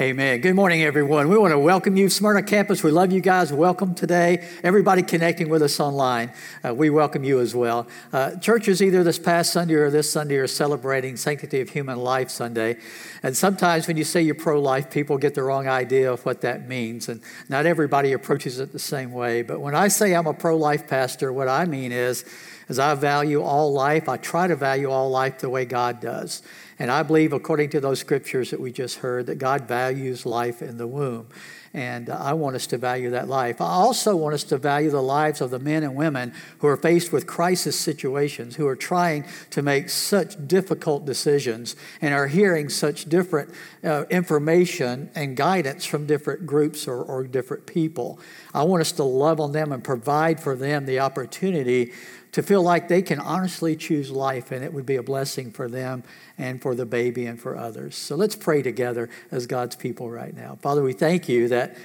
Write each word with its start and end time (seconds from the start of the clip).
Amen. 0.00 0.40
Good 0.40 0.54
morning, 0.54 0.84
everyone. 0.84 1.28
We 1.28 1.36
want 1.36 1.50
to 1.50 1.58
welcome 1.58 1.96
you, 1.96 2.08
Smyrna 2.08 2.44
campus. 2.44 2.84
We 2.84 2.92
love 2.92 3.10
you 3.10 3.20
guys. 3.20 3.52
Welcome 3.52 3.96
today. 3.96 4.46
Everybody 4.62 5.02
connecting 5.02 5.48
with 5.48 5.60
us 5.60 5.80
online, 5.80 6.30
uh, 6.64 6.72
we 6.72 6.88
welcome 6.88 7.24
you 7.24 7.40
as 7.40 7.52
well. 7.52 7.88
Uh, 8.12 8.36
churches, 8.36 8.80
either 8.80 9.02
this 9.02 9.18
past 9.18 9.52
Sunday 9.52 9.74
or 9.74 9.90
this 9.90 10.08
Sunday, 10.08 10.36
are 10.36 10.46
celebrating 10.46 11.16
Sanctity 11.16 11.60
of 11.60 11.70
Human 11.70 11.98
Life 11.98 12.30
Sunday. 12.30 12.76
And 13.24 13.36
sometimes 13.36 13.88
when 13.88 13.96
you 13.96 14.04
say 14.04 14.22
you're 14.22 14.36
pro 14.36 14.60
life, 14.60 14.88
people 14.88 15.18
get 15.18 15.34
the 15.34 15.42
wrong 15.42 15.66
idea 15.66 16.12
of 16.12 16.24
what 16.24 16.42
that 16.42 16.68
means. 16.68 17.08
And 17.08 17.20
not 17.48 17.66
everybody 17.66 18.12
approaches 18.12 18.60
it 18.60 18.70
the 18.70 18.78
same 18.78 19.10
way. 19.10 19.42
But 19.42 19.60
when 19.60 19.74
I 19.74 19.88
say 19.88 20.14
I'm 20.14 20.28
a 20.28 20.32
pro 20.32 20.56
life 20.56 20.86
pastor, 20.86 21.32
what 21.32 21.48
I 21.48 21.64
mean 21.64 21.90
is, 21.90 22.24
as 22.68 22.78
I 22.78 22.94
value 22.94 23.42
all 23.42 23.72
life, 23.72 24.08
I 24.08 24.16
try 24.16 24.46
to 24.46 24.54
value 24.54 24.90
all 24.90 25.10
life 25.10 25.38
the 25.38 25.50
way 25.50 25.64
God 25.64 26.00
does. 26.00 26.42
And 26.78 26.90
I 26.90 27.02
believe, 27.02 27.32
according 27.32 27.70
to 27.70 27.80
those 27.80 27.98
scriptures 27.98 28.50
that 28.50 28.60
we 28.60 28.70
just 28.70 28.98
heard, 28.98 29.26
that 29.26 29.36
God 29.36 29.66
values 29.66 30.24
life 30.24 30.62
in 30.62 30.78
the 30.78 30.86
womb. 30.86 31.26
And 31.74 32.08
I 32.08 32.32
want 32.32 32.56
us 32.56 32.66
to 32.68 32.78
value 32.78 33.10
that 33.10 33.28
life. 33.28 33.60
I 33.60 33.66
also 33.66 34.16
want 34.16 34.34
us 34.34 34.44
to 34.44 34.58
value 34.58 34.90
the 34.90 35.02
lives 35.02 35.40
of 35.40 35.50
the 35.50 35.58
men 35.58 35.82
and 35.82 35.94
women 35.94 36.32
who 36.60 36.66
are 36.66 36.76
faced 36.76 37.12
with 37.12 37.26
crisis 37.26 37.78
situations, 37.78 38.56
who 38.56 38.66
are 38.66 38.76
trying 38.76 39.26
to 39.50 39.60
make 39.60 39.90
such 39.90 40.48
difficult 40.48 41.04
decisions 41.04 41.76
and 42.00 42.14
are 42.14 42.26
hearing 42.26 42.68
such 42.68 43.04
different 43.04 43.50
uh, 43.84 44.04
information 44.08 45.10
and 45.14 45.36
guidance 45.36 45.84
from 45.84 46.06
different 46.06 46.46
groups 46.46 46.88
or, 46.88 47.02
or 47.02 47.24
different 47.24 47.66
people. 47.66 48.18
I 48.54 48.62
want 48.62 48.80
us 48.80 48.92
to 48.92 49.04
love 49.04 49.40
on 49.40 49.52
them 49.52 49.72
and 49.72 49.84
provide 49.84 50.40
for 50.40 50.56
them 50.56 50.86
the 50.86 51.00
opportunity 51.00 51.92
to 52.32 52.42
feel 52.42 52.62
like 52.62 52.88
they 52.88 53.02
can 53.02 53.18
honestly 53.20 53.74
choose 53.76 54.10
life 54.10 54.52
and 54.52 54.64
it 54.64 54.72
would 54.72 54.86
be 54.86 54.96
a 54.96 55.02
blessing 55.02 55.50
for 55.50 55.68
them 55.68 56.02
and 56.36 56.60
for 56.60 56.74
the 56.74 56.86
baby 56.86 57.26
and 57.26 57.40
for 57.40 57.56
others. 57.56 57.96
So 57.96 58.16
let's 58.16 58.36
pray 58.36 58.62
together 58.62 59.08
as 59.30 59.46
God's 59.46 59.76
people 59.76 60.10
right 60.10 60.34
now. 60.34 60.58
Father, 60.60 60.82
we 60.82 60.92
thank 60.92 61.28
you 61.28 61.48
that 61.48 61.76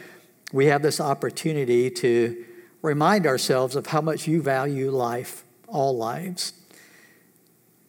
we 0.52 0.67
have 0.67 0.81
this 0.81 0.99
opportunity 0.99 1.89
to 1.89 2.45
remind 2.81 3.25
ourselves 3.25 3.75
of 3.75 3.88
how 3.88 4.02
much 4.02 4.27
you 4.27 4.41
value 4.41 4.91
life, 4.91 5.44
all 5.67 5.97
lives. 5.97 6.53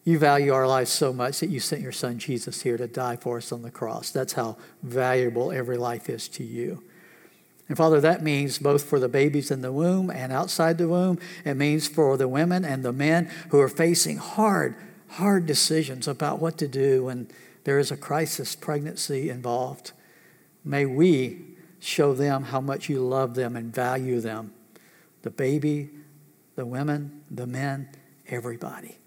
You 0.05 0.19
value 0.19 0.53
our 0.53 0.69
lives 0.69 0.91
so 0.91 1.13
much 1.13 1.41
that 1.41 1.49
you 1.49 1.61
sent 1.61 1.83
your 1.83 1.93
son 1.93 2.19
Jesus 2.19 2.63
here 2.63 2.77
to 2.77 2.87
die 2.87 3.17
for 3.17 3.39
us 3.39 3.53
on 3.53 3.63
the 3.63 3.71
cross. 3.71 4.11
That's 4.11 4.35
how 4.35 4.57
valuable 4.83 5.51
every 5.51 5.79
life 5.79 6.09
is 6.09 6.29
to 6.29 6.45
you. 6.45 6.83
And 7.69 7.77
Father, 7.77 8.01
that 8.01 8.23
means 8.23 8.59
both 8.59 8.85
for 8.85 9.01
the 9.01 9.09
babies 9.09 9.51
in 9.51 9.63
the 9.63 9.73
womb 9.73 10.11
and 10.11 10.33
outside 10.33 10.77
the 10.77 10.89
womb. 10.89 11.19
It 11.45 11.55
means 11.55 11.89
for 11.89 12.17
the 12.17 12.29
women 12.29 12.65
and 12.65 12.85
the 12.85 12.93
men 12.93 13.31
who 13.51 13.61
are 13.61 13.69
facing 13.69 14.19
hard, 14.19 14.75
hard 15.09 15.47
decisions 15.47 16.07
about 16.07 16.41
what 16.41 16.59
to 16.59 16.69
do 16.69 17.05
when 17.05 17.29
there 17.65 17.79
is 17.79 17.91
a 17.91 17.97
crisis 17.97 18.55
pregnancy 18.55 19.31
involved. 19.31 19.93
May 20.63 20.85
we 20.85 21.43
show 21.79 22.13
them 22.13 22.45
how 22.45 22.61
much 22.61 22.89
you 22.89 23.01
love 23.01 23.35
them 23.35 23.57
and 23.57 23.75
value 23.75 24.21
them 24.21 24.53
the 25.23 25.31
baby, 25.31 25.89
the 26.55 26.67
women, 26.67 27.23
the 27.31 27.47
men, 27.47 27.89
everybody. 28.29 28.99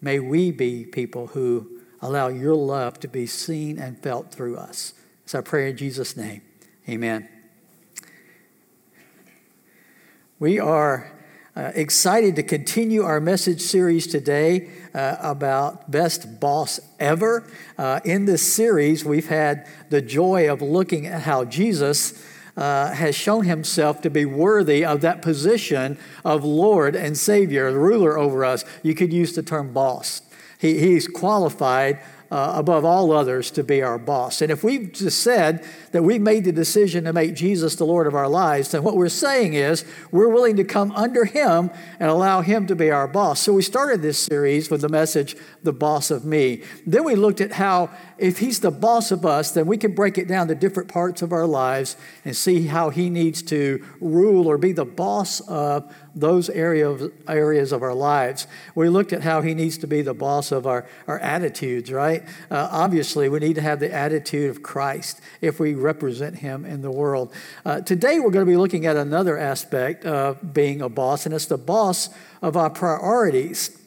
May 0.00 0.18
we 0.18 0.50
be 0.50 0.84
people 0.84 1.28
who 1.28 1.80
allow 2.00 2.26
your 2.26 2.56
love 2.56 2.98
to 2.98 3.06
be 3.06 3.26
seen 3.26 3.78
and 3.78 4.02
felt 4.02 4.32
through 4.32 4.56
us. 4.56 4.92
As 5.24 5.36
I 5.36 5.40
pray 5.40 5.70
in 5.70 5.76
Jesus' 5.76 6.16
name, 6.16 6.42
amen. 6.88 7.28
We 10.42 10.58
are 10.58 11.08
uh, 11.54 11.70
excited 11.76 12.34
to 12.34 12.42
continue 12.42 13.04
our 13.04 13.20
message 13.20 13.60
series 13.60 14.08
today 14.08 14.70
uh, 14.92 15.14
about 15.20 15.88
Best 15.88 16.40
Boss 16.40 16.80
Ever. 16.98 17.48
Uh, 17.78 18.00
in 18.04 18.24
this 18.24 18.52
series, 18.52 19.04
we've 19.04 19.28
had 19.28 19.68
the 19.90 20.02
joy 20.02 20.52
of 20.52 20.60
looking 20.60 21.06
at 21.06 21.22
how 21.22 21.44
Jesus. 21.44 22.20
Uh, 22.54 22.92
has 22.92 23.14
shown 23.14 23.46
himself 23.46 24.02
to 24.02 24.10
be 24.10 24.26
worthy 24.26 24.84
of 24.84 25.00
that 25.00 25.22
position 25.22 25.96
of 26.22 26.44
Lord 26.44 26.94
and 26.94 27.16
Savior, 27.16 27.72
ruler 27.72 28.18
over 28.18 28.44
us. 28.44 28.62
You 28.82 28.94
could 28.94 29.10
use 29.10 29.34
the 29.34 29.42
term 29.42 29.72
boss. 29.72 30.20
He, 30.58 30.78
he's 30.78 31.08
qualified 31.08 32.00
uh, 32.32 32.54
above 32.56 32.82
all 32.82 33.12
others 33.12 33.50
to 33.50 33.62
be 33.62 33.82
our 33.82 33.98
boss. 33.98 34.40
And 34.40 34.50
if 34.50 34.64
we've 34.64 34.90
just 34.90 35.20
said 35.20 35.62
that 35.90 36.02
we've 36.02 36.18
made 36.18 36.44
the 36.44 36.52
decision 36.52 37.04
to 37.04 37.12
make 37.12 37.34
Jesus 37.34 37.76
the 37.76 37.84
Lord 37.84 38.06
of 38.06 38.14
our 38.14 38.26
lives, 38.26 38.70
then 38.70 38.82
what 38.82 38.96
we're 38.96 39.10
saying 39.10 39.52
is 39.52 39.84
we're 40.10 40.30
willing 40.30 40.56
to 40.56 40.64
come 40.64 40.92
under 40.92 41.26
Him 41.26 41.70
and 42.00 42.08
allow 42.08 42.40
Him 42.40 42.66
to 42.68 42.74
be 42.74 42.90
our 42.90 43.06
boss. 43.06 43.40
So 43.40 43.52
we 43.52 43.60
started 43.60 44.00
this 44.00 44.18
series 44.18 44.70
with 44.70 44.80
the 44.80 44.88
message, 44.88 45.36
The 45.62 45.74
Boss 45.74 46.10
of 46.10 46.24
Me. 46.24 46.62
Then 46.86 47.04
we 47.04 47.16
looked 47.16 47.42
at 47.42 47.52
how 47.52 47.90
if 48.22 48.38
He's 48.38 48.60
the 48.60 48.70
boss 48.70 49.10
of 49.10 49.26
us, 49.26 49.50
then 49.50 49.66
we 49.66 49.76
can 49.76 49.94
break 49.94 50.16
it 50.16 50.28
down 50.28 50.48
to 50.48 50.54
different 50.54 50.88
parts 50.88 51.22
of 51.22 51.32
our 51.32 51.46
lives 51.46 51.96
and 52.24 52.36
see 52.36 52.68
how 52.68 52.90
He 52.90 53.10
needs 53.10 53.42
to 53.42 53.84
rule 54.00 54.46
or 54.46 54.56
be 54.56 54.72
the 54.72 54.84
boss 54.84 55.40
of 55.40 55.92
those 56.14 56.50
area 56.50 56.88
of, 56.88 57.12
areas 57.28 57.72
of 57.72 57.82
our 57.82 57.94
lives. 57.94 58.46
We 58.74 58.88
looked 58.88 59.12
at 59.12 59.22
how 59.22 59.40
he 59.40 59.54
needs 59.54 59.78
to 59.78 59.86
be 59.86 60.02
the 60.02 60.14
boss 60.14 60.52
of 60.52 60.66
our, 60.66 60.86
our 61.06 61.18
attitudes, 61.18 61.90
right? 61.90 62.22
Uh, 62.50 62.68
obviously, 62.70 63.28
we 63.28 63.38
need 63.38 63.54
to 63.54 63.62
have 63.62 63.80
the 63.80 63.92
attitude 63.92 64.50
of 64.50 64.62
Christ 64.62 65.20
if 65.40 65.58
we 65.58 65.74
represent 65.74 66.38
him 66.38 66.64
in 66.64 66.82
the 66.82 66.90
world. 66.90 67.32
Uh, 67.64 67.80
today, 67.80 68.20
we're 68.20 68.30
going 68.30 68.46
to 68.46 68.50
be 68.50 68.56
looking 68.56 68.86
at 68.86 68.96
another 68.96 69.38
aspect 69.38 70.04
of 70.04 70.52
being 70.52 70.80
a 70.82 70.88
boss, 70.88 71.26
and 71.26 71.34
it's 71.34 71.46
the 71.46 71.58
boss 71.58 72.10
of 72.40 72.56
our 72.56 72.70
priorities. 72.70 73.78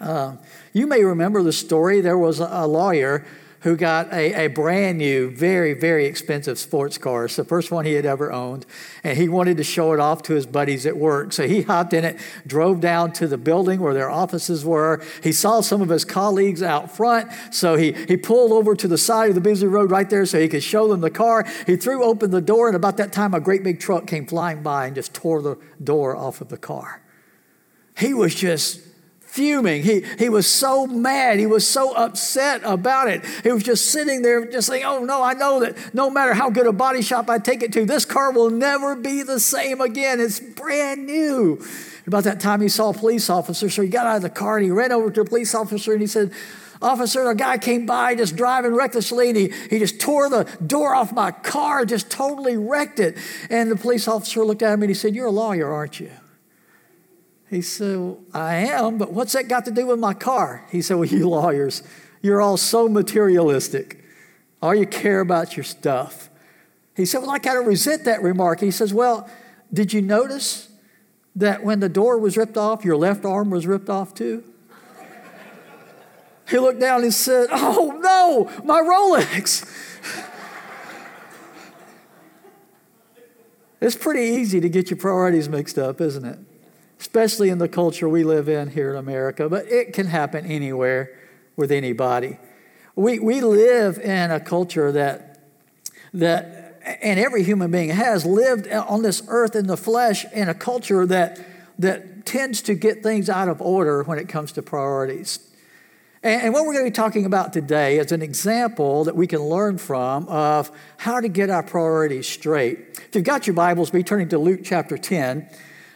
Uh, 0.00 0.36
you 0.72 0.86
may 0.86 1.04
remember 1.04 1.42
the 1.42 1.52
story. 1.52 2.00
There 2.00 2.18
was 2.18 2.40
a 2.40 2.66
lawyer 2.66 3.26
who 3.60 3.76
got 3.76 4.10
a, 4.12 4.46
a 4.46 4.46
brand 4.46 4.98
new, 4.98 5.30
very, 5.30 5.74
very 5.74 6.06
expensive 6.06 6.58
sports 6.58 6.96
car. 6.96 7.26
It's 7.26 7.36
the 7.36 7.44
first 7.44 7.70
one 7.70 7.84
he 7.84 7.92
had 7.92 8.06
ever 8.06 8.32
owned. 8.32 8.64
And 9.04 9.18
he 9.18 9.28
wanted 9.28 9.58
to 9.58 9.64
show 9.64 9.92
it 9.92 10.00
off 10.00 10.22
to 10.24 10.34
his 10.34 10.46
buddies 10.46 10.86
at 10.86 10.96
work. 10.96 11.32
So 11.34 11.46
he 11.46 11.62
hopped 11.62 11.92
in 11.92 12.04
it, 12.04 12.18
drove 12.46 12.80
down 12.80 13.12
to 13.14 13.26
the 13.26 13.36
building 13.36 13.80
where 13.80 13.92
their 13.92 14.08
offices 14.10 14.64
were. 14.64 15.02
He 15.22 15.32
saw 15.32 15.60
some 15.60 15.82
of 15.82 15.90
his 15.90 16.06
colleagues 16.06 16.62
out 16.62 16.90
front. 16.90 17.30
So 17.50 17.76
he, 17.76 17.92
he 17.92 18.16
pulled 18.16 18.52
over 18.52 18.74
to 18.74 18.88
the 18.88 18.98
side 18.98 19.28
of 19.28 19.34
the 19.34 19.42
busy 19.42 19.66
road 19.66 19.90
right 19.90 20.08
there 20.08 20.24
so 20.24 20.40
he 20.40 20.48
could 20.48 20.62
show 20.62 20.88
them 20.88 21.02
the 21.02 21.10
car. 21.10 21.46
He 21.66 21.76
threw 21.76 22.02
open 22.02 22.30
the 22.30 22.40
door, 22.40 22.68
and 22.68 22.76
about 22.76 22.96
that 22.96 23.12
time, 23.12 23.34
a 23.34 23.40
great 23.40 23.62
big 23.62 23.78
truck 23.78 24.06
came 24.06 24.26
flying 24.26 24.62
by 24.62 24.86
and 24.86 24.94
just 24.94 25.12
tore 25.12 25.42
the 25.42 25.56
door 25.82 26.16
off 26.16 26.40
of 26.40 26.48
the 26.48 26.56
car. 26.56 27.02
He 27.98 28.14
was 28.14 28.34
just 28.34 28.80
fuming. 29.30 29.82
He, 29.82 30.04
he 30.18 30.28
was 30.28 30.46
so 30.46 30.86
mad. 30.86 31.38
He 31.38 31.46
was 31.46 31.66
so 31.66 31.94
upset 31.94 32.62
about 32.64 33.08
it. 33.08 33.24
He 33.42 33.52
was 33.52 33.62
just 33.62 33.90
sitting 33.90 34.22
there, 34.22 34.44
just 34.44 34.66
saying, 34.66 34.84
Oh, 34.84 35.04
no, 35.04 35.22
I 35.22 35.34
know 35.34 35.60
that 35.60 35.94
no 35.94 36.10
matter 36.10 36.34
how 36.34 36.50
good 36.50 36.66
a 36.66 36.72
body 36.72 37.00
shop 37.00 37.30
I 37.30 37.38
take 37.38 37.62
it 37.62 37.72
to, 37.74 37.84
this 37.84 38.04
car 38.04 38.32
will 38.32 38.50
never 38.50 38.96
be 38.96 39.22
the 39.22 39.38
same 39.38 39.80
again. 39.80 40.20
It's 40.20 40.40
brand 40.40 41.06
new. 41.06 41.64
About 42.06 42.24
that 42.24 42.40
time, 42.40 42.60
he 42.60 42.68
saw 42.68 42.90
a 42.90 42.94
police 42.94 43.30
officer, 43.30 43.70
so 43.70 43.82
he 43.82 43.88
got 43.88 44.06
out 44.06 44.16
of 44.16 44.22
the 44.22 44.30
car 44.30 44.56
and 44.56 44.64
he 44.64 44.70
ran 44.70 44.90
over 44.90 45.10
to 45.10 45.20
a 45.20 45.24
police 45.24 45.54
officer 45.54 45.92
and 45.92 46.00
he 46.00 46.06
said, 46.06 46.32
Officer, 46.82 47.28
a 47.28 47.34
guy 47.34 47.58
came 47.58 47.84
by 47.84 48.14
just 48.14 48.36
driving 48.36 48.74
recklessly 48.74 49.28
and 49.28 49.36
he, 49.36 49.52
he 49.68 49.78
just 49.78 50.00
tore 50.00 50.30
the 50.30 50.44
door 50.66 50.94
off 50.94 51.12
my 51.12 51.30
car, 51.30 51.84
just 51.84 52.10
totally 52.10 52.56
wrecked 52.56 52.98
it. 52.98 53.18
And 53.50 53.70
the 53.70 53.76
police 53.76 54.08
officer 54.08 54.42
looked 54.44 54.62
at 54.62 54.72
him 54.72 54.82
and 54.82 54.88
he 54.90 54.94
said, 54.94 55.14
You're 55.14 55.26
a 55.26 55.30
lawyer, 55.30 55.70
aren't 55.70 56.00
you? 56.00 56.10
He 57.50 57.62
said, 57.62 57.98
well, 57.98 58.20
I 58.32 58.54
am, 58.54 58.96
but 58.96 59.12
what's 59.12 59.32
that 59.32 59.48
got 59.48 59.64
to 59.64 59.72
do 59.72 59.88
with 59.88 59.98
my 59.98 60.14
car? 60.14 60.64
He 60.70 60.80
said, 60.80 60.96
Well, 60.96 61.08
you 61.08 61.28
lawyers, 61.28 61.82
you're 62.22 62.40
all 62.40 62.56
so 62.56 62.88
materialistic. 62.88 64.04
All 64.62 64.72
you 64.72 64.86
care 64.86 65.18
about 65.18 65.56
your 65.56 65.64
stuff. 65.64 66.30
He 66.94 67.04
said, 67.04 67.22
Well, 67.22 67.30
I 67.30 67.40
kind 67.40 67.58
of 67.58 67.66
resent 67.66 68.04
that 68.04 68.22
remark. 68.22 68.60
He 68.60 68.70
says, 68.70 68.94
Well, 68.94 69.28
did 69.72 69.92
you 69.92 70.00
notice 70.00 70.68
that 71.34 71.64
when 71.64 71.80
the 71.80 71.88
door 71.88 72.18
was 72.18 72.36
ripped 72.36 72.56
off, 72.56 72.84
your 72.84 72.96
left 72.96 73.24
arm 73.24 73.50
was 73.50 73.66
ripped 73.66 73.90
off 73.90 74.14
too? 74.14 74.44
he 76.48 76.56
looked 76.56 76.80
down 76.80 77.02
and 77.02 77.12
said, 77.12 77.48
Oh 77.50 77.98
no, 78.00 78.48
my 78.64 78.80
Rolex. 78.80 79.66
it's 83.80 83.96
pretty 83.96 84.36
easy 84.40 84.60
to 84.60 84.68
get 84.68 84.88
your 84.88 84.98
priorities 84.98 85.48
mixed 85.48 85.78
up, 85.78 86.00
isn't 86.00 86.24
it? 86.24 86.38
Especially 87.00 87.48
in 87.48 87.56
the 87.56 87.68
culture 87.68 88.08
we 88.08 88.22
live 88.22 88.48
in 88.48 88.68
here 88.68 88.90
in 88.90 88.96
America, 88.96 89.48
but 89.48 89.66
it 89.66 89.94
can 89.94 90.06
happen 90.06 90.44
anywhere 90.44 91.10
with 91.56 91.72
anybody. 91.72 92.38
We, 92.94 93.18
we 93.18 93.40
live 93.40 93.98
in 93.98 94.30
a 94.30 94.38
culture 94.38 94.92
that, 94.92 95.40
that, 96.12 96.78
and 97.00 97.18
every 97.18 97.42
human 97.42 97.70
being 97.70 97.88
has 97.88 98.26
lived 98.26 98.68
on 98.68 99.02
this 99.02 99.22
earth 99.28 99.56
in 99.56 99.66
the 99.66 99.78
flesh 99.78 100.26
in 100.32 100.50
a 100.50 100.54
culture 100.54 101.06
that, 101.06 101.40
that 101.78 102.26
tends 102.26 102.60
to 102.62 102.74
get 102.74 103.02
things 103.02 103.30
out 103.30 103.48
of 103.48 103.62
order 103.62 104.02
when 104.02 104.18
it 104.18 104.28
comes 104.28 104.52
to 104.52 104.62
priorities. 104.62 105.38
And, 106.22 106.42
and 106.42 106.52
what 106.52 106.66
we're 106.66 106.74
going 106.74 106.84
to 106.84 106.90
be 106.90 106.94
talking 106.94 107.24
about 107.24 107.54
today 107.54 107.98
is 107.98 108.12
an 108.12 108.20
example 108.20 109.04
that 109.04 109.16
we 109.16 109.26
can 109.26 109.40
learn 109.40 109.78
from 109.78 110.28
of 110.28 110.70
how 110.98 111.20
to 111.20 111.28
get 111.28 111.48
our 111.48 111.62
priorities 111.62 112.28
straight. 112.28 112.78
If 113.08 113.14
you've 113.14 113.24
got 113.24 113.46
your 113.46 113.54
Bibles, 113.54 113.88
be 113.88 114.02
turning 114.02 114.28
to 114.28 114.38
Luke 114.38 114.60
chapter 114.62 114.98
10. 114.98 115.48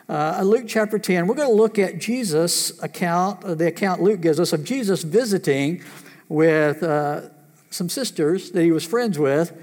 Uh, 0.07 0.43
Luke 0.45 0.67
chapter 0.69 0.99
10, 0.99 1.27
we're 1.27 1.35
going 1.35 1.49
to 1.49 1.55
look 1.55 1.79
at 1.79 1.99
Jesus' 1.99 2.79
account, 2.83 3.43
uh, 3.43 3.55
the 3.55 3.69
account 3.69 4.03
Luke 4.03 4.21
gives 4.21 4.39
us 4.39 4.53
of 4.53 4.63
Jesus 4.63 5.03
visiting 5.03 5.83
with 6.29 6.83
uh, 6.83 7.23
some 7.71 7.89
sisters 7.89 8.51
that 8.51 8.63
he 8.63 8.71
was 8.71 8.85
friends 8.85 9.19
with 9.19 9.59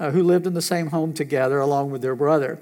uh, 0.00 0.10
who 0.10 0.24
lived 0.24 0.48
in 0.48 0.54
the 0.54 0.62
same 0.62 0.88
home 0.88 1.12
together 1.12 1.60
along 1.60 1.92
with 1.92 2.02
their 2.02 2.16
brother. 2.16 2.58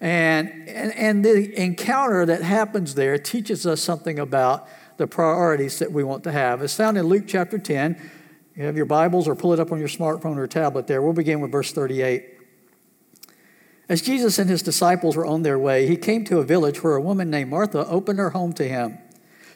And, 0.00 0.48
and, 0.68 0.92
and 0.96 1.24
the 1.24 1.56
encounter 1.56 2.26
that 2.26 2.42
happens 2.42 2.96
there 2.96 3.16
teaches 3.16 3.64
us 3.64 3.80
something 3.80 4.18
about 4.18 4.66
the 4.96 5.06
priorities 5.06 5.78
that 5.78 5.92
we 5.92 6.02
want 6.02 6.24
to 6.24 6.32
have. 6.32 6.62
It's 6.62 6.74
found 6.74 6.98
in 6.98 7.06
Luke 7.06 7.24
chapter 7.28 7.60
10. 7.60 8.10
You 8.56 8.64
have 8.64 8.76
your 8.76 8.86
Bibles 8.86 9.28
or 9.28 9.36
pull 9.36 9.52
it 9.52 9.60
up 9.60 9.70
on 9.70 9.78
your 9.78 9.86
smartphone 9.86 10.36
or 10.36 10.48
tablet 10.48 10.88
there. 10.88 11.00
We'll 11.00 11.12
begin 11.12 11.40
with 11.40 11.52
verse 11.52 11.70
38. 11.70 12.31
As 13.88 14.00
Jesus 14.00 14.38
and 14.38 14.48
his 14.48 14.62
disciples 14.62 15.16
were 15.16 15.26
on 15.26 15.42
their 15.42 15.58
way, 15.58 15.86
he 15.86 15.96
came 15.96 16.24
to 16.24 16.38
a 16.38 16.44
village 16.44 16.82
where 16.82 16.96
a 16.96 17.02
woman 17.02 17.30
named 17.30 17.50
Martha 17.50 17.86
opened 17.86 18.18
her 18.18 18.30
home 18.30 18.52
to 18.54 18.68
him. 18.68 18.98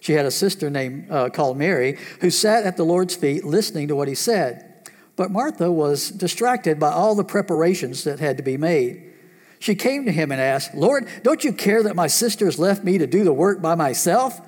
She 0.00 0.12
had 0.12 0.26
a 0.26 0.30
sister 0.30 0.68
named 0.68 1.10
uh, 1.10 1.30
called 1.30 1.56
Mary 1.56 1.98
who 2.20 2.30
sat 2.30 2.64
at 2.64 2.76
the 2.76 2.84
Lord's 2.84 3.14
feet 3.14 3.44
listening 3.44 3.88
to 3.88 3.96
what 3.96 4.08
he 4.08 4.14
said. 4.14 4.90
But 5.16 5.30
Martha 5.30 5.72
was 5.72 6.10
distracted 6.10 6.78
by 6.78 6.92
all 6.92 7.14
the 7.14 7.24
preparations 7.24 8.04
that 8.04 8.20
had 8.20 8.36
to 8.36 8.42
be 8.42 8.56
made. 8.56 9.12
She 9.58 9.74
came 9.74 10.04
to 10.04 10.12
him 10.12 10.30
and 10.30 10.40
asked, 10.40 10.74
Lord, 10.74 11.08
don't 11.22 11.42
you 11.42 11.52
care 11.52 11.82
that 11.82 11.96
my 11.96 12.06
sister 12.06 12.44
has 12.44 12.58
left 12.58 12.84
me 12.84 12.98
to 12.98 13.06
do 13.06 13.24
the 13.24 13.32
work 13.32 13.62
by 13.62 13.74
myself? 13.74 14.40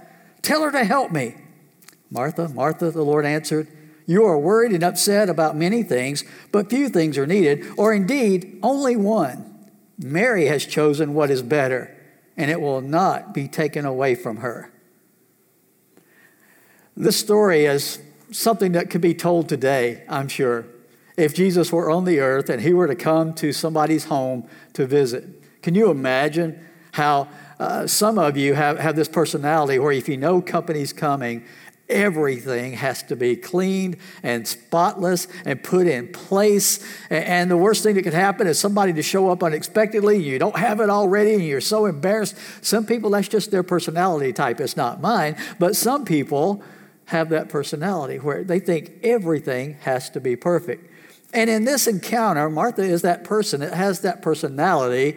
Tell 0.43 0.63
her 0.63 0.71
to 0.71 0.85
help 0.85 1.11
me. 1.11 1.35
Martha, 2.11 2.49
Martha, 2.49 2.91
the 2.91 3.03
Lord 3.03 3.25
answered, 3.25 3.69
You 4.07 4.25
are 4.27 4.39
worried 4.39 4.73
and 4.73 4.85
upset 4.85 5.29
about 5.31 5.57
many 5.57 5.83
things, 5.83 6.25
but 6.53 6.71
few 6.71 6.89
things 6.91 7.17
are 7.17 7.27
needed, 7.27 7.67
or 7.77 7.95
indeed 7.95 8.59
only 8.63 8.97
one. 8.97 9.48
Mary 9.99 10.47
has 10.47 10.65
chosen 10.65 11.15
what 11.15 11.31
is 11.31 11.43
better, 11.43 11.97
and 12.37 12.51
it 12.51 12.61
will 12.61 12.81
not 12.81 13.35
be 13.35 13.49
taken 13.49 13.85
away 13.85 14.15
from 14.15 14.39
her. 14.39 14.73
This 16.97 17.17
story 17.17 17.65
is 17.65 18.01
something 18.31 18.73
that 18.73 18.91
could 18.91 19.01
be 19.01 19.15
told 19.15 19.49
today, 19.49 20.05
I'm 20.09 20.29
sure, 20.29 20.67
if 21.17 21.35
Jesus 21.35 21.73
were 21.73 21.91
on 21.91 22.05
the 22.05 22.21
earth 22.21 22.49
and 22.49 22.63
he 22.63 22.73
were 22.73 22.87
to 22.87 22.95
come 22.95 23.35
to 23.35 23.53
somebody's 23.53 24.05
home 24.05 24.49
to 24.75 24.87
visit. 24.87 25.63
Can 25.63 25.75
you 25.75 25.91
imagine 25.91 26.65
how 26.93 27.29
uh, 27.59 27.87
some 27.87 28.19
of 28.19 28.37
you 28.37 28.55
have, 28.55 28.79
have 28.79 28.95
this 28.95 29.09
personality 29.09 29.79
where 29.79 29.93
if 29.93 30.09
you 30.09 30.17
know 30.17 30.41
company's 30.41 30.93
coming, 30.93 31.45
Everything 31.89 32.75
has 32.75 33.03
to 33.05 33.17
be 33.17 33.35
cleaned 33.35 33.97
and 34.23 34.47
spotless 34.47 35.27
and 35.45 35.63
put 35.63 35.87
in 35.87 36.09
place. 36.09 36.85
And 37.09 37.51
the 37.51 37.57
worst 37.57 37.83
thing 37.83 37.95
that 37.95 38.03
could 38.03 38.13
happen 38.13 38.47
is 38.47 38.61
somebody 38.61 38.93
to 38.93 39.03
show 39.03 39.31
up 39.31 39.43
unexpectedly. 39.43 40.23
You 40.23 40.39
don't 40.39 40.57
have 40.57 40.81
it 40.81 40.91
already 40.91 41.35
and 41.35 41.45
you're 41.45 41.61
so 41.63 41.87
embarrassed. 41.87 42.37
Some 42.61 42.85
people, 42.85 43.11
that's 43.11 43.29
just 43.29 43.51
their 43.51 43.63
personality 43.63 44.33
type. 44.35 44.61
It's 44.61 44.77
not 44.77 45.01
mine. 45.01 45.37
But 45.59 45.77
some 45.77 46.05
people 46.05 46.63
have 47.07 47.31
that 47.31 47.49
personality 47.49 48.19
where 48.19 48.45
they 48.45 48.61
think 48.61 48.93
everything 49.03 49.75
has 49.81 50.11
to 50.11 50.21
be 50.21 50.37
perfect. 50.37 50.93
And 51.33 51.49
in 51.49 51.65
this 51.65 51.87
encounter, 51.87 52.51
Martha 52.51 52.83
is 52.83 53.01
that 53.03 53.25
person 53.25 53.61
that 53.61 53.73
has 53.73 54.01
that 54.01 54.21
personality 54.21 55.17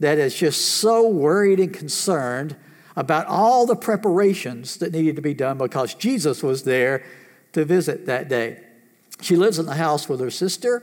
that 0.00 0.16
is 0.18 0.34
just 0.34 0.76
so 0.76 1.08
worried 1.08 1.60
and 1.60 1.72
concerned 1.72 2.56
about 2.98 3.26
all 3.28 3.64
the 3.64 3.76
preparations 3.76 4.78
that 4.78 4.92
needed 4.92 5.14
to 5.14 5.22
be 5.22 5.32
done 5.32 5.56
because 5.56 5.94
Jesus 5.94 6.42
was 6.42 6.64
there 6.64 7.04
to 7.52 7.64
visit 7.64 8.06
that 8.06 8.28
day. 8.28 8.58
She 9.20 9.36
lives 9.36 9.60
in 9.60 9.66
the 9.66 9.76
house 9.76 10.08
with 10.08 10.18
her 10.18 10.30
sister, 10.30 10.82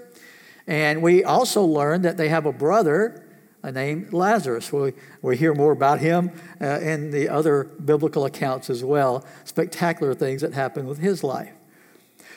and 0.65 1.01
we 1.01 1.25
also 1.25 1.61
learned 1.61 2.05
that 2.05 2.15
they 2.15 2.29
have 2.29 2.45
a 2.45 2.53
brother 2.53 3.21
named 3.65 4.13
Lazarus. 4.13 4.71
We, 4.71 4.93
we 5.21 5.35
hear 5.35 5.53
more 5.53 5.73
about 5.73 5.99
him 5.99 6.31
uh, 6.61 6.79
in 6.79 7.11
the 7.11 7.27
other 7.27 7.65
biblical 7.65 8.23
accounts 8.23 8.69
as 8.69 8.81
well, 8.81 9.25
spectacular 9.43 10.13
things 10.13 10.39
that 10.39 10.53
happened 10.53 10.87
with 10.87 10.99
his 10.99 11.21
life. 11.21 11.51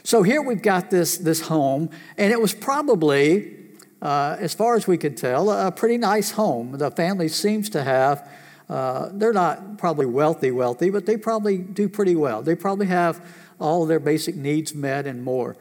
So 0.03 0.25
here 0.25 0.43
we've 0.43 0.63
got 0.63 0.91
this, 0.91 1.19
this 1.19 1.43
home, 1.43 1.91
and 2.17 2.33
it 2.33 2.41
was 2.41 2.53
probably, 2.53 3.57
uh, 4.03 4.39
as 4.41 4.55
far 4.55 4.75
as 4.75 4.89
we 4.89 4.99
can 4.99 5.15
tell, 5.15 5.51
a 5.51 5.71
pretty 5.71 5.99
nice 5.99 6.33
home. 6.33 6.73
The 6.73 6.91
family 6.91 7.29
seems 7.29 7.71
to 7.71 7.85
have 7.85 8.29
uh, 8.69 9.09
they're 9.13 9.33
not 9.33 9.79
probably 9.79 10.07
wealthy, 10.07 10.51
wealthy, 10.51 10.91
but 10.91 11.07
they 11.07 11.17
probably 11.17 11.59
do 11.59 11.89
pretty 11.89 12.15
well. 12.15 12.43
They 12.43 12.55
probably 12.55 12.87
have 12.87 13.25
all 13.59 13.87
their 13.87 14.01
basic 14.01 14.37
needs 14.37 14.75
met 14.75 15.07
and 15.07 15.23
more. 15.23 15.57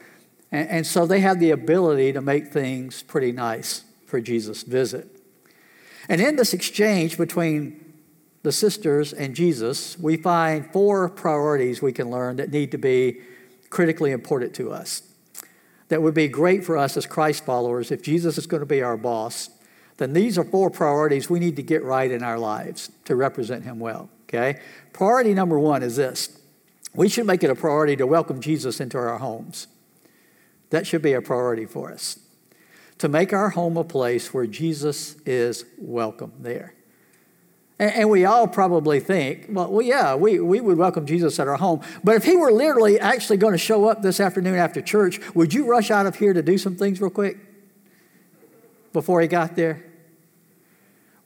And, 0.51 0.69
and 0.69 0.87
so 0.87 1.05
they 1.05 1.21
have 1.21 1.39
the 1.39 1.51
ability 1.51 2.13
to 2.13 2.21
make 2.21 2.47
things 2.47 3.03
pretty 3.03 3.31
nice 3.31 3.85
for 4.05 4.19
Jesus' 4.19 4.63
visit. 4.63 5.07
And 6.09 6.21
in 6.21 6.35
this 6.35 6.53
exchange 6.53 7.17
between 7.17 7.83
the 8.43 8.51
sisters 8.51 9.13
and 9.13 9.35
Jesus, 9.35 9.97
we 9.99 10.17
find 10.17 10.71
four 10.71 11.09
priorities 11.09 11.81
we 11.81 11.91
can 11.91 12.09
learn 12.09 12.37
that 12.37 12.51
need 12.51 12.71
to 12.71 12.77
be 12.77 13.21
critically 13.69 14.11
important 14.11 14.53
to 14.55 14.71
us. 14.71 15.01
That 15.89 16.01
would 16.01 16.13
be 16.13 16.27
great 16.27 16.63
for 16.63 16.77
us 16.77 16.97
as 16.97 17.05
Christ 17.05 17.45
followers 17.45 17.91
if 17.91 18.01
Jesus 18.01 18.37
is 18.37 18.47
going 18.47 18.61
to 18.61 18.65
be 18.65 18.81
our 18.81 18.97
boss 18.97 19.49
then 19.97 20.13
these 20.13 20.37
are 20.37 20.43
four 20.43 20.69
priorities 20.69 21.29
we 21.29 21.39
need 21.39 21.55
to 21.55 21.63
get 21.63 21.83
right 21.83 22.09
in 22.09 22.23
our 22.23 22.39
lives 22.39 22.91
to 23.05 23.15
represent 23.15 23.63
Him 23.63 23.79
well. 23.79 24.09
Okay? 24.23 24.59
Priority 24.93 25.33
number 25.33 25.59
one 25.59 25.83
is 25.83 25.95
this 25.95 26.39
we 26.93 27.09
should 27.09 27.27
make 27.27 27.43
it 27.43 27.49
a 27.49 27.55
priority 27.55 27.95
to 27.97 28.07
welcome 28.07 28.41
Jesus 28.41 28.79
into 28.79 28.97
our 28.97 29.19
homes. 29.19 29.67
That 30.71 30.87
should 30.87 31.01
be 31.01 31.13
a 31.13 31.21
priority 31.21 31.65
for 31.65 31.91
us. 31.91 32.19
To 32.97 33.07
make 33.07 33.31
our 33.31 33.49
home 33.49 33.77
a 33.77 33.83
place 33.83 34.33
where 34.33 34.47
Jesus 34.47 35.15
is 35.25 35.65
welcome 35.77 36.33
there. 36.39 36.73
And, 37.79 38.09
we 38.09 38.25
all 38.25 38.47
probably 38.47 38.99
think, 38.99 39.45
well, 39.49 39.71
well, 39.71 39.85
yeah, 39.85 40.15
we, 40.15 40.39
we 40.39 40.59
would 40.59 40.79
welcome 40.79 41.05
Jesus 41.05 41.39
at 41.39 41.47
our 41.47 41.57
home. 41.57 41.81
But 42.03 42.15
if 42.15 42.23
he 42.23 42.35
were 42.35 42.51
literally 42.51 42.99
actually 42.99 43.37
going 43.37 43.51
to 43.51 43.59
show 43.59 43.87
up 43.87 44.01
this 44.01 44.19
afternoon 44.19 44.55
after 44.55 44.81
church, 44.81 45.19
would 45.35 45.53
you 45.53 45.67
rush 45.67 45.91
out 45.91 46.07
of 46.07 46.15
here 46.15 46.33
to 46.33 46.41
do 46.41 46.57
some 46.57 46.75
things 46.75 46.99
real 46.99 47.11
quick 47.11 47.37
before 48.93 49.21
he 49.21 49.27
got 49.27 49.55
there? 49.55 49.85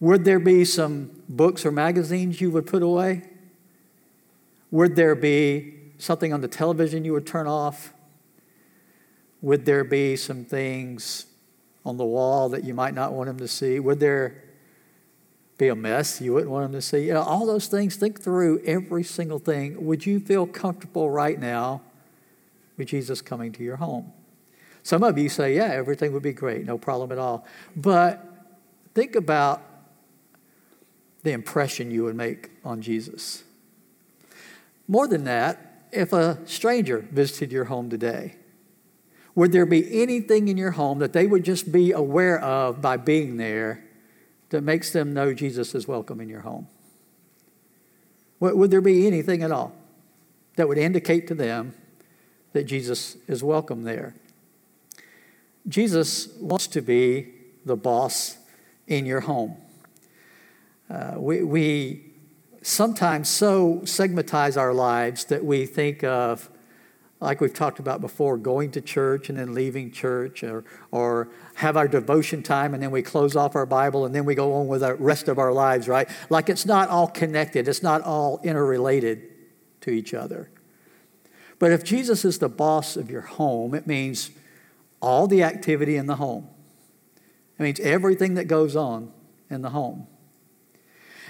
Would 0.01 0.25
there 0.25 0.39
be 0.39 0.65
some 0.65 1.12
books 1.30 1.65
or 1.65 1.71
magazines 1.71 2.42
you 2.42 2.51
would 2.51 2.65
put 2.65 2.81
away? 2.81 3.21
Would 4.71 4.95
there 4.95 5.15
be 5.15 5.75
something 6.00 6.33
on 6.33 6.42
the 6.42 6.48
television 6.48 7.06
you 7.06 7.13
would 7.13 7.27
turn 7.27 7.48
off? 7.48 7.94
Would 9.42 9.65
there 9.65 9.83
be 9.83 10.15
some 10.15 10.44
things 10.44 11.27
on 11.86 11.98
the 11.98 12.06
wall 12.06 12.50
that 12.50 12.63
you 12.63 12.74
might 12.74 12.95
not 12.95 13.13
want 13.13 13.30
him 13.30 13.38
to 13.38 13.48
see? 13.48 13.80
Would 13.80 14.00
there 14.00 14.44
be 15.59 15.68
a 15.68 15.75
mess 15.75 16.19
you 16.19 16.33
wouldn't 16.33 16.51
want 16.51 16.65
him 16.65 16.71
to 16.71 16.81
see? 16.81 17.06
You 17.06 17.13
know, 17.13 17.21
all 17.21 17.45
those 17.45 17.68
things, 17.68 17.95
think 17.95 18.21
through 18.21 18.63
every 18.65 19.03
single 19.03 19.38
thing. 19.38 19.86
Would 19.86 20.07
you 20.07 20.19
feel 20.19 20.48
comfortable 20.48 21.12
right 21.12 21.39
now 21.39 21.81
with 22.75 22.88
Jesus 22.88 23.21
coming 23.21 23.51
to 23.51 23.63
your 23.63 23.75
home? 23.75 24.12
Some 24.81 25.03
of 25.03 25.19
you 25.19 25.30
say, 25.30 25.56
yeah, 25.56 25.65
everything 25.65 26.12
would 26.13 26.24
be 26.24 26.33
great, 26.33 26.65
no 26.65 26.80
problem 26.80 27.12
at 27.12 27.19
all. 27.19 27.45
But 27.75 28.25
think 28.96 29.15
about 29.15 29.62
the 31.24 31.32
impression 31.32 31.92
you 31.92 32.04
would 32.04 32.16
make 32.16 32.50
on 32.63 32.82
Jesus. 32.82 33.44
More 34.88 35.08
than 35.08 35.24
that, 35.25 35.86
if 35.92 36.13
a 36.13 36.40
stranger 36.46 37.06
visited 37.12 37.51
your 37.51 37.66
home 37.66 37.90
today, 37.90 38.36
would 39.36 39.51
there 39.51 39.66
be 39.66 40.01
anything 40.01 40.48
in 40.48 40.58
your 40.58 40.72
home 40.72 41.00
that 41.00 41.13
they 41.13 41.28
would 41.28 41.44
just 41.44 41.72
be 41.72 41.92
aware 41.92 42.40
of 42.40 42.82
by 42.82 42.98
being 42.98 43.38
there 43.38 43.84
that 44.50 44.62
makes 44.62 44.92
them 44.92 45.13
know 45.13 45.34
Jesus 45.34 45.74
is 45.74 45.88
welcome 45.88 46.20
in 46.20 46.28
your 46.28 46.42
home? 46.42 46.68
Would 48.40 48.72
there 48.72 48.82
be 48.82 49.08
anything 49.08 49.44
at 49.44 49.51
all 49.51 49.74
that 50.56 50.68
would 50.68 50.78
indicate 50.78 51.28
to 51.28 51.36
them 51.36 51.75
that 52.54 52.63
Jesus 52.63 53.16
is 53.28 53.44
welcome 53.44 53.84
there? 53.84 54.16
Jesus 55.68 56.28
wants 56.40 56.68
to 56.68 56.82
be 56.82 57.34
the 57.63 57.75
boss 57.75 58.38
in 58.88 59.06
your 59.06 59.22
home. 59.22 59.56
Uh, 60.91 61.13
we, 61.17 61.41
we 61.41 62.03
sometimes 62.62 63.29
so 63.29 63.75
segmentize 63.83 64.57
our 64.57 64.74
lives 64.74 65.24
that 65.25 65.45
we 65.45 65.65
think 65.65 66.03
of, 66.03 66.50
like 67.21 67.39
we've 67.39 67.53
talked 67.53 67.79
about 67.79 68.01
before, 68.01 68.36
going 68.36 68.71
to 68.71 68.81
church 68.81 69.29
and 69.29 69.38
then 69.38 69.53
leaving 69.53 69.89
church, 69.89 70.43
or, 70.43 70.65
or 70.91 71.29
have 71.55 71.77
our 71.77 71.88
devotion 71.88 72.43
time 72.43 72.74
and 72.74 72.83
then 72.83 72.91
we 72.91 73.01
close 73.01 73.38
off 73.38 73.55
our 73.55 73.65
Bible 73.65 74.05
and 74.05 74.13
then 74.13 74.25
we 74.25 74.36
go 74.36 74.53
on 74.53 74.67
with 74.67 74.81
the 74.81 74.95
rest 74.95 75.29
of 75.29 75.39
our 75.39 75.53
lives, 75.53 75.88
right? 75.88 76.10
Like 76.29 76.50
it's 76.50 76.65
not 76.65 76.89
all 76.89 77.07
connected, 77.07 77.69
it's 77.69 77.83
not 77.83 78.01
all 78.01 78.41
interrelated 78.43 79.29
to 79.81 79.91
each 79.91 80.13
other. 80.13 80.50
But 81.57 81.71
if 81.71 81.86
Jesus 81.86 82.25
is 82.25 82.39
the 82.39 82.50
boss 82.50 82.98
of 82.98 83.10
your 83.10 83.21
home, 83.21 83.74
it 83.75 83.88
means 83.88 84.31
all 85.00 85.25
the 85.25 85.43
activity 85.43 85.95
in 85.95 86.07
the 86.07 86.17
home. 86.17 86.50
It 87.57 87.63
means 87.63 87.79
everything 87.79 88.33
that 88.33 88.45
goes 88.45 88.75
on 88.75 89.13
in 89.50 89.62
the 89.62 89.69
home. 89.69 90.07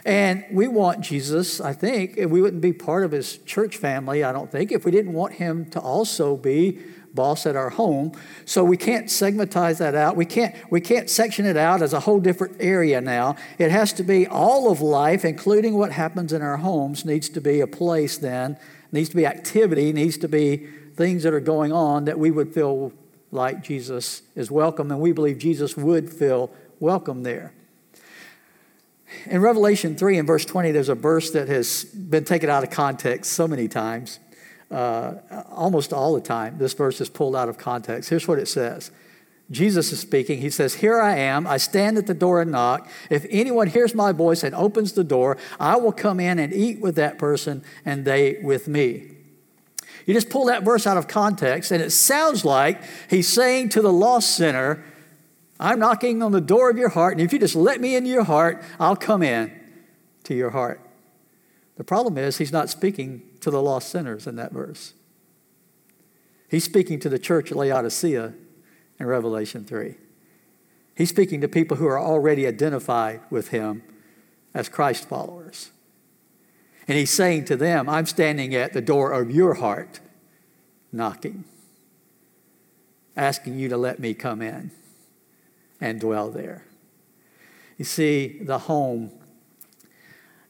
And 0.05 0.45
we 0.51 0.67
want 0.67 1.01
Jesus, 1.01 1.61
I 1.61 1.73
think, 1.73 2.17
and 2.17 2.31
we 2.31 2.41
wouldn't 2.41 2.61
be 2.61 2.73
part 2.73 3.03
of 3.03 3.11
his 3.11 3.37
church 3.39 3.77
family, 3.77 4.23
I 4.23 4.31
don't 4.31 4.51
think, 4.51 4.71
if 4.71 4.85
we 4.85 4.91
didn't 4.91 5.13
want 5.13 5.33
him 5.33 5.69
to 5.71 5.79
also 5.79 6.35
be 6.35 6.79
boss 7.13 7.45
at 7.45 7.55
our 7.55 7.69
home. 7.69 8.13
So 8.45 8.63
we 8.63 8.77
can't 8.77 9.07
segmentize 9.07 9.79
that 9.79 9.95
out. 9.95 10.15
We 10.15 10.25
can't, 10.25 10.55
we 10.71 10.81
can't 10.81 11.09
section 11.09 11.45
it 11.45 11.57
out 11.57 11.81
as 11.81 11.93
a 11.93 11.99
whole 11.99 12.19
different 12.19 12.57
area 12.59 13.01
now. 13.01 13.35
It 13.57 13.71
has 13.71 13.93
to 13.93 14.03
be 14.03 14.27
all 14.27 14.71
of 14.71 14.81
life, 14.81 15.25
including 15.25 15.77
what 15.77 15.91
happens 15.91 16.33
in 16.33 16.41
our 16.41 16.57
homes, 16.57 17.05
needs 17.05 17.29
to 17.29 17.41
be 17.41 17.59
a 17.59 17.67
place 17.67 18.17
then, 18.17 18.57
needs 18.91 19.09
to 19.09 19.15
be 19.15 19.25
activity, 19.25 19.91
needs 19.93 20.17
to 20.19 20.27
be 20.27 20.67
things 20.95 21.23
that 21.23 21.33
are 21.33 21.39
going 21.39 21.71
on 21.71 22.05
that 22.05 22.17
we 22.17 22.31
would 22.31 22.53
feel 22.53 22.93
like 23.31 23.63
Jesus 23.63 24.21
is 24.35 24.51
welcome, 24.51 24.91
and 24.91 24.99
we 24.99 25.11
believe 25.11 25.37
Jesus 25.37 25.77
would 25.77 26.11
feel 26.11 26.51
welcome 26.79 27.23
there. 27.23 27.53
In 29.25 29.41
Revelation 29.41 29.95
3 29.95 30.17
and 30.17 30.27
verse 30.27 30.45
20, 30.45 30.71
there's 30.71 30.89
a 30.89 30.95
verse 30.95 31.31
that 31.31 31.47
has 31.47 31.83
been 31.83 32.23
taken 32.23 32.49
out 32.49 32.63
of 32.63 32.69
context 32.69 33.33
so 33.33 33.47
many 33.47 33.67
times. 33.67 34.19
Uh, 34.69 35.15
almost 35.49 35.91
all 35.91 36.13
the 36.13 36.21
time, 36.21 36.57
this 36.57 36.73
verse 36.73 37.01
is 37.01 37.09
pulled 37.09 37.35
out 37.35 37.49
of 37.49 37.57
context. 37.57 38.09
Here's 38.09 38.27
what 38.27 38.39
it 38.39 38.47
says 38.47 38.91
Jesus 39.51 39.91
is 39.91 39.99
speaking. 39.99 40.39
He 40.39 40.49
says, 40.49 40.75
Here 40.75 40.99
I 40.99 41.17
am. 41.17 41.45
I 41.45 41.57
stand 41.57 41.97
at 41.97 42.07
the 42.07 42.13
door 42.13 42.41
and 42.41 42.51
knock. 42.51 42.89
If 43.09 43.25
anyone 43.29 43.67
hears 43.67 43.93
my 43.93 44.13
voice 44.13 44.43
and 44.43 44.55
opens 44.55 44.93
the 44.93 45.03
door, 45.03 45.37
I 45.59 45.75
will 45.75 45.91
come 45.91 46.21
in 46.21 46.39
and 46.39 46.53
eat 46.53 46.79
with 46.79 46.95
that 46.95 47.17
person 47.17 47.63
and 47.83 48.05
they 48.05 48.39
with 48.41 48.69
me. 48.69 49.11
You 50.05 50.13
just 50.13 50.29
pull 50.29 50.45
that 50.45 50.63
verse 50.63 50.87
out 50.87 50.97
of 50.97 51.07
context, 51.07 51.71
and 51.71 51.81
it 51.81 51.91
sounds 51.91 52.43
like 52.43 52.81
he's 53.09 53.27
saying 53.27 53.69
to 53.69 53.81
the 53.81 53.93
lost 53.93 54.35
sinner, 54.35 54.83
I'm 55.61 55.77
knocking 55.77 56.23
on 56.23 56.31
the 56.31 56.41
door 56.41 56.71
of 56.71 56.77
your 56.77 56.89
heart, 56.89 57.13
and 57.13 57.21
if 57.21 57.31
you 57.31 57.37
just 57.37 57.55
let 57.55 57.79
me 57.79 57.95
into 57.95 58.09
your 58.09 58.23
heart, 58.23 58.63
I'll 58.79 58.95
come 58.95 59.21
in 59.21 59.51
to 60.23 60.33
your 60.33 60.49
heart. 60.49 60.81
The 61.77 61.83
problem 61.83 62.17
is, 62.17 62.39
he's 62.39 62.51
not 62.51 62.69
speaking 62.69 63.21
to 63.41 63.51
the 63.51 63.61
lost 63.61 63.89
sinners 63.89 64.25
in 64.25 64.37
that 64.37 64.51
verse. 64.51 64.93
He's 66.49 66.63
speaking 66.63 66.99
to 67.01 67.09
the 67.09 67.19
church 67.19 67.51
at 67.51 67.57
Laodicea 67.57 68.33
in 68.99 69.05
Revelation 69.05 69.63
3. 69.63 69.95
He's 70.95 71.09
speaking 71.09 71.41
to 71.41 71.47
people 71.47 71.77
who 71.77 71.87
are 71.87 71.99
already 71.99 72.47
identified 72.47 73.21
with 73.29 73.49
him 73.49 73.83
as 74.55 74.67
Christ 74.67 75.07
followers. 75.07 75.69
And 76.87 76.97
he's 76.97 77.11
saying 77.11 77.45
to 77.45 77.55
them, 77.55 77.87
I'm 77.87 78.07
standing 78.07 78.55
at 78.55 78.73
the 78.73 78.81
door 78.81 79.11
of 79.11 79.29
your 79.29 79.53
heart, 79.53 79.99
knocking, 80.91 81.45
asking 83.15 83.59
you 83.59 83.69
to 83.69 83.77
let 83.77 83.99
me 83.99 84.15
come 84.15 84.41
in 84.41 84.71
and 85.81 85.99
dwell 85.99 86.29
there. 86.29 86.63
You 87.77 87.85
see, 87.85 88.39
the 88.41 88.59
home, 88.59 89.11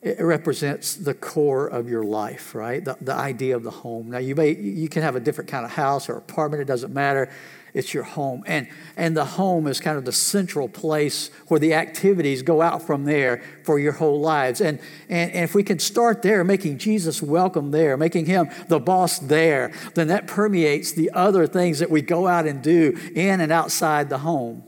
it 0.01 0.19
represents 0.19 0.95
the 0.95 1.13
core 1.13 1.67
of 1.67 1.89
your 1.89 2.03
life, 2.03 2.53
right? 2.53 2.83
The, 2.83 2.97
the 3.01 3.13
idea 3.13 3.55
of 3.55 3.63
the 3.63 3.71
home. 3.71 4.11
Now, 4.11 4.17
you, 4.17 4.35
may, 4.35 4.53
you 4.55 4.89
can 4.89 5.01
have 5.01 5.15
a 5.15 5.19
different 5.19 5.49
kind 5.49 5.65
of 5.65 5.71
house 5.71 6.09
or 6.09 6.17
apartment, 6.17 6.61
it 6.61 6.65
doesn't 6.65 6.93
matter 6.93 7.29
it's 7.73 7.93
your 7.93 8.03
home. 8.03 8.43
And, 8.45 8.67
and 8.97 9.15
the 9.15 9.25
home 9.25 9.67
is 9.67 9.79
kind 9.79 9.97
of 9.97 10.05
the 10.05 10.11
central 10.11 10.67
place 10.67 11.29
where 11.47 11.59
the 11.59 11.73
activities 11.73 12.41
go 12.41 12.61
out 12.61 12.81
from 12.81 13.05
there 13.05 13.43
for 13.63 13.79
your 13.79 13.93
whole 13.93 14.19
lives. 14.19 14.61
And, 14.61 14.79
and, 15.09 15.31
and 15.31 15.43
if 15.43 15.55
we 15.55 15.63
can 15.63 15.79
start 15.79 16.21
there, 16.21 16.43
making 16.43 16.77
Jesus 16.77 17.21
welcome 17.21 17.71
there, 17.71 17.97
making 17.97 18.25
him 18.25 18.49
the 18.67 18.79
boss 18.79 19.19
there, 19.19 19.71
then 19.95 20.07
that 20.07 20.27
permeates 20.27 20.91
the 20.91 21.11
other 21.11 21.47
things 21.47 21.79
that 21.79 21.89
we 21.89 22.01
go 22.01 22.27
out 22.27 22.45
and 22.45 22.61
do 22.61 22.97
in 23.15 23.39
and 23.39 23.51
outside 23.51 24.09
the 24.09 24.19
home. 24.19 24.63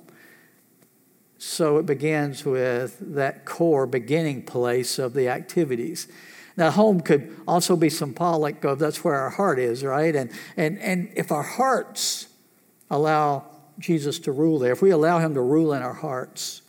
So 1.46 1.78
it 1.78 1.86
begins 1.86 2.46
with 2.46 2.98
that 3.16 3.44
core 3.44 3.86
beginning 3.86 4.44
place 4.44 4.98
of 4.98 5.14
the 5.14 5.28
activities. 5.28 6.08
Now, 6.56 6.72
home 6.72 7.02
could 7.02 7.36
also 7.46 7.76
be 7.76 7.90
symbolic 7.90 8.64
of 8.64 8.80
that's 8.80 9.04
where 9.04 9.16
our 9.16 9.30
heart 9.30 9.60
is, 9.60 9.84
right? 9.84 10.16
And, 10.16 10.32
and, 10.56 10.80
and 10.80 11.12
if 11.18 11.34
our 11.34 11.44
hearts 11.44 12.28
allow 12.90 13.46
Jesus 13.78 14.20
to 14.20 14.32
rule 14.32 14.58
there, 14.58 14.72
if 14.72 14.82
we 14.82 14.92
allow 14.92 15.20
Him 15.20 15.34
to 15.34 15.42
rule 15.42 15.74
in 15.74 15.84
our 15.84 15.94
hearts, 15.94 16.62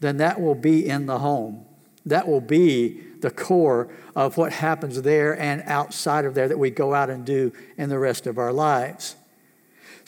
then 0.00 0.18
that 0.18 0.38
will 0.38 0.54
be 0.54 0.86
in 0.86 1.06
the 1.06 1.18
home. 1.20 1.64
That 2.04 2.28
will 2.28 2.42
be 2.42 3.00
the 3.20 3.30
core 3.30 3.90
of 4.14 4.36
what 4.36 4.52
happens 4.52 5.00
there 5.00 5.38
and 5.40 5.62
outside 5.64 6.26
of 6.26 6.34
there 6.34 6.46
that 6.46 6.58
we 6.58 6.70
go 6.70 6.92
out 6.92 7.08
and 7.08 7.24
do 7.24 7.54
in 7.78 7.88
the 7.88 7.98
rest 7.98 8.26
of 8.26 8.36
our 8.36 8.52
lives. 8.52 9.16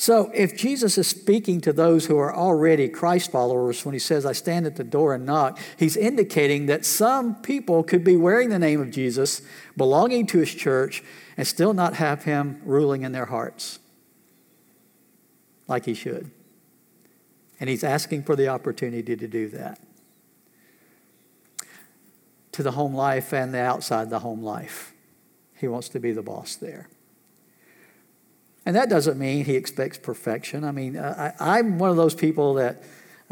So, 0.03 0.33
if 0.35 0.57
Jesus 0.57 0.99
is 0.99 1.07
speaking 1.07 1.61
to 1.61 1.73
those 1.73 2.07
who 2.07 2.19
are 2.19 2.35
already 2.35 2.89
Christ 2.89 3.31
followers 3.31 3.85
when 3.85 3.93
he 3.93 4.01
says, 4.01 4.27
I 4.27 4.33
stand 4.33 4.67
at 4.67 4.75
the 4.75 4.83
door 4.83 5.15
and 5.15 5.25
knock, 5.25 5.61
he's 5.77 5.97
indicating 5.97 6.67
that 6.67 6.85
some 6.85 7.37
people 7.37 7.85
could 7.85 8.03
be 8.03 8.17
wearing 8.17 8.49
the 8.49 8.59
name 8.59 8.81
of 8.81 8.91
Jesus, 8.91 9.43
belonging 9.77 10.27
to 10.27 10.39
his 10.39 10.53
church, 10.53 11.05
and 11.37 11.47
still 11.47 11.73
not 11.73 11.95
have 11.95 12.25
him 12.25 12.61
ruling 12.65 13.03
in 13.03 13.13
their 13.13 13.27
hearts 13.27 13.79
like 15.69 15.85
he 15.85 15.95
should. 15.95 16.33
And 17.61 17.71
he's 17.71 17.85
asking 17.85 18.25
for 18.25 18.35
the 18.35 18.49
opportunity 18.49 19.15
to 19.15 19.29
do 19.29 19.51
that. 19.51 19.79
To 22.51 22.65
the 22.65 22.73
home 22.73 22.93
life 22.93 23.33
and 23.33 23.55
the 23.55 23.61
outside 23.61 24.11
the 24.11 24.19
home 24.19 24.43
life. 24.43 24.95
He 25.55 25.69
wants 25.69 25.89
to 25.91 26.01
be 26.01 26.11
the 26.11 26.23
boss 26.23 26.57
there. 26.57 26.89
And 28.65 28.77
that 28.77 28.89
doesn't 28.89 29.19
mean 29.19 29.45
he 29.45 29.57
expects 29.57 29.99
perfection. 29.99 30.65
I 30.65 30.71
mean, 30.71 30.97
I, 30.97 31.59
am 31.59 31.79
one 31.79 31.91
of 31.91 31.97
those 31.97 32.15
people 32.15 32.55
that 32.55 32.83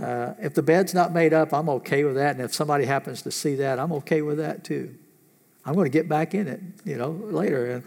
uh, 0.00 0.34
if 0.40 0.54
the 0.54 0.62
bed's 0.62 0.94
not 0.94 1.12
made 1.12 1.32
up, 1.32 1.52
I'm 1.52 1.68
okay 1.68 2.04
with 2.04 2.16
that. 2.16 2.34
And 2.34 2.44
if 2.44 2.54
somebody 2.54 2.84
happens 2.84 3.22
to 3.22 3.30
see 3.30 3.54
that, 3.56 3.78
I'm 3.78 3.92
okay 3.92 4.22
with 4.22 4.38
that 4.38 4.64
too. 4.64 4.94
I'm 5.64 5.75
going 5.75 5.84
to 5.84 5.90
get 5.90 6.08
back 6.08 6.34
in 6.34 6.49
it, 6.49 6.60
you 6.84 6.96
know, 6.96 7.10
later. 7.10 7.70
And, 7.70 7.84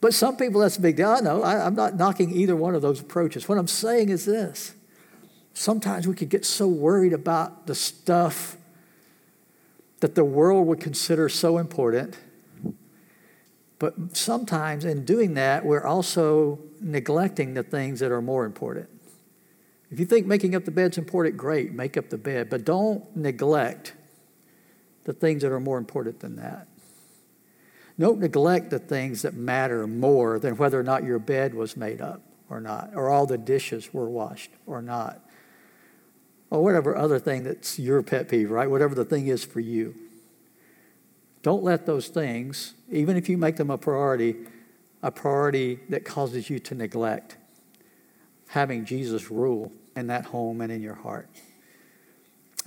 but 0.00 0.12
some 0.12 0.36
people, 0.36 0.60
that's 0.60 0.76
a 0.76 0.80
big 0.80 0.96
deal. 0.96 1.08
I 1.08 1.20
know. 1.20 1.42
I, 1.42 1.64
I'm 1.64 1.74
not 1.74 1.96
knocking 1.96 2.32
either 2.32 2.56
one 2.56 2.74
of 2.74 2.82
those 2.82 3.00
approaches. 3.00 3.48
What 3.48 3.58
I'm 3.58 3.68
saying 3.68 4.10
is 4.10 4.24
this 4.24 4.74
sometimes 5.54 6.06
we 6.06 6.14
could 6.14 6.28
get 6.28 6.44
so 6.44 6.68
worried 6.68 7.12
about 7.12 7.66
the 7.66 7.74
stuff 7.74 8.56
that 10.00 10.14
the 10.14 10.24
world 10.24 10.66
would 10.66 10.80
consider 10.80 11.28
so 11.28 11.58
important. 11.58 12.16
But 13.78 14.16
sometimes 14.16 14.84
in 14.84 15.04
doing 15.04 15.34
that, 15.34 15.64
we're 15.64 15.84
also 15.84 16.58
neglecting 16.80 17.54
the 17.54 17.62
things 17.62 18.00
that 18.00 18.10
are 18.10 18.22
more 18.22 18.44
important. 18.44 18.88
If 19.90 20.00
you 20.00 20.06
think 20.06 20.26
making 20.26 20.54
up 20.54 20.64
the 20.64 20.70
bed's 20.70 20.98
important, 20.98 21.36
great, 21.36 21.72
make 21.72 21.96
up 21.96 22.10
the 22.10 22.18
bed. 22.18 22.50
But 22.50 22.64
don't 22.64 23.16
neglect 23.16 23.94
the 25.04 25.12
things 25.12 25.42
that 25.42 25.52
are 25.52 25.60
more 25.60 25.78
important 25.78 26.20
than 26.20 26.36
that. 26.36 26.68
Don't 27.98 28.20
neglect 28.20 28.70
the 28.70 28.78
things 28.78 29.22
that 29.22 29.34
matter 29.34 29.86
more 29.86 30.38
than 30.38 30.56
whether 30.56 30.78
or 30.78 30.84
not 30.84 31.04
your 31.04 31.18
bed 31.18 31.54
was 31.54 31.76
made 31.76 32.00
up 32.00 32.22
or 32.50 32.60
not, 32.60 32.90
or 32.94 33.08
all 33.08 33.26
the 33.26 33.38
dishes 33.38 33.92
were 33.92 34.08
washed 34.08 34.50
or 34.66 34.80
not, 34.80 35.20
or 36.50 36.62
whatever 36.62 36.96
other 36.96 37.18
thing 37.18 37.42
that's 37.42 37.78
your 37.78 38.02
pet 38.02 38.28
peeve, 38.28 38.50
right? 38.50 38.70
Whatever 38.70 38.94
the 38.94 39.04
thing 39.04 39.26
is 39.26 39.44
for 39.44 39.60
you. 39.60 39.94
Don't 41.42 41.62
let 41.62 41.86
those 41.86 42.08
things, 42.08 42.74
even 42.90 43.16
if 43.16 43.28
you 43.28 43.38
make 43.38 43.56
them 43.56 43.70
a 43.70 43.78
priority, 43.78 44.36
a 45.02 45.10
priority 45.10 45.80
that 45.88 46.04
causes 46.04 46.50
you 46.50 46.58
to 46.60 46.74
neglect 46.74 47.36
having 48.48 48.84
Jesus 48.84 49.30
rule 49.30 49.72
in 49.94 50.08
that 50.08 50.26
home 50.26 50.60
and 50.60 50.72
in 50.72 50.82
your 50.82 50.94
heart. 50.94 51.28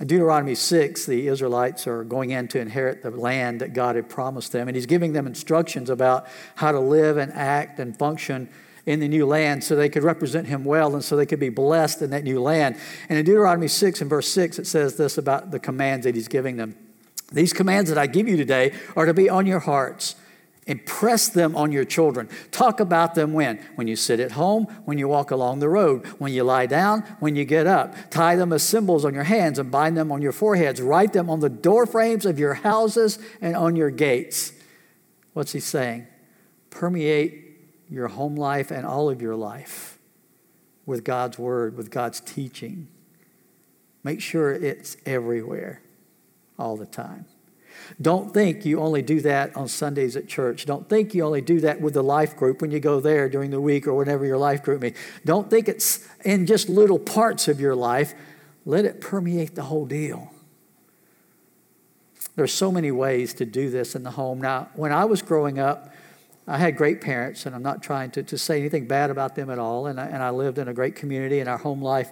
In 0.00 0.06
Deuteronomy 0.06 0.54
6, 0.54 1.06
the 1.06 1.28
Israelites 1.28 1.86
are 1.86 2.02
going 2.02 2.30
in 2.30 2.48
to 2.48 2.60
inherit 2.60 3.02
the 3.02 3.10
land 3.10 3.60
that 3.60 3.72
God 3.72 3.94
had 3.94 4.08
promised 4.08 4.52
them, 4.52 4.68
and 4.68 4.74
He's 4.74 4.86
giving 4.86 5.12
them 5.12 5.26
instructions 5.26 5.90
about 5.90 6.26
how 6.56 6.72
to 6.72 6.80
live 6.80 7.18
and 7.18 7.32
act 7.32 7.78
and 7.78 7.96
function 7.96 8.48
in 8.84 8.98
the 8.98 9.06
new 9.06 9.26
land 9.26 9.62
so 9.62 9.76
they 9.76 9.88
could 9.88 10.02
represent 10.02 10.48
Him 10.48 10.64
well 10.64 10.94
and 10.94 11.04
so 11.04 11.14
they 11.14 11.26
could 11.26 11.38
be 11.38 11.50
blessed 11.50 12.02
in 12.02 12.10
that 12.10 12.24
new 12.24 12.40
land. 12.40 12.76
And 13.08 13.18
in 13.18 13.24
Deuteronomy 13.24 13.68
6 13.68 14.00
and 14.00 14.10
verse 14.10 14.28
6, 14.28 14.58
it 14.58 14.66
says 14.66 14.96
this 14.96 15.18
about 15.18 15.50
the 15.50 15.60
commands 15.60 16.04
that 16.04 16.14
He's 16.14 16.28
giving 16.28 16.56
them. 16.56 16.76
These 17.32 17.52
commands 17.52 17.88
that 17.90 17.98
I 17.98 18.06
give 18.06 18.28
you 18.28 18.36
today 18.36 18.72
are 18.96 19.06
to 19.06 19.14
be 19.14 19.28
on 19.28 19.46
your 19.46 19.60
hearts. 19.60 20.16
Impress 20.66 21.28
them 21.28 21.56
on 21.56 21.72
your 21.72 21.84
children. 21.84 22.28
Talk 22.52 22.78
about 22.78 23.16
them 23.16 23.32
when? 23.32 23.58
When 23.74 23.88
you 23.88 23.96
sit 23.96 24.20
at 24.20 24.32
home, 24.32 24.66
when 24.84 24.96
you 24.96 25.08
walk 25.08 25.32
along 25.32 25.58
the 25.58 25.68
road, 25.68 26.06
when 26.18 26.32
you 26.32 26.44
lie 26.44 26.66
down, 26.66 27.00
when 27.18 27.34
you 27.34 27.44
get 27.44 27.66
up. 27.66 27.94
Tie 28.10 28.36
them 28.36 28.52
as 28.52 28.62
symbols 28.62 29.04
on 29.04 29.12
your 29.12 29.24
hands 29.24 29.58
and 29.58 29.72
bind 29.72 29.96
them 29.96 30.12
on 30.12 30.22
your 30.22 30.30
foreheads. 30.30 30.80
Write 30.80 31.12
them 31.12 31.28
on 31.28 31.40
the 31.40 31.48
door 31.48 31.84
frames 31.84 32.24
of 32.24 32.38
your 32.38 32.54
houses 32.54 33.18
and 33.40 33.56
on 33.56 33.74
your 33.74 33.90
gates. 33.90 34.52
What's 35.32 35.52
he 35.52 35.60
saying? 35.60 36.06
Permeate 36.70 37.58
your 37.90 38.08
home 38.08 38.36
life 38.36 38.70
and 38.70 38.86
all 38.86 39.10
of 39.10 39.20
your 39.20 39.34
life 39.34 39.98
with 40.86 41.02
God's 41.02 41.38
word, 41.40 41.76
with 41.76 41.90
God's 41.90 42.20
teaching. 42.20 42.86
Make 44.04 44.20
sure 44.20 44.52
it's 44.52 44.96
everywhere 45.06 45.81
all 46.62 46.76
the 46.76 46.86
time. 46.86 47.26
Don't 48.00 48.32
think 48.32 48.64
you 48.64 48.80
only 48.80 49.02
do 49.02 49.20
that 49.22 49.54
on 49.56 49.68
Sundays 49.68 50.16
at 50.16 50.28
church. 50.28 50.64
Don't 50.64 50.88
think 50.88 51.14
you 51.14 51.24
only 51.24 51.40
do 51.40 51.60
that 51.60 51.80
with 51.80 51.94
the 51.94 52.02
life 52.02 52.36
group 52.36 52.62
when 52.62 52.70
you 52.70 52.80
go 52.80 53.00
there 53.00 53.28
during 53.28 53.50
the 53.50 53.60
week 53.60 53.86
or 53.86 53.94
whenever 53.94 54.24
your 54.24 54.38
life 54.38 54.62
group 54.62 54.82
meets. 54.82 54.98
Don't 55.24 55.50
think 55.50 55.68
it's 55.68 56.08
in 56.24 56.46
just 56.46 56.68
little 56.68 56.98
parts 56.98 57.48
of 57.48 57.60
your 57.60 57.74
life. 57.74 58.14
Let 58.64 58.84
it 58.84 59.00
permeate 59.00 59.54
the 59.56 59.64
whole 59.64 59.86
deal. 59.86 60.30
There's 62.36 62.52
so 62.52 62.70
many 62.72 62.92
ways 62.92 63.34
to 63.34 63.44
do 63.44 63.68
this 63.68 63.94
in 63.94 64.04
the 64.04 64.12
home. 64.12 64.40
Now, 64.40 64.68
when 64.74 64.92
I 64.92 65.04
was 65.04 65.20
growing 65.20 65.58
up, 65.58 65.92
I 66.46 66.58
had 66.58 66.76
great 66.76 67.00
parents, 67.00 67.46
and 67.46 67.54
I'm 67.54 67.62
not 67.62 67.82
trying 67.82 68.10
to, 68.12 68.22
to 68.22 68.38
say 68.38 68.58
anything 68.58 68.86
bad 68.86 69.10
about 69.10 69.34
them 69.34 69.50
at 69.50 69.58
all. 69.58 69.86
And 69.86 70.00
I, 70.00 70.06
and 70.06 70.22
I 70.22 70.30
lived 70.30 70.58
in 70.58 70.68
a 70.68 70.74
great 70.74 70.96
community, 70.96 71.40
and 71.40 71.48
our 71.48 71.58
home 71.58 71.82
life, 71.82 72.10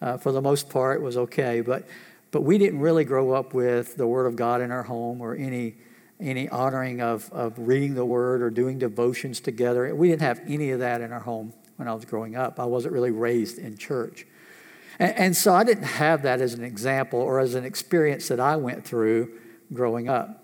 uh, 0.00 0.18
for 0.18 0.30
the 0.30 0.42
most 0.42 0.68
part, 0.68 1.00
was 1.00 1.16
okay. 1.16 1.62
But 1.62 1.86
but 2.32 2.42
we 2.42 2.58
didn't 2.58 2.80
really 2.80 3.04
grow 3.04 3.30
up 3.30 3.54
with 3.54 3.96
the 3.96 4.06
Word 4.06 4.26
of 4.26 4.34
God 4.34 4.60
in 4.60 4.72
our 4.72 4.82
home 4.82 5.20
or 5.20 5.36
any, 5.36 5.76
any 6.18 6.48
honoring 6.48 7.00
of, 7.00 7.30
of 7.30 7.56
reading 7.58 7.94
the 7.94 8.04
word 8.04 8.42
or 8.42 8.50
doing 8.50 8.78
devotions 8.78 9.38
together. 9.38 9.94
We 9.94 10.08
didn't 10.08 10.22
have 10.22 10.40
any 10.48 10.70
of 10.70 10.80
that 10.80 11.02
in 11.02 11.12
our 11.12 11.20
home 11.20 11.52
when 11.76 11.86
I 11.86 11.94
was 11.94 12.06
growing 12.06 12.34
up. 12.34 12.58
I 12.58 12.64
wasn't 12.64 12.94
really 12.94 13.10
raised 13.10 13.58
in 13.58 13.76
church. 13.76 14.26
And, 14.98 15.14
and 15.16 15.36
so 15.36 15.54
I 15.54 15.62
didn't 15.62 15.84
have 15.84 16.22
that 16.22 16.40
as 16.40 16.54
an 16.54 16.64
example 16.64 17.20
or 17.20 17.38
as 17.38 17.54
an 17.54 17.64
experience 17.64 18.28
that 18.28 18.40
I 18.40 18.56
went 18.56 18.84
through 18.84 19.38
growing 19.72 20.08
up. 20.08 20.41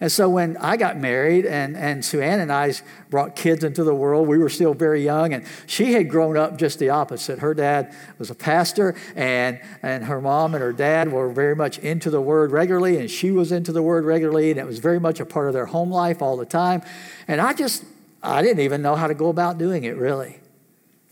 And 0.00 0.12
so 0.12 0.28
when 0.28 0.56
I 0.58 0.76
got 0.76 0.96
married 0.96 1.44
and, 1.44 1.76
and 1.76 2.04
Sue 2.04 2.20
Ann 2.20 2.38
and 2.38 2.52
I 2.52 2.72
brought 3.10 3.34
kids 3.34 3.64
into 3.64 3.82
the 3.82 3.94
world, 3.94 4.28
we 4.28 4.38
were 4.38 4.48
still 4.48 4.72
very 4.72 5.02
young, 5.02 5.32
and 5.32 5.44
she 5.66 5.92
had 5.92 6.08
grown 6.08 6.36
up 6.36 6.56
just 6.56 6.78
the 6.78 6.90
opposite. 6.90 7.40
Her 7.40 7.52
dad 7.52 7.94
was 8.18 8.30
a 8.30 8.34
pastor, 8.34 8.94
and, 9.16 9.60
and 9.82 10.04
her 10.04 10.20
mom 10.20 10.54
and 10.54 10.62
her 10.62 10.72
dad 10.72 11.12
were 11.12 11.30
very 11.30 11.56
much 11.56 11.78
into 11.78 12.10
the 12.10 12.20
word 12.20 12.52
regularly, 12.52 12.98
and 12.98 13.10
she 13.10 13.32
was 13.32 13.50
into 13.50 13.72
the 13.72 13.82
word 13.82 14.04
regularly, 14.04 14.50
and 14.50 14.60
it 14.60 14.66
was 14.66 14.78
very 14.78 15.00
much 15.00 15.18
a 15.18 15.26
part 15.26 15.48
of 15.48 15.52
their 15.52 15.66
home 15.66 15.90
life 15.90 16.22
all 16.22 16.36
the 16.36 16.46
time. 16.46 16.82
And 17.26 17.40
I 17.40 17.52
just, 17.52 17.84
I 18.22 18.40
didn't 18.42 18.60
even 18.60 18.82
know 18.82 18.94
how 18.94 19.08
to 19.08 19.14
go 19.14 19.28
about 19.28 19.58
doing 19.58 19.82
it, 19.82 19.96
really. 19.96 20.38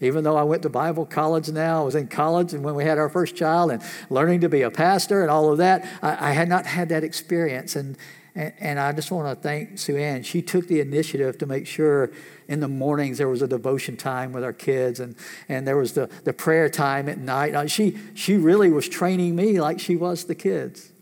Even 0.00 0.22
though 0.24 0.36
I 0.36 0.42
went 0.42 0.62
to 0.62 0.68
Bible 0.68 1.06
college 1.06 1.48
now, 1.48 1.80
I 1.80 1.84
was 1.84 1.94
in 1.94 2.06
college 2.06 2.52
and 2.52 2.62
when 2.62 2.74
we 2.74 2.84
had 2.84 2.98
our 2.98 3.08
first 3.08 3.34
child 3.34 3.70
and 3.70 3.82
learning 4.10 4.42
to 4.42 4.48
be 4.50 4.60
a 4.60 4.70
pastor 4.70 5.22
and 5.22 5.30
all 5.30 5.50
of 5.50 5.56
that, 5.56 5.88
I, 6.02 6.30
I 6.30 6.32
had 6.32 6.50
not 6.50 6.66
had 6.66 6.90
that 6.90 7.02
experience. 7.02 7.76
And, 7.76 7.96
and, 8.36 8.52
and 8.60 8.78
I 8.78 8.92
just 8.92 9.10
want 9.10 9.26
to 9.28 9.42
thank 9.42 9.78
Sue 9.78 9.96
Ann. 9.96 10.22
She 10.22 10.42
took 10.42 10.68
the 10.68 10.80
initiative 10.80 11.38
to 11.38 11.46
make 11.46 11.66
sure 11.66 12.12
in 12.46 12.60
the 12.60 12.68
mornings 12.68 13.18
there 13.18 13.28
was 13.28 13.40
a 13.42 13.48
devotion 13.48 13.96
time 13.96 14.32
with 14.32 14.44
our 14.44 14.52
kids 14.52 15.00
and, 15.00 15.16
and 15.48 15.66
there 15.66 15.76
was 15.76 15.94
the, 15.94 16.08
the 16.24 16.34
prayer 16.34 16.68
time 16.68 17.08
at 17.08 17.18
night. 17.18 17.54
Uh, 17.54 17.66
she, 17.66 17.98
she 18.14 18.36
really 18.36 18.70
was 18.70 18.88
training 18.88 19.34
me 19.34 19.58
like 19.58 19.80
she 19.80 19.96
was 19.96 20.24
the 20.24 20.34
kids 20.34 20.92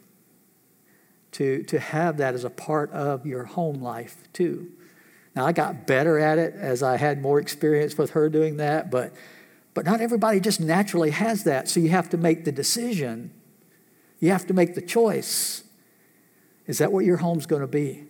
to, 1.32 1.64
to 1.64 1.80
have 1.80 2.18
that 2.18 2.34
as 2.34 2.44
a 2.44 2.50
part 2.50 2.90
of 2.92 3.26
your 3.26 3.44
home 3.44 3.82
life 3.82 4.28
too. 4.32 4.70
Now, 5.34 5.44
I 5.44 5.50
got 5.50 5.88
better 5.88 6.20
at 6.20 6.38
it 6.38 6.54
as 6.54 6.84
I 6.84 6.96
had 6.96 7.20
more 7.20 7.40
experience 7.40 7.98
with 7.98 8.10
her 8.10 8.28
doing 8.28 8.58
that, 8.58 8.92
but, 8.92 9.12
but 9.74 9.84
not 9.84 10.00
everybody 10.00 10.38
just 10.38 10.60
naturally 10.60 11.10
has 11.10 11.42
that. 11.42 11.68
So 11.68 11.80
you 11.80 11.88
have 11.88 12.08
to 12.10 12.16
make 12.16 12.44
the 12.44 12.52
decision, 12.52 13.32
you 14.20 14.30
have 14.30 14.46
to 14.46 14.54
make 14.54 14.76
the 14.76 14.80
choice. 14.80 15.63
Is 16.66 16.78
that 16.78 16.92
what 16.92 17.04
your 17.04 17.18
home's 17.18 17.46
going 17.46 17.62
to 17.62 17.68
be? 17.68 18.04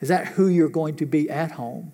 Is 0.00 0.08
that 0.08 0.28
who 0.28 0.48
you're 0.48 0.68
going 0.68 0.96
to 0.96 1.06
be 1.06 1.28
at 1.30 1.52
home? 1.52 1.92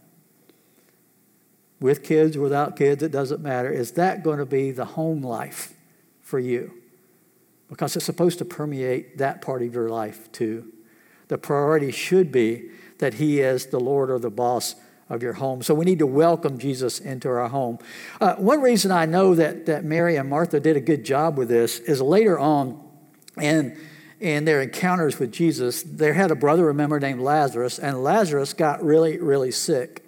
With 1.80 2.02
kids 2.02 2.36
without 2.36 2.76
kids, 2.76 3.02
it 3.02 3.12
doesn't 3.12 3.40
matter. 3.40 3.70
Is 3.70 3.92
that 3.92 4.22
going 4.22 4.38
to 4.38 4.46
be 4.46 4.70
the 4.70 4.84
home 4.84 5.22
life 5.22 5.72
for 6.20 6.38
you? 6.38 6.74
Because 7.68 7.96
it's 7.96 8.04
supposed 8.04 8.38
to 8.38 8.44
permeate 8.44 9.18
that 9.18 9.40
part 9.40 9.62
of 9.62 9.72
your 9.72 9.88
life 9.88 10.30
too. 10.32 10.72
The 11.28 11.38
priority 11.38 11.90
should 11.90 12.30
be 12.30 12.70
that 12.98 13.14
He 13.14 13.40
is 13.40 13.66
the 13.66 13.80
Lord 13.80 14.10
or 14.10 14.18
the 14.18 14.30
boss 14.30 14.74
of 15.08 15.22
your 15.22 15.34
home. 15.34 15.62
So 15.62 15.74
we 15.74 15.84
need 15.84 15.98
to 15.98 16.06
welcome 16.06 16.58
Jesus 16.58 17.00
into 17.00 17.28
our 17.28 17.48
home. 17.48 17.78
Uh, 18.20 18.36
one 18.36 18.60
reason 18.60 18.92
I 18.92 19.06
know 19.06 19.34
that, 19.34 19.66
that 19.66 19.84
Mary 19.84 20.16
and 20.16 20.30
Martha 20.30 20.60
did 20.60 20.76
a 20.76 20.80
good 20.80 21.04
job 21.04 21.36
with 21.36 21.48
this 21.48 21.80
is 21.80 22.00
later 22.00 22.38
on 22.38 22.80
in 23.40 23.78
in 24.20 24.44
their 24.44 24.60
encounters 24.60 25.18
with 25.18 25.32
Jesus, 25.32 25.82
they 25.82 26.12
had 26.12 26.30
a 26.30 26.34
brother, 26.34 26.66
remember, 26.66 27.00
named 27.00 27.20
Lazarus, 27.20 27.78
and 27.78 28.04
Lazarus 28.04 28.52
got 28.52 28.84
really, 28.84 29.18
really 29.18 29.50
sick. 29.50 30.04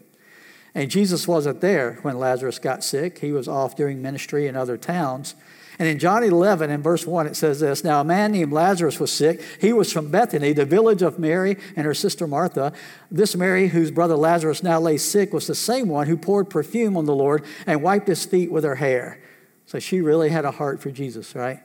And 0.75 0.90
Jesus 0.90 1.26
wasn't 1.26 1.61
there 1.61 1.99
when 2.02 2.19
Lazarus 2.19 2.59
got 2.59 2.85
sick. 2.85 3.19
He 3.19 3.33
was 3.33 3.49
off 3.49 3.76
doing 3.76 4.00
ministry 4.00 4.47
in 4.47 4.57
other 4.57 4.76
towns. 4.76 5.35
And 5.78 5.88
in 5.88 5.99
John 5.99 6.23
11, 6.23 6.71
in 6.71 6.83
verse 6.83 7.07
1, 7.07 7.26
it 7.26 7.37
says 7.37 7.61
this 7.61 7.83
Now 7.83 8.00
a 8.00 8.04
man 8.04 8.33
named 8.33 8.52
Lazarus 8.52 9.00
was 9.00 9.11
sick. 9.11 9.42
He 9.61 9.73
was 9.73 9.92
from 9.92 10.11
Bethany, 10.11 10.52
the 10.52 10.64
village 10.64 11.02
of 11.02 11.19
Mary 11.19 11.57
and 11.76 11.87
her 11.87 11.95
sister 11.95 12.26
Martha. 12.26 12.73
This 13.11 13.35
Mary, 13.35 13.69
whose 13.69 13.90
brother 13.90 14.16
Lazarus 14.16 14.62
now 14.62 14.78
lay 14.81 14.99
sick, 14.99 15.33
was 15.33 15.47
the 15.47 15.54
same 15.54 15.88
one 15.88 16.07
who 16.07 16.16
poured 16.16 16.50
perfume 16.50 16.97
on 16.97 17.07
the 17.07 17.14
Lord 17.14 17.45
and 17.66 17.83
wiped 17.83 18.09
his 18.09 18.25
feet 18.25 18.50
with 18.50 18.64
her 18.64 18.76
hair. 18.76 19.21
So 19.66 19.78
she 19.78 20.00
really 20.00 20.28
had 20.28 20.45
a 20.45 20.50
heart 20.50 20.81
for 20.81 20.90
Jesus, 20.90 21.35
right? 21.35 21.61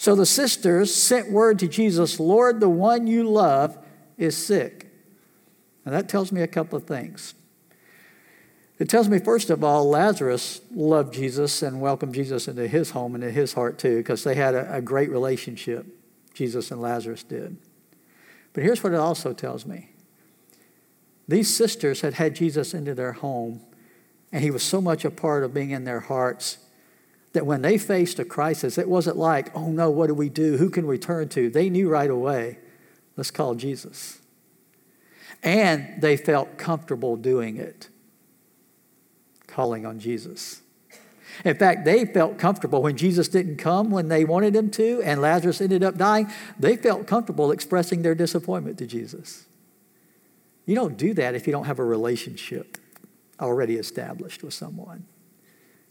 So 0.00 0.14
the 0.14 0.24
sisters 0.24 0.94
sent 0.94 1.30
word 1.30 1.58
to 1.58 1.68
Jesus, 1.68 2.18
Lord, 2.18 2.58
the 2.58 2.70
one 2.70 3.06
you 3.06 3.28
love 3.28 3.76
is 4.16 4.34
sick. 4.34 4.86
Now 5.84 5.92
that 5.92 6.08
tells 6.08 6.32
me 6.32 6.40
a 6.40 6.46
couple 6.46 6.78
of 6.78 6.84
things. 6.84 7.34
It 8.78 8.88
tells 8.88 9.10
me, 9.10 9.18
first 9.18 9.50
of 9.50 9.62
all, 9.62 9.90
Lazarus 9.90 10.62
loved 10.74 11.12
Jesus 11.12 11.60
and 11.60 11.82
welcomed 11.82 12.14
Jesus 12.14 12.48
into 12.48 12.66
his 12.66 12.92
home 12.92 13.14
and 13.14 13.22
into 13.22 13.38
his 13.38 13.52
heart 13.52 13.78
too, 13.78 13.98
because 13.98 14.24
they 14.24 14.36
had 14.36 14.54
a, 14.54 14.76
a 14.76 14.80
great 14.80 15.10
relationship, 15.10 15.84
Jesus 16.32 16.70
and 16.70 16.80
Lazarus 16.80 17.22
did. 17.22 17.58
But 18.54 18.62
here's 18.62 18.82
what 18.82 18.94
it 18.94 18.98
also 18.98 19.34
tells 19.34 19.66
me 19.66 19.90
these 21.28 21.54
sisters 21.54 22.00
had 22.00 22.14
had 22.14 22.34
Jesus 22.34 22.72
into 22.72 22.94
their 22.94 23.12
home, 23.12 23.60
and 24.32 24.42
he 24.42 24.50
was 24.50 24.62
so 24.62 24.80
much 24.80 25.04
a 25.04 25.10
part 25.10 25.44
of 25.44 25.52
being 25.52 25.72
in 25.72 25.84
their 25.84 26.00
hearts 26.00 26.56
that 27.32 27.46
when 27.46 27.62
they 27.62 27.78
faced 27.78 28.18
a 28.18 28.24
crisis, 28.24 28.76
it 28.76 28.88
wasn't 28.88 29.16
like, 29.16 29.54
oh 29.56 29.70
no, 29.70 29.90
what 29.90 30.08
do 30.08 30.14
we 30.14 30.28
do? 30.28 30.56
Who 30.56 30.70
can 30.70 30.86
we 30.86 30.98
turn 30.98 31.28
to? 31.30 31.48
They 31.48 31.70
knew 31.70 31.88
right 31.88 32.10
away, 32.10 32.58
let's 33.16 33.30
call 33.30 33.54
Jesus. 33.54 34.18
And 35.42 36.02
they 36.02 36.16
felt 36.16 36.58
comfortable 36.58 37.16
doing 37.16 37.56
it, 37.56 37.88
calling 39.46 39.86
on 39.86 39.98
Jesus. 39.98 40.60
In 41.44 41.56
fact, 41.56 41.84
they 41.84 42.04
felt 42.04 42.38
comfortable 42.38 42.82
when 42.82 42.96
Jesus 42.96 43.28
didn't 43.28 43.56
come 43.56 43.90
when 43.90 44.08
they 44.08 44.24
wanted 44.24 44.54
him 44.54 44.70
to, 44.72 45.00
and 45.02 45.22
Lazarus 45.22 45.60
ended 45.60 45.82
up 45.82 45.96
dying. 45.96 46.30
They 46.58 46.76
felt 46.76 47.06
comfortable 47.06 47.52
expressing 47.52 48.02
their 48.02 48.14
disappointment 48.14 48.76
to 48.78 48.86
Jesus. 48.86 49.46
You 50.66 50.74
don't 50.74 50.96
do 50.96 51.14
that 51.14 51.34
if 51.34 51.46
you 51.46 51.52
don't 51.52 51.64
have 51.64 51.78
a 51.78 51.84
relationship 51.84 52.76
already 53.40 53.76
established 53.76 54.42
with 54.42 54.52
someone. 54.52 55.06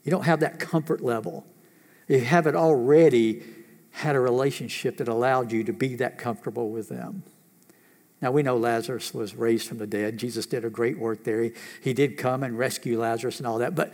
You 0.10 0.16
don't 0.16 0.26
have 0.26 0.40
that 0.40 0.58
comfort 0.58 1.02
level. 1.02 1.46
You 2.08 2.20
haven't 2.20 2.56
already 2.56 3.44
had 3.92 4.16
a 4.16 4.20
relationship 4.20 4.98
that 4.98 5.08
allowed 5.08 5.52
you 5.52 5.64
to 5.66 5.72
be 5.72 5.94
that 5.98 6.18
comfortable 6.18 6.72
with 6.72 6.90
them. 6.90 7.22
Now, 8.20 8.32
we 8.32 8.42
know 8.42 8.58
Lazarus 8.58 9.14
was 9.14 9.36
raised 9.36 9.68
from 9.68 9.78
the 9.78 9.86
dead. 9.86 10.18
Jesus 10.18 10.48
did 10.48 10.66
a 10.66 10.70
great 10.72 10.98
work 10.98 11.26
there. 11.26 11.44
He, 11.44 11.52
he 11.84 11.94
did 11.94 12.18
come 12.18 12.42
and 12.42 12.58
rescue 12.58 13.00
Lazarus 13.00 13.38
and 13.38 13.46
all 13.46 13.60
that. 13.60 13.76
But, 13.76 13.94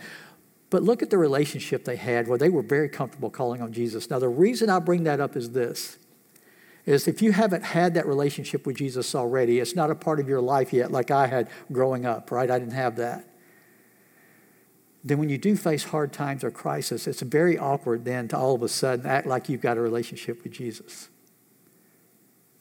but 0.70 0.82
look 0.82 1.02
at 1.02 1.10
the 1.10 1.18
relationship 1.18 1.84
they 1.84 1.96
had 1.96 2.28
where 2.28 2.38
they 2.38 2.48
were 2.48 2.62
very 2.62 2.88
comfortable 2.88 3.28
calling 3.28 3.60
on 3.60 3.74
Jesus. 3.74 4.08
Now, 4.08 4.18
the 4.18 4.30
reason 4.30 4.70
I 4.70 4.78
bring 4.78 5.04
that 5.04 5.20
up 5.20 5.36
is 5.36 5.50
this 5.50 5.98
is 6.86 7.06
if 7.06 7.20
you 7.20 7.32
haven't 7.32 7.62
had 7.62 7.92
that 7.92 8.06
relationship 8.06 8.64
with 8.64 8.78
Jesus 8.78 9.14
already, 9.14 9.60
it's 9.60 9.76
not 9.76 9.90
a 9.90 9.94
part 9.94 10.18
of 10.18 10.30
your 10.30 10.40
life 10.40 10.72
yet, 10.72 10.90
like 10.90 11.10
I 11.10 11.26
had 11.26 11.50
growing 11.70 12.06
up, 12.06 12.30
right? 12.30 12.50
I 12.50 12.58
didn't 12.58 12.72
have 12.72 12.96
that 12.96 13.35
then 15.06 15.18
when 15.18 15.28
you 15.28 15.38
do 15.38 15.56
face 15.56 15.84
hard 15.84 16.12
times 16.12 16.42
or 16.42 16.50
crisis, 16.50 17.06
it's 17.06 17.22
very 17.22 17.56
awkward 17.56 18.04
then 18.04 18.26
to 18.28 18.36
all 18.36 18.56
of 18.56 18.62
a 18.62 18.68
sudden 18.68 19.06
act 19.06 19.24
like 19.24 19.48
you've 19.48 19.60
got 19.60 19.76
a 19.76 19.80
relationship 19.80 20.42
with 20.42 20.52
Jesus 20.52 21.08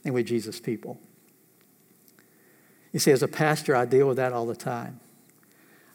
and 0.03 0.13
with 0.13 0.27
Jesus' 0.27 0.59
people. 0.59 0.99
You 2.93 2.99
see, 2.99 3.11
as 3.11 3.23
a 3.23 3.27
pastor, 3.27 3.75
I 3.75 3.85
deal 3.85 4.07
with 4.07 4.17
that 4.17 4.31
all 4.31 4.45
the 4.45 4.55
time. 4.55 4.99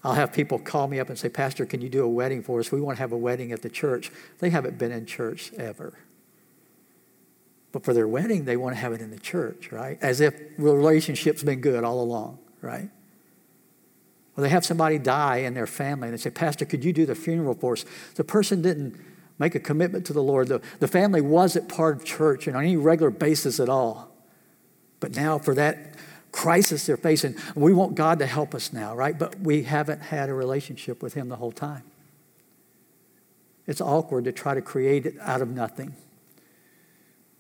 I'll 0.03 0.15
have 0.15 0.33
people 0.33 0.59
call 0.59 0.89
me 0.89 0.99
up 0.99 1.09
and 1.09 1.17
say, 1.17 1.29
Pastor, 1.29 1.65
can 1.67 1.83
you 1.83 1.89
do 1.89 2.03
a 2.03 2.09
wedding 2.09 2.43
for 2.43 2.59
us? 2.59 2.73
We 2.73 2.81
want 2.81 2.97
to 2.97 3.01
have 3.03 3.13
a 3.13 3.17
wedding 3.17 3.53
at 3.53 3.63
the 3.63 3.71
church. 3.71 4.11
They 4.41 4.51
haven't 4.51 4.77
been 4.77 4.91
in 4.91 5.07
church 5.07 5.53
ever. 5.57 5.99
But 7.71 7.85
for 7.85 7.95
their 7.95 8.09
wedding, 8.09 8.45
they 8.45 8.57
want 8.57 8.75
to 8.75 8.81
have 8.81 8.93
it 8.93 9.01
in 9.01 9.11
the 9.11 9.21
church, 9.21 9.71
right? 9.71 9.99
As 10.03 10.21
if 10.21 10.35
relationship's 10.59 11.45
been 11.45 11.61
good 11.61 11.85
all 11.85 12.01
along, 12.01 12.39
right? 12.61 12.91
They 14.41 14.49
have 14.49 14.65
somebody 14.65 14.99
die 14.99 15.39
in 15.39 15.55
their 15.55 15.67
family 15.67 16.09
and 16.09 16.17
they 16.17 16.21
say, 16.21 16.31
Pastor, 16.31 16.65
could 16.65 16.85
you 16.85 16.93
do 16.93 17.07
the 17.07 17.15
funeral 17.15 17.55
for 17.55 17.75
us? 17.75 17.85
The 18.15 18.25
person 18.25 18.63
didn't 18.63 18.99
make 19.39 19.55
a 19.55 19.61
commitment 19.61 20.07
to 20.07 20.13
the 20.13 20.23
Lord. 20.23 20.49
The, 20.49 20.61
the 20.79 20.89
family 20.89 21.21
wasn't 21.21 21.69
part 21.69 21.97
of 21.97 22.05
church 22.05 22.47
and 22.47 22.57
on 22.57 22.63
any 22.63 22.77
regular 22.77 23.11
basis 23.11 23.59
at 23.59 23.69
all. 23.69 24.15
But 25.01 25.17
now, 25.17 25.39
for 25.39 25.55
that 25.55 25.95
crisis 26.31 26.87
they're 26.87 26.97
facing, 26.97 27.37
we 27.55 27.73
want 27.73 27.95
God 27.95 28.19
to 28.19 28.27
help 28.27 28.55
us 28.55 28.73
now, 28.73 28.95
right? 28.95 29.19
But 29.19 29.41
we 29.41 29.63
haven't 29.63 30.03
had 30.03 30.29
a 30.29 30.35
relationship 30.35 31.03
with 31.03 31.15
Him 31.15 31.29
the 31.29 31.37
whole 31.37 31.53
time. 31.53 31.83
It's 33.67 33.81
awkward 33.81 34.25
to 34.25 34.33
try 34.33 34.55
to 34.55 34.63
create 34.63 35.07
it 35.07 35.17
out 35.21 35.41
of 35.41 35.49
nothing 35.49 35.95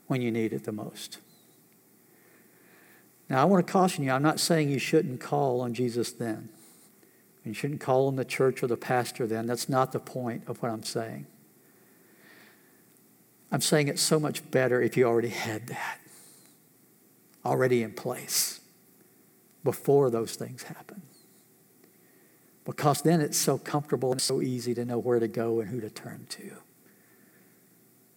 when 0.07 0.23
you 0.23 0.31
need 0.31 0.53
it 0.53 0.65
the 0.65 0.73
most. 0.73 1.19
Now, 3.29 3.43
I 3.43 3.45
want 3.45 3.65
to 3.65 3.73
caution 3.73 4.05
you 4.05 4.11
I'm 4.11 4.23
not 4.23 4.41
saying 4.41 4.71
you 4.71 4.79
shouldn't 4.79 5.21
call 5.21 5.61
on 5.61 5.75
Jesus 5.75 6.11
then. 6.11 6.49
You 7.45 7.55
shouldn't 7.55 7.81
call 7.81 8.07
on 8.07 8.17
the 8.17 8.25
church 8.25 8.63
or 8.63 8.67
the 8.67 8.77
pastor 8.77 9.27
then. 9.27 9.47
That's 9.47 9.69
not 9.69 9.93
the 9.93 9.99
point 9.99 10.45
of 10.47 10.63
what 10.63 10.71
I'm 10.71 10.83
saying. 10.83 11.27
I'm 13.51 13.61
saying 13.61 13.89
it's 13.89 14.03
so 14.03 14.21
much 14.21 14.49
better 14.51 14.81
if 14.81 14.97
you 14.97 15.05
already 15.05 15.29
had 15.29 15.67
that 15.69 15.99
already 17.45 17.83
in 17.83 17.93
place 17.93 18.61
before 19.65 20.11
those 20.11 20.37
things 20.37 20.65
happen. 20.65 21.03
Because 22.65 23.03
then 23.03 23.21
it's 23.21 23.39
so 23.39 23.59
comfortable 23.59 24.13
and 24.13 24.21
so 24.21 24.43
easy 24.43 24.75
to 24.75 24.85
know 24.85 24.99
where 24.99 25.19
to 25.19 25.29
go 25.29 25.61
and 25.61 25.71
who 25.71 25.81
to 25.81 25.91
turn 25.91 26.27
to. 26.31 26.53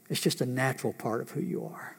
It's 0.10 0.22
just 0.22 0.42
a 0.42 0.46
natural 0.46 0.94
part 0.94 1.22
of 1.22 1.32
who 1.32 1.42
you 1.42 1.66
are. 1.66 1.98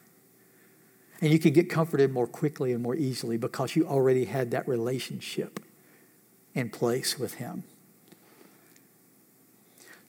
And 1.20 1.32
you 1.32 1.38
can 1.38 1.52
get 1.52 1.70
comforted 1.70 2.12
more 2.12 2.26
quickly 2.26 2.72
and 2.72 2.82
more 2.82 2.94
easily 2.94 3.38
because 3.38 3.74
you 3.74 3.86
already 3.86 4.26
had 4.26 4.50
that 4.50 4.68
relationship 4.68 5.58
in 6.54 6.70
place 6.70 7.18
with 7.18 7.34
Him. 7.34 7.64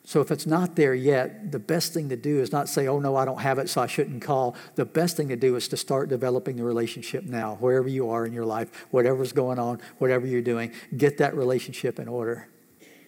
So 0.07 0.21
if 0.21 0.29
it's 0.29 0.45
not 0.45 0.75
there 0.75 0.93
yet, 0.93 1.51
the 1.51 1.57
best 1.57 1.91
thing 1.91 2.09
to 2.09 2.15
do 2.15 2.39
is 2.39 2.51
not 2.51 2.69
say, 2.69 2.87
oh 2.87 2.99
no, 2.99 3.15
I 3.15 3.25
don't 3.25 3.41
have 3.41 3.57
it, 3.57 3.69
so 3.69 3.81
I 3.81 3.87
shouldn't 3.87 4.21
call. 4.21 4.55
The 4.75 4.85
best 4.85 5.17
thing 5.17 5.29
to 5.29 5.35
do 5.35 5.55
is 5.55 5.67
to 5.69 5.77
start 5.77 6.09
developing 6.09 6.57
the 6.57 6.63
relationship 6.63 7.23
now, 7.23 7.55
wherever 7.55 7.87
you 7.87 8.11
are 8.11 8.23
in 8.23 8.31
your 8.31 8.45
life, 8.45 8.85
whatever's 8.91 9.33
going 9.33 9.57
on, 9.57 9.81
whatever 9.97 10.27
you're 10.27 10.43
doing. 10.43 10.71
Get 10.95 11.17
that 11.17 11.35
relationship 11.35 11.97
in 11.97 12.07
order 12.07 12.47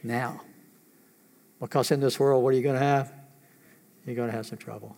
now. 0.02 0.42
Because 1.60 1.92
in 1.92 2.00
this 2.00 2.20
world, 2.20 2.44
what 2.44 2.54
are 2.54 2.58
you 2.58 2.64
going 2.64 2.80
to 2.80 2.86
have? 2.86 3.14
You're 4.08 4.16
going 4.16 4.32
to 4.32 4.36
have 4.36 4.48
some 4.48 4.58
trouble. 4.58 4.98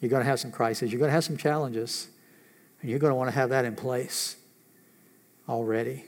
You're 0.00 0.10
going 0.10 0.22
to 0.22 0.28
have 0.28 0.40
some 0.40 0.50
crises. 0.50 0.90
You're 0.90 0.98
going 0.98 1.10
to 1.10 1.14
have 1.14 1.24
some 1.24 1.36
challenges. 1.36 2.08
And 2.80 2.90
you're 2.90 2.98
going 2.98 3.12
to 3.12 3.16
want 3.16 3.28
to 3.28 3.34
have 3.34 3.50
that 3.50 3.64
in 3.64 3.76
place 3.76 4.36
already 5.48 6.06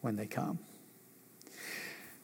when 0.00 0.16
they 0.16 0.26
come. 0.26 0.58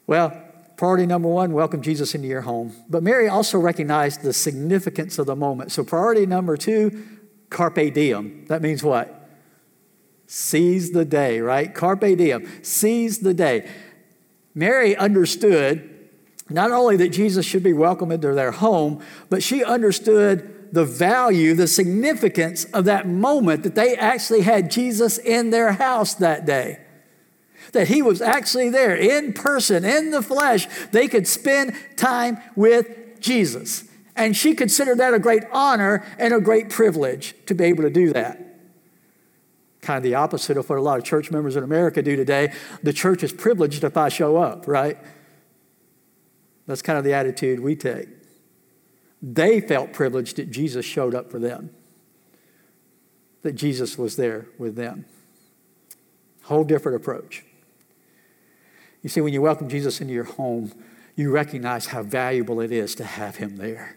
Well, 0.07 0.31
priority 0.77 1.07
number 1.07 1.29
one, 1.29 1.53
welcome 1.53 1.83
Jesus 1.83 2.15
into 2.15 2.29
your 2.29 2.43
home. 2.43 2.75
But 2.89 3.03
Mary 3.03 3.29
also 3.29 3.59
recognized 3.59 4.23
the 4.23 4.33
significance 4.33 5.19
of 5.19 5.27
the 5.27 5.37
moment. 5.37 5.73
So, 5.73 5.85
priority 5.85 6.27
number 6.27 6.57
two, 6.57 7.03
carpe 7.51 7.95
diem. 7.95 8.47
That 8.49 8.63
means 8.63 8.83
what? 8.83 9.29
Seize 10.27 10.93
the 10.93 11.05
day, 11.05 11.41
right? 11.41 11.75
Carpe 11.75 12.17
diem. 12.17 12.49
Seize 12.63 13.19
the 13.19 13.35
day. 13.35 13.71
Mary 14.55 14.97
understood 14.97 15.91
not 16.51 16.71
only 16.71 16.97
that 16.97 17.09
Jesus 17.09 17.47
should 17.47 17.63
be 17.63 17.73
welcomed 17.73 18.13
into 18.13 18.35
their 18.35 18.53
home, 18.53 19.03
but 19.31 19.43
she 19.43 19.65
understood 19.65 20.73
the 20.73 20.85
value, 20.85 21.55
the 21.55 21.67
significance 21.67 22.65
of 22.67 22.85
that 22.85 23.07
moment 23.07 23.63
that 23.63 23.75
they 23.75 23.97
actually 23.97 24.43
had 24.43 24.71
Jesus 24.71 25.19
in 25.19 25.51
their 25.51 25.73
house 25.73 26.15
that 26.15 26.45
day. 26.45 26.84
That 27.73 27.89
he 27.89 28.03
was 28.03 28.23
actually 28.23 28.71
there 28.71 28.95
in 28.95 29.33
person, 29.33 29.85
in 29.85 30.11
the 30.11 30.23
flesh. 30.23 30.67
They 30.93 31.09
could 31.09 31.27
spend 31.27 31.75
time 31.97 32.39
with 32.55 33.21
Jesus. 33.21 33.85
And 34.17 34.37
she 34.37 34.55
considered 34.55 34.99
that 34.99 35.15
a 35.15 35.19
great 35.19 35.43
honor 35.53 36.05
and 36.19 36.33
a 36.33 36.41
great 36.41 36.71
privilege 36.71 37.35
to 37.47 37.55
be 37.55 37.65
able 37.65 37.83
to 37.83 37.91
do 37.91 38.13
that. 38.13 38.41
Kind 39.81 39.99
of 39.99 40.03
the 40.03 40.15
opposite 40.15 40.57
of 40.57 40.69
what 40.69 40.79
a 40.79 40.83
lot 40.83 40.99
of 40.99 41.05
church 41.05 41.31
members 41.31 41.57
in 41.57 41.65
America 41.65 42.01
do 42.01 42.17
today. 42.17 42.53
The 42.83 42.93
church 42.93 43.23
is 43.23 43.33
privileged 43.33 43.83
if 43.83 43.97
I 43.97 44.09
show 44.09 44.37
up, 44.37 44.69
right? 44.69 44.99
That's 46.67 46.81
kind 46.81 46.97
of 46.97 47.05
the 47.05 47.13
attitude 47.13 47.61
we 47.61 47.77
take. 47.77 48.09
They 49.21 49.61
felt 49.61 49.93
privileged 49.93 50.37
that 50.37 50.51
Jesus 50.51 50.85
showed 50.85 51.15
up 51.15 51.31
for 51.31 51.39
them, 51.39 51.71
that 53.43 53.53
Jesus 53.53 53.99
was 53.99 54.17
there 54.17 54.47
with 54.59 54.77
them. 54.77 55.07
Whole 56.45 56.65
different 56.65 56.97
approach. 56.97 57.45
You 59.05 59.11
see, 59.11 59.21
when 59.21 59.33
you 59.33 59.43
welcome 59.43 59.69
Jesus 59.69 60.01
into 60.01 60.13
your 60.13 60.25
home, 60.25 60.73
you 61.15 61.31
recognize 61.31 61.87
how 61.87 62.03
valuable 62.03 62.61
it 62.61 62.73
is 62.73 62.97
to 62.97 63.05
have 63.05 63.37
him 63.37 63.59
there, 63.59 63.97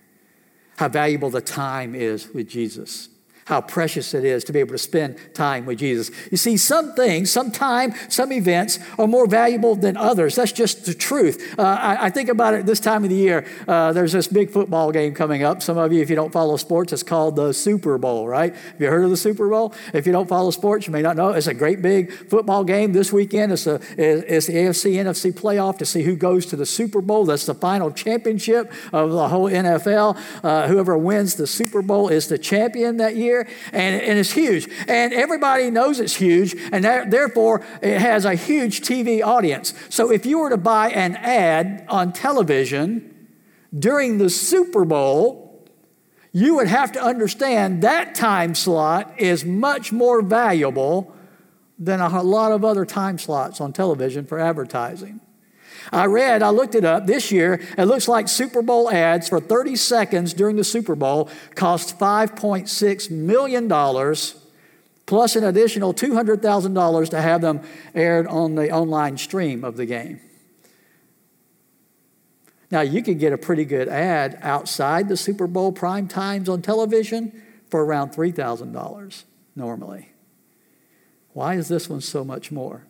how 0.76 0.90
valuable 0.90 1.32
the 1.32 1.42
time 1.42 1.96
is 1.96 2.30
with 2.30 2.48
Jesus 2.48 3.10
how 3.48 3.62
precious 3.62 4.14
it 4.14 4.26
is 4.26 4.44
to 4.44 4.52
be 4.52 4.60
able 4.60 4.74
to 4.74 4.78
spend 4.78 5.18
time 5.34 5.66
with 5.66 5.80
Jesus. 5.80 6.12
You 6.30 6.36
see, 6.36 6.58
some 6.58 6.94
things, 6.96 7.32
some 7.32 7.50
time, 7.50 7.94
some 8.10 8.34
events 8.34 8.78
are 9.00 9.08
more 9.08 9.26
valuable 9.26 9.74
than 9.74 9.96
others. 9.96 10.36
That's 10.36 10.52
just 10.52 10.86
the 10.86 10.94
truth. 10.94 11.58
Uh, 11.58 11.62
I, 11.62 12.08
I, 12.08 12.10
think 12.10 12.28
about 12.28 12.56
it 12.56 12.66
this 12.66 12.82
time 12.82 13.06
of 13.06 13.10
the 13.10 13.16
year. 13.16 13.46
Uh, 13.66 13.94
there's 13.94 14.12
this 14.12 14.28
big 14.28 14.50
football 14.50 14.92
game 14.92 15.14
coming 15.14 15.44
up. 15.44 15.62
Some 15.62 15.78
of 15.78 15.94
you, 15.94 16.02
if 16.02 16.10
you 16.10 16.16
don't 16.18 16.34
follow 16.34 16.58
sports, 16.58 16.92
it's 16.92 17.04
called 17.04 17.38
the 17.38 17.54
Super 17.54 17.98
Bowl, 17.98 18.28
right? 18.28 18.54
Have 18.54 18.82
you 18.82 18.90
heard 18.90 19.06
of 19.06 19.12
the 19.12 19.18
Super 19.18 19.48
Bowl? 19.48 19.74
If 19.94 20.06
you 20.06 20.12
don't 20.12 20.28
follow 20.28 20.52
sports, 20.52 20.86
you 20.86 20.92
may 20.92 21.02
not 21.02 21.16
know. 21.16 21.30
It's 21.30 21.48
a 21.48 21.54
great 21.54 21.82
big 21.82 22.12
football 22.12 22.66
game 22.66 22.92
this 22.92 23.14
weekend. 23.14 23.54
It's, 23.54 23.66
a, 23.66 23.76
it's 23.98 24.48
the 24.48 24.56
AFC 24.56 24.96
NFC 24.96 25.32
playoff 25.32 25.78
to 25.78 25.86
see 25.86 26.04
who 26.04 26.18
goes 26.18 26.46
to 26.48 26.58
the 26.58 26.66
Super 26.66 27.00
Bowl. 27.00 27.24
That's 27.24 27.46
the 27.46 27.56
final 27.56 27.92
championship 27.92 28.74
of 28.92 29.12
the 29.12 29.30
whole 29.30 29.50
NFL. 29.50 30.20
Uh, 30.44 30.68
whoever 30.68 30.98
wins 30.98 31.36
the 31.36 31.48
Super 31.48 31.82
Bowl 31.82 32.10
is 32.10 32.28
the 32.28 32.38
champion 32.38 32.98
that 32.98 33.16
year 33.16 33.37
year, 33.38 33.50
and, 33.72 34.02
and 34.02 34.20
it's 34.20 34.32
huge. 34.32 34.70
And 34.88 35.14
everybody 35.14 35.70
knows 35.70 36.00
it's 36.00 36.16
huge, 36.16 36.56
and 36.72 36.84
that, 36.84 37.12
therefore 37.12 37.66
it 37.82 38.00
has 38.00 38.26
a 38.26 38.36
huge 38.36 38.82
TV 38.82 39.24
audience. 39.24 39.74
So 39.90 40.12
if 40.12 40.26
you 40.26 40.40
were 40.40 40.50
to 40.50 40.58
buy 40.58 40.90
an 40.90 41.16
ad 41.16 41.86
on 41.90 42.14
television 42.14 43.14
during 43.78 44.18
the 44.18 44.30
Super 44.30 44.86
Bowl, 44.86 45.68
you 46.32 46.56
would 46.56 46.68
have 46.68 46.92
to 46.92 47.02
understand 47.02 47.82
that 47.82 48.16
time 48.16 48.54
slot 48.54 49.20
is 49.20 49.44
much 49.46 49.92
more 49.92 50.22
valuable 50.22 51.14
than 51.80 52.00
a 52.00 52.22
lot 52.22 52.52
of 52.52 52.66
other 52.66 52.86
time 52.86 53.18
slots 53.18 53.62
on 53.62 53.72
television 53.72 54.26
for 54.26 54.40
advertising. 54.40 55.20
I 55.92 56.06
read, 56.06 56.42
I 56.44 56.50
looked 56.50 56.76
it 56.76 56.86
up 56.86 57.08
this 57.08 57.32
year, 57.32 57.62
it 57.78 57.86
looks 57.86 58.08
like 58.08 58.28
Super 58.28 58.62
Bowl 58.62 58.90
ads 58.90 59.30
for 59.30 59.40
30 59.40 59.76
seconds 59.76 60.34
during 60.34 60.56
the 60.56 60.64
Super 60.64 60.96
Bowl 60.96 61.30
cost 61.56 61.98
$5.6 61.98 63.12
million 63.12 63.68
plus 65.06 65.36
an 65.36 65.44
additional 65.44 65.94
$200,000 65.94 67.10
to 67.10 67.22
have 67.22 67.42
them 67.42 67.62
aired 67.96 68.28
on 68.28 68.56
the 68.56 68.70
online 68.70 69.18
stream 69.18 69.64
of 69.64 69.78
the 69.78 69.86
game. 69.86 70.20
Now, 72.70 72.82
you 72.82 73.02
could 73.02 73.18
get 73.18 73.32
a 73.32 73.38
pretty 73.38 73.64
good 73.64 73.88
ad 73.88 74.38
outside 74.42 75.08
the 75.08 75.16
Super 75.16 75.48
Bowl 75.48 75.72
prime 75.72 76.08
times 76.08 76.50
on 76.50 76.62
television 76.62 77.42
for 77.70 77.84
around 77.84 78.12
$3,000 78.12 79.24
normally. 79.56 80.12
Why 81.32 81.56
is 81.56 81.70
this 81.70 81.90
one 81.90 82.02
so 82.02 82.26
much 82.26 82.52
more? 82.52 82.84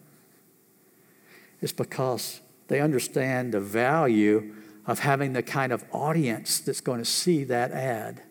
It's 1.61 1.73
because 1.73 2.41
they 2.67 2.81
understand 2.81 3.53
the 3.53 3.59
value 3.59 4.53
of 4.85 4.99
having 4.99 5.33
the 5.33 5.43
kind 5.43 5.71
of 5.71 5.83
audience 5.91 6.59
that's 6.59 6.81
going 6.81 6.99
to 6.99 7.05
see 7.05 7.43
that 7.45 7.71
ad 7.71 8.21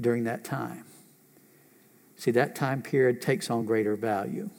during 0.00 0.24
that 0.24 0.44
time. 0.44 0.84
See, 2.16 2.32
that 2.32 2.54
time 2.54 2.82
period 2.82 3.22
takes 3.22 3.48
on 3.50 3.64
greater 3.64 3.96
value. 3.96 4.50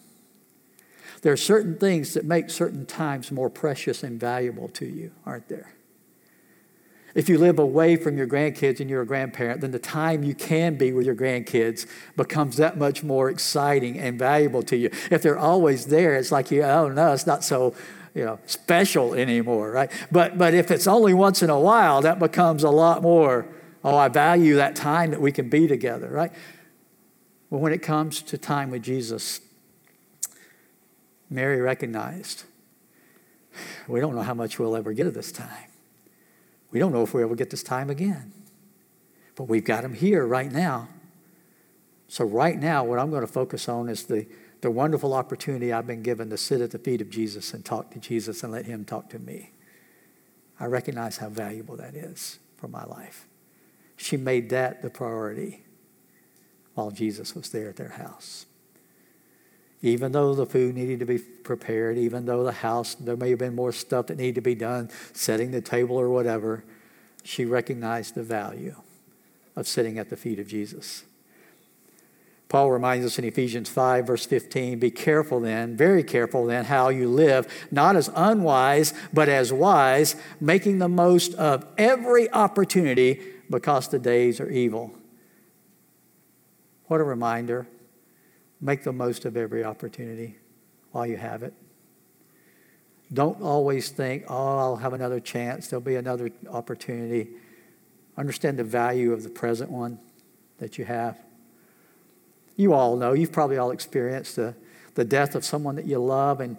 There 1.22 1.34
are 1.34 1.38
certain 1.38 1.78
things 1.78 2.15
that 2.15 2.26
make 2.26 2.50
certain 2.50 2.86
times 2.86 3.32
more 3.32 3.50
precious 3.50 4.02
and 4.02 4.20
valuable 4.20 4.70
to 4.70 4.86
you, 4.86 5.12
aren't 5.26 5.48
there? 5.50 5.74
If 7.13 7.28
you 7.28 7.38
live 7.38 7.60
away 7.60 7.98
from 7.98 8.17
your 8.17 8.26
grandkids 8.26 8.80
and 8.80 8.89
you're 8.89 9.02
a 9.02 9.06
grandparent, 9.06 9.62
then 9.62 9.72
the 9.72 9.80
time 9.80 10.24
you 10.24 10.34
can 10.34 10.76
be 10.76 10.94
with 10.94 11.06
your 11.06 11.15
grandkids 11.15 11.86
becomes 12.15 12.58
that 12.58 12.78
much 12.78 13.04
more 13.04 13.30
exciting 13.30 14.00
and 14.00 14.17
valuable 14.17 14.63
to 14.63 14.78
you. 14.78 14.89
If 15.12 15.22
they're 15.22 15.38
always 15.38 15.88
there, 15.88 16.15
it's 16.15 16.32
like 16.32 16.52
you, 16.52 16.63
oh 16.63 16.88
no, 16.88 17.12
it's 17.12 17.28
not 17.28 17.44
so 17.44 17.76
you 18.13 18.26
know, 18.26 18.39
special 18.45 19.13
anymore, 19.13 19.71
right? 19.71 19.91
But, 20.12 20.38
but 20.38 20.54
if 20.54 20.71
it's 20.71 20.88
only 20.88 21.13
once 21.13 21.41
in 21.41 21.50
a 21.50 21.60
while, 21.60 22.02
that 22.02 22.19
becomes 22.19 22.63
a 22.63 22.69
lot 22.69 23.02
more, 23.02 23.47
oh, 23.84 23.95
I 23.95 24.08
value 24.10 24.56
that 24.56 24.76
time 24.76 25.12
that 25.12 25.21
we 25.21 25.32
can 25.32 25.50
be 25.50 25.67
together, 25.67 26.10
right? 26.10 26.32
Well, 27.50 27.62
when 27.62 27.74
it 27.74 27.82
comes 27.82 28.21
to 28.24 28.38
time 28.38 28.71
with 28.71 28.84
Jesus, 28.84 29.41
Mary 31.30 31.62
recognized 31.62 32.43
we 33.88 34.00
don't 34.00 34.15
know 34.15 34.21
how 34.21 34.34
much 34.34 34.60
we'll 34.60 34.76
ever 34.76 34.93
get 34.93 35.08
of 35.08 35.13
this 35.13 35.32
time. 35.32 35.69
We 36.71 36.80
don't 36.80 36.93
know 36.93 37.04
if 37.04 37.13
we'll 37.13 37.24
ever 37.24 37.36
get 37.36 37.50
this 37.50 37.63
time 37.63 37.89
again. 37.89 38.32
But 39.36 39.45
we've 39.45 39.63
got 39.63 39.84
him 39.84 39.93
here 39.93 40.26
right 40.26 40.52
now. 40.52 40.89
So, 42.08 42.26
right 42.26 42.60
now, 42.60 42.84
what 42.84 43.00
I'm 43.00 43.10
going 43.10 43.26
to 43.26 43.32
focus 43.32 43.69
on 43.69 43.89
is 43.89 44.04
the 44.04 44.26
the 44.62 44.71
wonderful 44.71 45.13
opportunity 45.13 45.74
I've 45.74 45.88
been 45.88 46.04
given 46.04 46.30
to 46.30 46.38
sit 46.38 46.62
at 46.62 46.71
the 46.71 46.80
feet 46.80 47.02
of 47.02 47.10
Jesus 47.10 47.54
and 47.54 47.65
talk 47.65 47.91
to 47.91 48.00
Jesus 48.00 48.43
and 48.43 48.52
let 48.52 48.65
him 48.65 48.86
talk 48.86 49.10
to 49.10 49.19
me. 49.19 49.52
I 50.60 50.65
recognize 50.65 51.17
how 51.17 51.30
valuable 51.30 51.76
that 51.78 51.95
is 51.95 52.38
for 52.58 52.67
my 52.67 52.86
life. 52.86 53.26
She 53.97 54.17
made 54.17 54.52
that 54.52 54.84
the 54.84 54.89
priority 54.91 55.63
while 56.76 56.91
Jesus 56.91 57.36
was 57.36 57.50
there 57.50 57.69
at 57.69 57.76
their 57.76 57.89
house. 57.89 58.45
Even 59.82 60.12
though 60.12 60.36
the 60.36 60.45
food 60.45 60.76
needed 60.76 61.00
to 61.00 61.06
be 61.08 61.17
prepared, 61.17 61.97
even 61.97 62.26
though 62.26 62.43
the 62.43 62.52
house, 62.52 62.93
there 62.93 63.17
may 63.17 63.32
have 63.32 63.39
been 63.39 63.56
more 63.56 63.71
stuff 63.71 64.08
that 64.08 64.17
needed 64.17 64.36
to 64.36 64.41
be 64.41 64.54
done, 64.54 64.89
setting 65.13 65.50
the 65.50 65.62
table 65.62 65.97
or 65.97 66.10
whatever, 66.10 66.63
she 67.24 67.45
recognized 67.45 68.13
the 68.13 68.24
value 68.24 68.76
of 69.56 69.67
sitting 69.67 69.97
at 69.97 70.10
the 70.10 70.17
feet 70.17 70.39
of 70.39 70.47
Jesus. 70.47 71.04
Paul 72.52 72.70
reminds 72.70 73.06
us 73.06 73.18
in 73.18 73.24
Ephesians 73.24 73.70
5, 73.70 74.08
verse 74.08 74.26
15 74.26 74.78
be 74.78 74.92
careful 74.92 75.40
then, 75.40 75.78
very 75.78 76.04
careful 76.04 76.46
then, 76.46 76.66
how 76.66 76.90
you 76.90 77.08
live, 77.08 77.48
not 77.72 77.96
as 77.96 78.12
unwise, 78.14 78.94
but 79.14 79.30
as 79.30 79.54
wise, 79.54 80.18
making 80.42 80.80
the 80.80 80.90
most 80.90 81.34
of 81.36 81.66
every 81.78 82.30
opportunity 82.30 83.22
because 83.50 83.88
the 83.88 84.00
days 84.00 84.42
are 84.42 84.50
evil. 84.50 84.92
What 86.88 87.00
a 87.00 87.06
reminder. 87.06 87.68
Make 88.60 88.84
the 88.84 88.92
most 88.92 89.24
of 89.24 89.38
every 89.38 89.64
opportunity 89.64 90.36
while 90.92 91.08
you 91.08 91.16
have 91.16 91.44
it. 91.44 91.54
Don't 93.14 93.42
always 93.42 93.92
think, 93.92 94.26
oh, 94.28 94.58
I'll 94.58 94.76
have 94.76 94.92
another 94.92 95.22
chance, 95.22 95.70
there'll 95.70 95.80
be 95.80 95.96
another 95.96 96.30
opportunity. 96.50 97.30
Understand 98.18 98.60
the 98.60 98.66
value 98.66 99.14
of 99.14 99.24
the 99.24 99.30
present 99.30 99.72
one 99.72 100.00
that 100.58 100.78
you 100.78 100.84
have. 100.84 101.18
You 102.56 102.74
all 102.74 102.96
know, 102.96 103.14
you've 103.14 103.32
probably 103.32 103.58
all 103.58 103.72
experienced 103.72 104.36
the, 104.36 104.56
the 104.96 105.06
death 105.06 105.36
of 105.36 105.46
someone 105.46 105.76
that 105.76 105.86
you 105.86 106.00
love. 106.00 106.42
And 106.42 106.58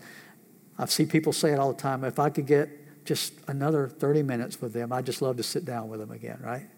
I 0.79 0.87
see 0.87 1.05
people 1.05 1.33
say 1.33 1.53
it 1.53 1.59
all 1.59 1.73
the 1.73 1.81
time 1.81 2.05
if 2.05 2.19
I 2.19 2.31
could 2.31 2.47
get 2.47 3.05
just 3.05 3.35
another 3.49 3.89
30 3.89 4.23
minutes 4.23 4.61
with 4.61 4.73
them, 4.73 4.93
I'd 4.93 5.07
just 5.07 5.23
love 5.23 5.37
to 5.37 5.43
sit 5.43 5.65
down 5.65 5.89
with 5.89 6.01
them 6.01 6.11
again, 6.11 6.39
right? 6.43 6.69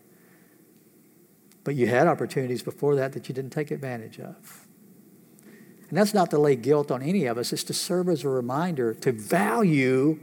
But 1.64 1.74
you 1.74 1.86
had 1.86 2.06
opportunities 2.06 2.62
before 2.62 2.94
that 2.96 3.12
that 3.12 3.28
you 3.28 3.34
didn't 3.34 3.52
take 3.52 3.70
advantage 3.70 4.18
of. 4.18 4.66
And 5.88 5.98
that's 5.98 6.14
not 6.14 6.30
to 6.30 6.38
lay 6.38 6.56
guilt 6.56 6.90
on 6.90 7.02
any 7.02 7.26
of 7.26 7.38
us, 7.38 7.52
it's 7.52 7.64
to 7.64 7.74
serve 7.74 8.08
as 8.08 8.24
a 8.24 8.28
reminder 8.28 8.94
to 8.94 9.12
value 9.12 10.18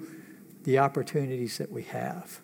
the 0.63 0.80
opportunities 0.80 1.58
that 1.58 1.71
we 1.71 1.84
have, 1.84 2.41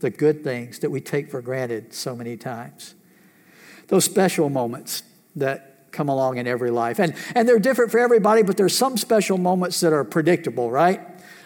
the 0.00 0.10
good 0.10 0.44
things 0.44 0.78
that 0.80 0.90
we 0.90 1.00
take 1.00 1.30
for 1.30 1.40
granted 1.40 1.92
so 1.92 2.14
many 2.14 2.36
times. 2.36 2.94
Those 3.88 4.04
special 4.04 4.48
moments 4.48 5.02
that 5.36 5.74
come 5.92 6.08
along 6.08 6.38
in 6.38 6.46
every 6.46 6.70
life. 6.70 6.98
And, 6.98 7.14
and 7.34 7.48
they're 7.48 7.58
different 7.58 7.90
for 7.90 8.00
everybody, 8.00 8.42
but 8.42 8.56
there's 8.56 8.76
some 8.76 8.96
special 8.96 9.38
moments 9.38 9.80
that 9.80 9.92
are 9.92 10.04
predictable, 10.04 10.70
right? 10.70 11.00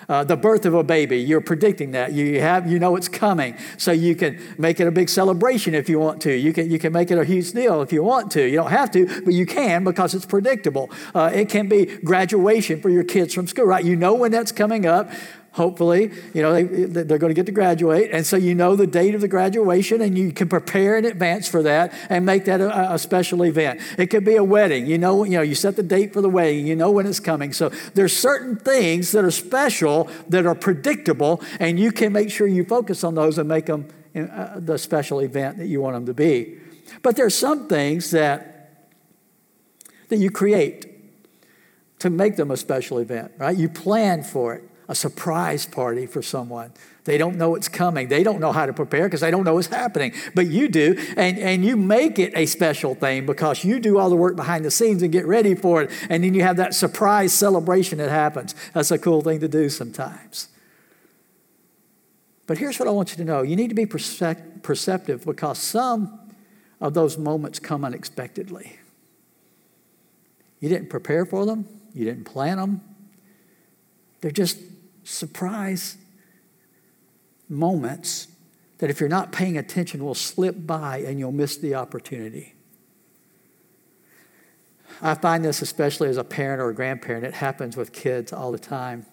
Uh, 0.09 0.25
the 0.25 0.37
birth 0.37 0.65
of 0.65 0.73
a 0.73 0.83
baby, 0.83 1.19
you're 1.19 1.43
predicting 1.43 1.91
that. 1.91 2.15
You 2.15 2.41
have, 2.41 2.71
you 2.71 2.79
know 2.79 2.97
it's 2.97 3.09
coming, 3.09 3.59
so 3.77 3.93
you 3.93 4.17
can 4.17 4.41
make 4.57 4.81
it 4.81 4.87
a 4.87 4.91
big 4.91 5.11
celebration 5.11 5.75
if 5.75 5.87
you 5.91 5.99
want 5.99 6.23
to. 6.23 6.33
You 6.33 6.55
can, 6.55 6.71
you 6.71 6.79
can 6.79 6.95
make 6.95 7.11
it 7.11 7.19
a 7.19 7.25
huge 7.27 7.53
deal 7.53 7.83
if 7.83 7.93
you 7.93 8.03
want 8.03 8.31
to. 8.33 8.43
You 8.43 8.57
don't 8.57 8.71
have 8.71 8.91
to, 8.93 9.23
but 9.23 9.35
you 9.35 9.45
can 9.45 9.85
because 9.85 10.15
it's 10.15 10.25
predictable. 10.25 10.91
Uh, 11.15 11.31
it 11.35 11.51
can 11.51 11.69
be 11.69 11.85
graduation 11.85 12.81
for 12.81 12.89
your 12.89 13.05
kids 13.05 13.35
from 13.35 13.47
school, 13.47 13.67
right? 13.67 13.85
You 13.85 13.97
know 13.97 14.15
when 14.15 14.33
that's 14.33 14.51
coming 14.51 14.87
up 14.87 15.11
hopefully. 15.59 16.11
You 16.33 16.41
know, 16.41 16.53
they, 16.55 16.63
they're 16.63 17.19
going 17.19 17.31
to 17.31 17.35
get 17.35 17.45
to 17.47 17.53
graduate. 17.53 18.11
And 18.13 18.25
so 18.25 18.37
you 18.37 18.55
know 18.55 18.77
the 18.77 18.87
date 18.87 19.15
of 19.15 19.21
the 19.21 19.29
graduation 19.29 20.01
and 20.01 20.17
you 20.17 20.33
can 20.33 20.49
prepare 20.49 20.97
in 20.97 21.05
advance 21.05 21.47
for 21.47 21.63
that 21.65 21.93
and 22.09 22.25
make 22.25 22.47
that 22.47 22.63
a, 22.63 22.95
a, 22.95 22.99
special 22.99 23.43
event. 23.43 23.81
It 23.99 24.07
could 24.07 24.25
be 24.25 24.37
a 24.37 24.45
wedding. 24.45 24.87
You 24.87 24.97
know, 24.97 25.25
you 25.25 25.33
know, 25.33 25.43
you 25.43 25.55
set 25.55 25.77
the 25.77 25.83
date 25.83 26.15
for 26.15 26.23
the 26.23 26.31
wedding. 26.31 26.67
You 26.67 26.77
know 26.77 26.91
when 26.91 27.07
it's 27.07 27.21
coming. 27.21 27.53
So 27.53 27.69
there's 27.95 28.17
certain 28.17 28.57
things 28.57 29.13
that 29.13 29.25
are 29.25 29.31
special 29.31 30.09
that 30.29 30.47
are 30.47 30.55
predictable 30.55 31.43
and 31.61 31.79
you 31.79 31.93
can 31.93 32.13
make 32.13 32.31
sure 32.31 32.47
you 32.47 32.65
focus 32.65 33.05
on 33.05 33.15
those 33.15 33.37
and 33.37 33.49
make 33.49 33.67
them 33.67 33.89
uh, 34.15 34.53
the 34.57 34.79
special 34.79 35.19
event 35.21 35.59
that 35.59 35.67
you 35.67 35.81
want 35.81 35.95
them 35.95 36.07
to 36.07 36.15
be. 36.15 36.59
But 37.03 37.17
there's 37.17 37.35
some 37.35 37.69
things 37.69 38.13
that 38.13 38.55
that 40.09 40.17
you 40.17 40.31
create 40.31 40.87
to 41.99 42.09
make 42.09 42.37
them 42.37 42.51
a 42.51 42.57
special 42.57 42.99
event, 42.99 43.33
right? 43.39 43.57
You 43.57 43.69
plan 43.69 44.23
for 44.23 44.55
it 44.55 44.68
a 44.89 44.95
surprise 44.95 45.67
party 45.67 46.07
for 46.07 46.23
someone. 46.23 46.73
They 47.05 47.19
don't 47.19 47.37
know 47.37 47.55
it's 47.55 47.69
coming. 47.69 48.09
They 48.09 48.23
don't 48.23 48.41
know 48.41 48.53
how 48.53 48.67
to 48.67 48.73
prepare 48.73 49.05
because 49.05 49.21
they 49.21 49.31
don't 49.31 49.45
know 49.45 49.55
what's 49.55 49.69
happening. 49.69 50.13
But 50.35 50.47
you 50.47 50.69
do, 50.69 50.97
and, 51.17 51.39
and 51.39 51.65
you 51.65 51.77
make 51.77 52.19
it 52.19 52.33
a 52.35 52.47
special 52.47 52.95
thing 52.95 53.27
because 53.27 53.65
you 53.65 53.81
do 53.81 53.99
all 53.99 54.11
the 54.11 54.17
work 54.17 54.37
behind 54.37 54.65
the 54.65 54.71
scenes 54.71 55.03
and 55.03 55.13
get 55.13 55.27
ready 55.27 55.55
for 55.55 55.83
it. 55.83 55.91
And 56.09 56.25
then 56.25 56.35
you 56.35 56.43
have 56.43 56.57
that 56.57 56.75
surprise 56.75 57.33
celebration 57.33 57.99
that 57.99 58.11
happens. 58.11 58.55
That's 58.73 58.91
a 58.91 58.99
cool 58.99 59.21
thing 59.21 59.41
to 59.41 59.49
do 59.49 59.69
sometimes. 59.69 60.49
But 62.47 62.57
here's 62.57 62.79
what 62.79 62.89
I 62.89 62.93
want 62.93 63.11
you 63.11 63.17
to 63.19 63.25
know 63.25 63.43
you 63.43 63.57
need 63.57 63.69
to 63.69 63.75
be 63.75 63.87
perceptive 63.87 65.25
because 65.25 65.59
some 65.59 66.19
of 66.81 66.95
those 66.95 67.19
moments 67.19 67.59
come 67.59 67.85
unexpectedly. 67.85 68.79
You 70.61 70.69
didn't 70.69 70.89
prepare 70.89 71.27
for 71.27 71.45
them, 71.45 71.69
you 71.95 72.05
didn't 72.05 72.25
plan 72.25 72.57
them, 72.57 72.81
they're 74.21 74.31
just 74.31 74.59
surprise 75.09 75.97
moments 77.49 78.29
that 78.79 78.91
if 78.91 79.01
you're 79.01 79.09
not 79.09 79.33
paying 79.33 79.57
attention 79.57 80.05
will 80.05 80.15
slip 80.15 80.67
by 80.67 80.99
and 80.99 81.19
you'll 81.19 81.33
miss 81.33 81.57
the 81.57 81.75
opportunity. 81.75 82.55
I 85.01 85.15
find 85.15 85.45
this 85.45 85.63
especially 85.63 86.09
as 86.09 86.17
a 86.17 86.25
parent 86.25 86.61
or 86.61 86.71
a 86.71 86.75
grandparent. 86.75 87.25
It 87.25 87.35
happens 87.35 87.77
with 87.77 87.93
kids 87.93 88.33
all 88.33 88.53
the 88.53 88.59
time. 88.59 89.07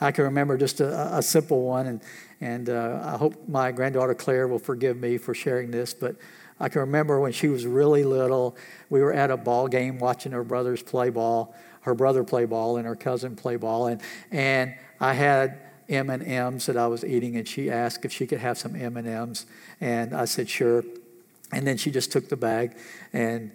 I 0.00 0.12
can 0.12 0.24
remember 0.24 0.56
just 0.56 0.80
a, 0.80 1.16
a 1.16 1.22
simple 1.22 1.62
one, 1.62 1.86
and, 1.86 2.02
and 2.40 2.70
uh, 2.70 3.00
I 3.02 3.16
hope 3.16 3.48
my 3.48 3.72
granddaughter 3.72 4.14
Claire 4.14 4.46
will 4.46 4.60
forgive 4.60 4.96
me 4.96 5.18
for 5.18 5.34
sharing 5.34 5.72
this, 5.72 5.92
but 5.92 6.14
I 6.60 6.68
can 6.68 6.80
remember 6.80 7.18
when 7.18 7.32
she 7.32 7.48
was 7.48 7.66
really 7.66 8.04
little, 8.04 8.56
we 8.90 9.00
were 9.00 9.12
at 9.12 9.30
a 9.30 9.36
ball 9.36 9.66
game 9.66 9.98
watching 9.98 10.32
her 10.32 10.44
brothers 10.44 10.82
play 10.82 11.10
ball, 11.10 11.54
her 11.82 11.94
brother 11.94 12.22
play 12.22 12.44
ball 12.44 12.76
and 12.76 12.86
her 12.86 12.94
cousin 12.94 13.34
play 13.34 13.56
ball, 13.56 13.88
and, 13.88 14.00
and 14.30 14.74
I 15.00 15.14
had 15.14 15.58
M&Ms 15.88 16.66
that 16.66 16.76
I 16.76 16.86
was 16.86 17.04
eating, 17.04 17.36
and 17.36 17.46
she 17.46 17.70
asked 17.70 18.04
if 18.04 18.12
she 18.12 18.26
could 18.26 18.38
have 18.38 18.58
some 18.58 18.76
M&Ms, 18.76 19.46
and 19.80 20.14
I 20.14 20.26
said 20.26 20.48
sure. 20.48 20.84
And 21.50 21.66
then 21.66 21.78
she 21.78 21.90
just 21.90 22.12
took 22.12 22.28
the 22.28 22.36
bag 22.36 22.76
and 23.12 23.50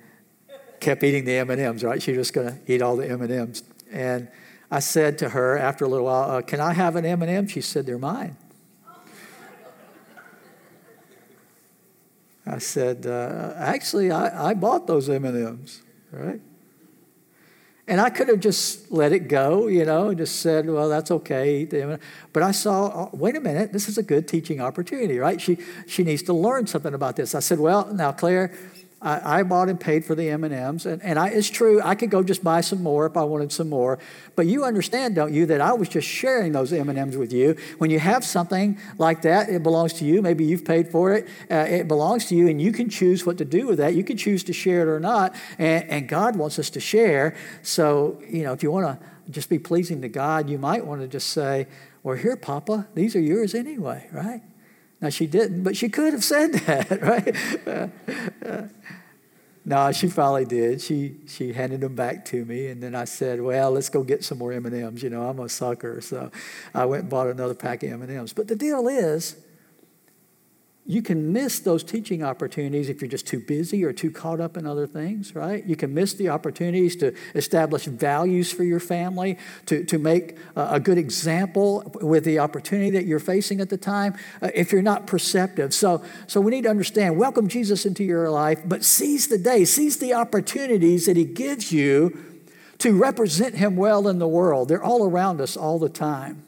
kept 0.79 1.03
eating 1.03 1.25
the 1.25 1.33
M&Ms. 1.37 1.83
Right? 1.83 2.01
She 2.01 2.11
was 2.11 2.27
just 2.27 2.33
going 2.33 2.47
to 2.47 2.73
eat 2.73 2.81
all 2.81 2.95
the 2.95 3.09
M&Ms. 3.09 3.63
And 3.91 4.27
I 4.71 4.79
said 4.79 5.19
to 5.19 5.29
her 5.29 5.57
after 5.57 5.85
a 5.85 5.87
little 5.87 6.05
while, 6.05 6.31
uh, 6.31 6.41
"Can 6.41 6.59
I 6.59 6.73
have 6.73 6.95
an 6.95 7.05
M&M?" 7.05 7.47
She 7.47 7.61
said, 7.61 7.85
"They're 7.85 7.99
mine." 7.99 8.35
I 12.45 12.57
said, 12.57 13.05
uh, 13.05 13.53
"Actually, 13.55 14.11
I, 14.11 14.49
I 14.49 14.53
bought 14.55 14.87
those 14.87 15.09
M&Ms." 15.09 15.81
Right? 16.11 16.41
And 17.85 17.99
I 17.99 18.09
could 18.09 18.29
have 18.29 18.39
just 18.39 18.91
let 18.91 19.11
it 19.11 19.27
go, 19.27 19.67
you 19.67 19.83
know, 19.83 20.07
and 20.07 20.17
just 20.17 20.37
said, 20.39 20.69
well, 20.69 20.87
that's 20.87 21.11
okay. 21.11 21.65
But 22.31 22.41
I 22.43 22.51
saw, 22.51 22.85
oh, 22.85 23.09
wait 23.11 23.35
a 23.35 23.41
minute, 23.41 23.73
this 23.73 23.89
is 23.89 23.97
a 23.97 24.03
good 24.03 24.25
teaching 24.25 24.61
opportunity, 24.61 25.19
right? 25.19 25.41
She, 25.41 25.57
she 25.85 26.03
needs 26.03 26.23
to 26.23 26.33
learn 26.33 26.65
something 26.65 26.93
about 26.93 27.17
this. 27.17 27.35
I 27.35 27.39
said, 27.39 27.59
well, 27.59 27.93
now, 27.93 28.13
Claire, 28.13 28.53
I, 29.03 29.39
I 29.39 29.43
bought 29.43 29.67
and 29.67 29.79
paid 29.79 30.05
for 30.05 30.15
the 30.15 30.29
M&Ms, 30.29 30.85
and, 30.85 31.03
and 31.03 31.19
I, 31.19 31.27
it's 31.27 31.49
true, 31.49 31.81
I 31.83 31.93
could 31.93 32.09
go 32.09 32.23
just 32.23 32.43
buy 32.43 32.61
some 32.61 32.81
more 32.81 33.05
if 33.05 33.17
I 33.17 33.23
wanted 33.23 33.51
some 33.51 33.69
more. 33.69 33.99
But 34.35 34.47
you 34.47 34.63
understand, 34.63 35.15
don't 35.15 35.33
you, 35.33 35.45
that 35.47 35.59
I 35.61 35.73
was 35.73 35.89
just 35.89 36.07
sharing 36.07 36.53
those 36.53 36.71
M&Ms 36.71 37.17
with 37.17 37.33
you. 37.33 37.57
When 37.77 37.89
you 37.89 37.99
have 37.99 38.23
something 38.23 38.79
like 38.97 39.23
that, 39.23 39.49
it 39.49 39.61
belongs 39.61 39.93
to 39.93 40.05
you. 40.05 40.21
Maybe 40.21 40.45
you've 40.45 40.65
paid 40.65 40.87
for 40.87 41.13
it. 41.13 41.27
Uh, 41.51 41.65
it 41.67 41.87
belongs 41.87 42.25
to 42.27 42.35
you, 42.35 42.47
and 42.47 42.61
you 42.61 42.71
can 42.71 42.89
choose 42.89 43.25
what 43.25 43.37
to 43.39 43.45
do 43.45 43.67
with 43.67 43.79
that. 43.79 43.93
You 43.93 44.03
can 44.05 44.15
choose 44.15 44.43
to 44.45 44.53
share 44.53 44.81
it 44.81 44.87
or 44.87 44.99
not, 44.99 45.35
and, 45.57 45.89
and 45.89 46.07
God 46.07 46.37
wants 46.37 46.57
us 46.57 46.69
to 46.71 46.79
share. 46.79 47.35
So, 47.61 48.21
you 48.27 48.43
know, 48.43 48.53
if 48.53 48.63
you 48.63 48.71
want 48.71 48.99
to 48.99 49.05
just 49.29 49.49
be 49.49 49.59
pleasing 49.59 50.01
to 50.01 50.09
God, 50.09 50.49
you 50.49 50.57
might 50.57 50.85
want 50.85 51.01
to 51.01 51.07
just 51.07 51.27
say, 51.27 51.67
well, 52.03 52.17
here, 52.17 52.35
Papa, 52.35 52.87
these 52.95 53.15
are 53.15 53.21
yours 53.21 53.53
anyway, 53.53 54.07
right? 54.11 54.41
Now, 55.03 55.09
she 55.09 55.27
didn't, 55.27 55.63
but 55.63 55.75
she 55.75 55.89
could 55.89 56.13
have 56.13 56.23
said 56.23 56.53
that, 56.65 57.01
right? 57.01 58.69
No, 59.65 59.91
she 59.91 60.07
finally 60.07 60.45
did. 60.45 60.81
She 60.81 61.15
she 61.27 61.51
handed 61.51 61.81
them 61.81 61.93
back 61.93 62.23
to 62.25 62.43
me, 62.45 62.67
and 62.67 62.81
then 62.81 62.95
I 62.95 63.03
said, 63.03 63.41
"Well, 63.41 63.71
let's 63.71 63.89
go 63.89 64.03
get 64.03 64.23
some 64.23 64.37
more 64.37 64.53
M 64.53 64.65
and 64.65 64.75
M's." 64.75 65.03
You 65.03 65.09
know, 65.09 65.27
I'm 65.27 65.39
a 65.39 65.47
sucker, 65.47 66.01
so 66.01 66.31
I 66.73 66.85
went 66.85 67.01
and 67.01 67.09
bought 67.09 67.27
another 67.27 67.53
pack 67.53 67.83
of 67.83 67.91
M 67.91 68.01
and 68.01 68.11
M's. 68.11 68.33
But 68.33 68.47
the 68.47 68.55
deal 68.55 68.87
is, 68.87 69.37
you 70.85 71.01
can 71.01 71.31
miss 71.31 71.59
those 71.59 71.81
teaching 71.81 72.23
opportunities 72.23 72.89
if 72.89 73.01
you're 73.01 73.09
just 73.09 73.25
too 73.25 73.39
busy 73.39 73.85
or 73.85 73.93
too 73.93 74.11
caught 74.11 74.41
up 74.41 74.57
in 74.57 74.67
other 74.67 74.85
things, 74.85 75.33
right? 75.33 75.63
You 75.65 75.77
can 75.77 75.93
miss 75.93 76.13
the 76.13 76.27
opportunities 76.27 76.97
to 76.97 77.15
establish 77.35 77.85
values 77.85 78.51
for 78.51 78.65
your 78.65 78.81
family, 78.81 79.37
to, 79.67 79.85
to 79.85 79.97
make 79.97 80.35
a 80.57 80.81
good 80.81 80.97
example 80.97 81.89
with 82.01 82.25
the 82.25 82.39
opportunity 82.39 82.89
that 82.91 83.05
you're 83.05 83.19
facing 83.19 83.61
at 83.61 83.69
the 83.69 83.77
time 83.77 84.15
uh, 84.41 84.49
if 84.53 84.73
you're 84.73 84.81
not 84.81 85.07
perceptive. 85.07 85.73
So, 85.73 86.03
so 86.27 86.41
we 86.41 86.51
need 86.51 86.63
to 86.63 86.69
understand 86.69 87.17
welcome 87.17 87.47
Jesus 87.47 87.85
into 87.85 88.03
your 88.03 88.29
life, 88.29 88.59
but 88.65 88.83
seize 88.83 89.29
the 89.29 89.37
day, 89.37 89.63
seize 89.63 89.99
the 89.99 90.13
opportunities 90.13 91.05
that 91.05 91.15
He 91.15 91.23
gives 91.23 91.71
you 91.71 92.17
to 92.79 92.99
represent 92.99 93.55
Him 93.55 93.77
well 93.77 94.09
in 94.09 94.19
the 94.19 94.27
world. 94.27 94.67
They're 94.67 94.83
all 94.83 95.09
around 95.09 95.39
us 95.39 95.55
all 95.55 95.79
the 95.79 95.87
time. 95.87 96.43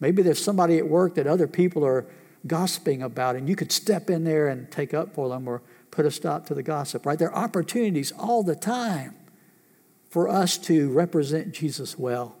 Maybe 0.00 0.22
there's 0.22 0.42
somebody 0.42 0.78
at 0.78 0.88
work 0.88 1.16
that 1.16 1.26
other 1.26 1.46
people 1.46 1.84
are 1.84 2.06
gossiping 2.46 3.02
about, 3.02 3.36
and 3.36 3.48
you 3.48 3.56
could 3.56 3.72
step 3.72 4.10
in 4.10 4.24
there 4.24 4.48
and 4.48 4.70
take 4.70 4.94
up 4.94 5.14
for 5.14 5.28
them 5.28 5.46
or 5.48 5.62
put 5.90 6.06
a 6.06 6.10
stop 6.10 6.46
to 6.46 6.54
the 6.54 6.62
gossip, 6.62 7.06
right? 7.06 7.18
There 7.18 7.30
are 7.30 7.44
opportunities 7.44 8.12
all 8.12 8.42
the 8.42 8.56
time 8.56 9.14
for 10.10 10.28
us 10.28 10.58
to 10.58 10.90
represent 10.90 11.52
Jesus 11.52 11.98
well, 11.98 12.36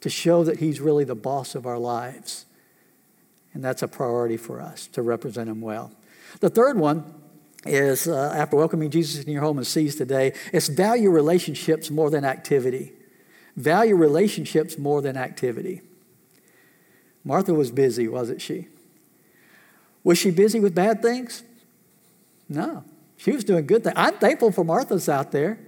to 0.00 0.10
show 0.10 0.44
that 0.44 0.58
He's 0.58 0.80
really 0.80 1.04
the 1.04 1.14
boss 1.14 1.54
of 1.54 1.66
our 1.66 1.78
lives. 1.78 2.46
And 3.52 3.64
that's 3.64 3.82
a 3.82 3.88
priority 3.88 4.36
for 4.36 4.60
us 4.60 4.86
to 4.88 5.02
represent 5.02 5.48
Him 5.48 5.60
well. 5.60 5.92
The 6.40 6.50
third 6.50 6.78
one 6.78 7.14
is 7.66 8.06
uh, 8.06 8.32
after 8.36 8.56
welcoming 8.56 8.90
Jesus 8.90 9.24
in 9.24 9.32
your 9.32 9.42
home 9.42 9.58
and 9.58 9.66
sees 9.66 9.96
today, 9.96 10.32
it's 10.52 10.68
value 10.68 11.10
relationships 11.10 11.90
more 11.90 12.10
than 12.10 12.24
activity. 12.24 12.92
Value 13.56 13.96
relationships 13.96 14.78
more 14.78 15.02
than 15.02 15.16
activity. 15.16 15.82
Martha 17.24 17.52
was 17.52 17.70
busy, 17.70 18.08
wasn't 18.08 18.40
she? 18.40 18.68
Was 20.02 20.18
she 20.18 20.30
busy 20.30 20.60
with 20.60 20.74
bad 20.74 21.02
things? 21.02 21.42
No. 22.48 22.84
She 23.16 23.32
was 23.32 23.44
doing 23.44 23.66
good 23.66 23.84
things. 23.84 23.94
I'm 23.96 24.14
thankful 24.14 24.50
for 24.50 24.64
Martha's 24.64 25.08
out 25.08 25.30
there. 25.30 25.58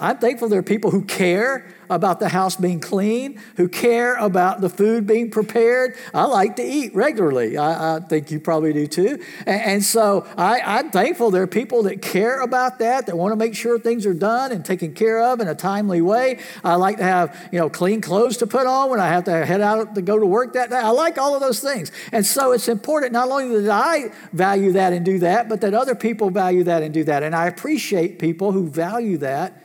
I'm 0.00 0.18
thankful 0.18 0.48
there 0.48 0.58
are 0.58 0.62
people 0.62 0.90
who 0.90 1.04
care 1.04 1.72
about 1.88 2.18
the 2.18 2.28
house 2.28 2.56
being 2.56 2.80
clean, 2.80 3.40
who 3.56 3.68
care 3.68 4.16
about 4.16 4.60
the 4.60 4.68
food 4.68 5.06
being 5.06 5.30
prepared. 5.30 5.96
I 6.12 6.24
like 6.24 6.56
to 6.56 6.64
eat 6.64 6.92
regularly. 6.96 7.56
I, 7.56 7.96
I 7.96 8.00
think 8.00 8.32
you 8.32 8.40
probably 8.40 8.72
do 8.72 8.88
too. 8.88 9.22
And, 9.46 9.62
and 9.62 9.84
so 9.84 10.26
I, 10.36 10.80
am 10.80 10.90
thankful 10.90 11.30
there 11.30 11.42
are 11.42 11.46
people 11.46 11.84
that 11.84 12.02
care 12.02 12.40
about 12.40 12.80
that, 12.80 13.06
that 13.06 13.16
want 13.16 13.30
to 13.32 13.36
make 13.36 13.54
sure 13.54 13.78
things 13.78 14.04
are 14.04 14.14
done 14.14 14.50
and 14.50 14.64
taken 14.64 14.94
care 14.94 15.22
of 15.22 15.38
in 15.38 15.46
a 15.46 15.54
timely 15.54 16.00
way. 16.00 16.40
I 16.64 16.74
like 16.74 16.96
to 16.96 17.04
have, 17.04 17.48
you 17.52 17.60
know, 17.60 17.70
clean 17.70 18.00
clothes 18.00 18.38
to 18.38 18.48
put 18.48 18.66
on 18.66 18.90
when 18.90 18.98
I 18.98 19.08
have 19.08 19.24
to 19.24 19.46
head 19.46 19.60
out 19.60 19.94
to 19.94 20.02
go 20.02 20.18
to 20.18 20.26
work 20.26 20.54
that 20.54 20.70
day. 20.70 20.76
I 20.76 20.90
like 20.90 21.18
all 21.18 21.36
of 21.36 21.40
those 21.40 21.60
things. 21.60 21.92
And 22.10 22.26
so 22.26 22.50
it's 22.50 22.66
important 22.66 23.12
not 23.12 23.30
only 23.30 23.60
that 23.60 23.70
I 23.70 24.12
value 24.32 24.72
that 24.72 24.92
and 24.92 25.04
do 25.04 25.20
that, 25.20 25.48
but 25.48 25.60
that 25.60 25.72
other 25.72 25.94
people 25.94 26.30
value 26.30 26.64
that 26.64 26.82
and 26.82 26.92
do 26.92 27.04
that. 27.04 27.22
And 27.22 27.32
I 27.32 27.46
appreciate 27.46 28.18
people 28.18 28.50
who 28.50 28.68
value 28.68 29.18
that 29.18 29.63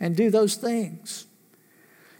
and 0.00 0.16
do 0.16 0.30
those 0.30 0.56
things. 0.56 1.26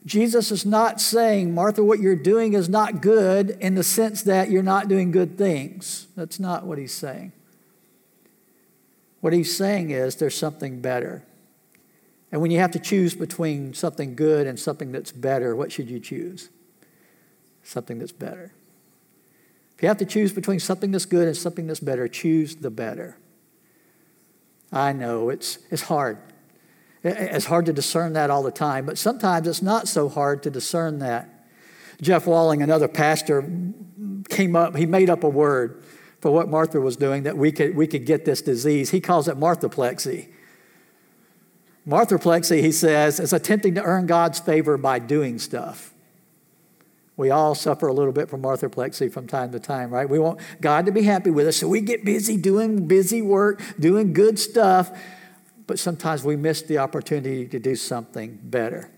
Jesus 0.06 0.50
is 0.50 0.64
not 0.64 1.00
saying, 1.00 1.54
Martha, 1.54 1.84
what 1.84 2.00
you're 2.00 2.16
doing 2.16 2.54
is 2.54 2.68
not 2.68 3.02
good 3.02 3.50
in 3.60 3.74
the 3.74 3.82
sense 3.82 4.22
that 4.22 4.50
you're 4.50 4.62
not 4.62 4.88
doing 4.88 5.10
good 5.10 5.36
things. 5.36 6.06
That's 6.16 6.40
not 6.40 6.64
what 6.64 6.78
he's 6.78 6.94
saying. 6.94 7.32
What 9.20 9.32
he's 9.32 9.54
saying 9.54 9.90
is 9.90 10.16
there's 10.16 10.36
something 10.36 10.80
better. 10.80 11.24
And 12.30 12.40
when 12.40 12.50
you 12.50 12.58
have 12.58 12.70
to 12.72 12.78
choose 12.78 13.14
between 13.14 13.74
something 13.74 14.14
good 14.14 14.46
and 14.46 14.58
something 14.58 14.92
that's 14.92 15.12
better, 15.12 15.56
what 15.56 15.72
should 15.72 15.90
you 15.90 15.98
choose? 15.98 16.50
Something 17.62 17.98
that's 17.98 18.12
better. 18.12 18.52
If 19.76 19.82
you 19.82 19.88
have 19.88 19.98
to 19.98 20.06
choose 20.06 20.32
between 20.32 20.60
something 20.60 20.90
that's 20.90 21.06
good 21.06 21.26
and 21.26 21.36
something 21.36 21.66
that's 21.66 21.80
better, 21.80 22.08
choose 22.08 22.56
the 22.56 22.70
better. 22.70 23.16
I 24.72 24.92
know 24.92 25.30
it's, 25.30 25.58
it's 25.70 25.82
hard. 25.82 26.18
It's 27.04 27.46
hard 27.46 27.66
to 27.66 27.72
discern 27.72 28.14
that 28.14 28.30
all 28.30 28.42
the 28.42 28.50
time, 28.50 28.86
but 28.86 28.98
sometimes 28.98 29.46
it's 29.46 29.62
not 29.62 29.86
so 29.86 30.08
hard 30.08 30.42
to 30.42 30.50
discern 30.50 30.98
that. 30.98 31.28
Jeff 32.00 32.26
Walling, 32.26 32.62
another 32.62 32.88
pastor, 32.88 33.48
came 34.28 34.56
up, 34.56 34.76
he 34.76 34.86
made 34.86 35.10
up 35.10 35.24
a 35.24 35.28
word 35.28 35.82
for 36.20 36.30
what 36.30 36.48
Martha 36.48 36.80
was 36.80 36.96
doing 36.96 37.22
that 37.24 37.36
we 37.36 37.52
could, 37.52 37.76
we 37.76 37.86
could 37.86 38.04
get 38.04 38.24
this 38.24 38.42
disease. 38.42 38.90
He 38.90 39.00
calls 39.00 39.28
it 39.28 39.38
Marthaplexy. 39.38 40.28
Marthaplexy, 41.86 42.60
he 42.60 42.72
says, 42.72 43.18
is 43.18 43.32
attempting 43.32 43.74
to 43.76 43.82
earn 43.82 44.06
God's 44.06 44.38
favor 44.38 44.76
by 44.76 44.98
doing 44.98 45.38
stuff. 45.38 45.94
We 47.16 47.30
all 47.30 47.54
suffer 47.54 47.88
a 47.88 47.92
little 47.92 48.12
bit 48.12 48.28
from 48.28 48.42
Marthaplexy 48.42 49.10
from 49.10 49.26
time 49.26 49.50
to 49.52 49.58
time, 49.58 49.90
right? 49.90 50.08
We 50.08 50.18
want 50.18 50.40
God 50.60 50.86
to 50.86 50.92
be 50.92 51.02
happy 51.02 51.30
with 51.30 51.48
us, 51.48 51.56
so 51.56 51.66
we 51.66 51.80
get 51.80 52.04
busy 52.04 52.36
doing 52.36 52.86
busy 52.86 53.22
work, 53.22 53.60
doing 53.80 54.12
good 54.12 54.38
stuff, 54.38 54.96
but 55.68 55.78
sometimes 55.78 56.24
we 56.24 56.34
miss 56.34 56.62
the 56.62 56.78
opportunity 56.78 57.46
to 57.46 57.58
do 57.58 57.76
something 57.76 58.40
better. 58.42 58.90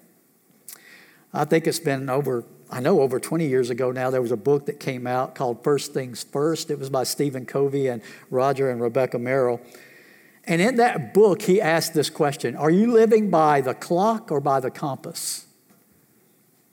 I 1.34 1.44
think 1.44 1.66
it's 1.66 1.80
been 1.80 2.08
over, 2.08 2.44
I 2.70 2.78
know 2.78 3.00
over 3.00 3.18
20 3.18 3.44
years 3.46 3.70
ago 3.70 3.90
now, 3.90 4.08
there 4.08 4.22
was 4.22 4.30
a 4.30 4.36
book 4.36 4.66
that 4.66 4.78
came 4.78 5.04
out 5.04 5.34
called 5.34 5.64
First 5.64 5.92
Things 5.92 6.22
First. 6.22 6.70
It 6.70 6.78
was 6.78 6.88
by 6.88 7.02
Stephen 7.02 7.44
Covey 7.44 7.88
and 7.88 8.00
Roger 8.30 8.70
and 8.70 8.80
Rebecca 8.80 9.18
Merrill. 9.18 9.60
And 10.44 10.62
in 10.62 10.76
that 10.76 11.12
book, 11.12 11.42
he 11.42 11.60
asked 11.60 11.92
this 11.92 12.08
question 12.08 12.54
Are 12.56 12.70
you 12.70 12.92
living 12.92 13.30
by 13.30 13.60
the 13.60 13.74
clock 13.74 14.30
or 14.30 14.40
by 14.40 14.60
the 14.60 14.70
compass? 14.70 15.46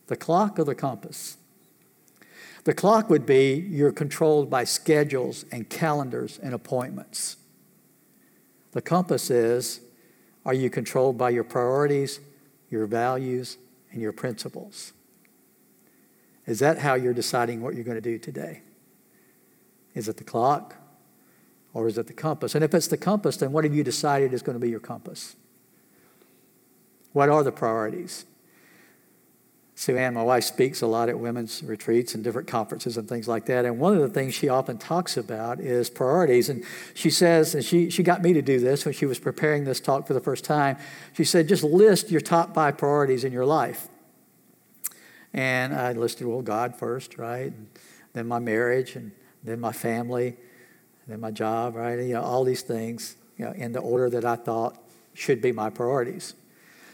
The 0.05 0.15
clock 0.15 0.59
or 0.59 0.63
the 0.63 0.75
compass? 0.75 1.37
The 2.65 2.73
clock 2.75 3.09
would 3.09 3.25
be 3.25 3.55
you're 3.55 3.91
controlled 3.91 4.49
by 4.49 4.63
schedules 4.63 5.43
and 5.51 5.67
calendars 5.67 6.37
and 6.37 6.53
appointments. 6.53 7.37
The 8.73 8.81
compass 8.81 9.31
is 9.31 9.81
are 10.47 10.53
you 10.53 10.69
controlled 10.69 11.17
by 11.17 11.29
your 11.29 11.43
priorities, 11.43 12.21
your 12.71 12.87
values, 12.87 13.57
and 13.91 14.01
your 14.01 14.13
principles? 14.13 14.93
Is 16.45 16.59
that 16.59 16.79
how 16.79 16.93
you're 16.93 17.13
deciding 17.13 17.61
what 17.61 17.75
you're 17.75 17.83
going 17.83 17.97
to 17.97 18.01
do 18.01 18.17
today? 18.17 18.61
Is 19.93 20.07
it 20.07 20.15
the 20.15 20.23
clock 20.23 20.77
or 21.73 21.87
is 21.87 21.97
it 21.97 22.07
the 22.07 22.13
compass? 22.13 22.55
And 22.55 22.63
if 22.63 22.73
it's 22.73 22.87
the 22.87 22.97
compass, 22.97 23.35
then 23.35 23.51
what 23.51 23.65
have 23.65 23.75
you 23.75 23.83
decided 23.83 24.33
is 24.33 24.41
going 24.41 24.55
to 24.55 24.59
be 24.59 24.69
your 24.69 24.79
compass? 24.79 25.35
What 27.11 27.27
are 27.27 27.43
the 27.43 27.51
priorities? 27.51 28.25
Sue 29.79 29.95
Ann, 29.95 30.15
my 30.15 30.23
wife, 30.23 30.43
speaks 30.43 30.81
a 30.81 30.87
lot 30.87 31.07
at 31.07 31.19
women's 31.19 31.61
retreats 31.61 32.15
and 32.15 32.23
different 32.23 32.47
conferences 32.47 32.97
and 32.97 33.07
things 33.07 33.27
like 33.27 33.45
that. 33.45 33.63
And 33.63 33.77
one 33.77 33.93
of 33.93 34.01
the 34.01 34.09
things 34.09 34.33
she 34.33 34.49
often 34.49 34.79
talks 34.79 35.17
about 35.17 35.59
is 35.59 35.87
priorities. 35.87 36.49
And 36.49 36.63
she 36.95 37.11
says, 37.11 37.53
and 37.53 37.63
she, 37.63 37.91
she 37.91 38.01
got 38.01 38.23
me 38.23 38.33
to 38.33 38.41
do 38.41 38.59
this 38.59 38.85
when 38.85 38.95
she 38.95 39.05
was 39.05 39.19
preparing 39.19 39.65
this 39.65 39.79
talk 39.79 40.07
for 40.07 40.15
the 40.15 40.19
first 40.19 40.43
time. 40.43 40.77
She 41.13 41.23
said, 41.23 41.47
just 41.47 41.63
list 41.63 42.09
your 42.09 42.21
top 42.21 42.55
five 42.55 42.75
priorities 42.79 43.23
in 43.23 43.31
your 43.31 43.45
life. 43.45 43.87
And 45.31 45.75
I 45.75 45.91
listed, 45.91 46.25
well, 46.25 46.41
God 46.41 46.75
first, 46.75 47.19
right? 47.19 47.53
And 47.53 47.67
then 48.13 48.25
my 48.25 48.39
marriage, 48.39 48.95
and 48.95 49.11
then 49.43 49.59
my 49.59 49.73
family, 49.73 50.37
then 51.07 51.19
my 51.19 51.29
job, 51.29 51.75
right? 51.75 51.99
And, 51.99 52.07
you 52.07 52.15
know, 52.15 52.23
all 52.23 52.43
these 52.43 52.63
things 52.63 53.15
you 53.37 53.45
know, 53.45 53.51
in 53.51 53.73
the 53.73 53.81
order 53.81 54.09
that 54.09 54.25
I 54.25 54.37
thought 54.37 54.75
should 55.13 55.39
be 55.39 55.51
my 55.51 55.69
priorities. 55.69 56.33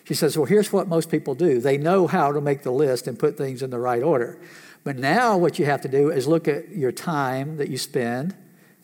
She 0.03 0.13
says, 0.13 0.37
Well, 0.37 0.45
here's 0.45 0.73
what 0.73 0.87
most 0.87 1.09
people 1.09 1.35
do 1.35 1.59
they 1.59 1.77
know 1.77 2.07
how 2.07 2.31
to 2.31 2.41
make 2.41 2.63
the 2.63 2.71
list 2.71 3.07
and 3.07 3.17
put 3.17 3.37
things 3.37 3.61
in 3.61 3.69
the 3.69 3.79
right 3.79 4.03
order. 4.03 4.39
But 4.83 4.97
now 4.97 5.37
what 5.37 5.59
you 5.59 5.65
have 5.65 5.81
to 5.81 5.87
do 5.87 6.11
is 6.11 6.27
look 6.27 6.47
at 6.47 6.69
your 6.69 6.91
time 6.91 7.57
that 7.57 7.69
you 7.69 7.77
spend 7.77 8.35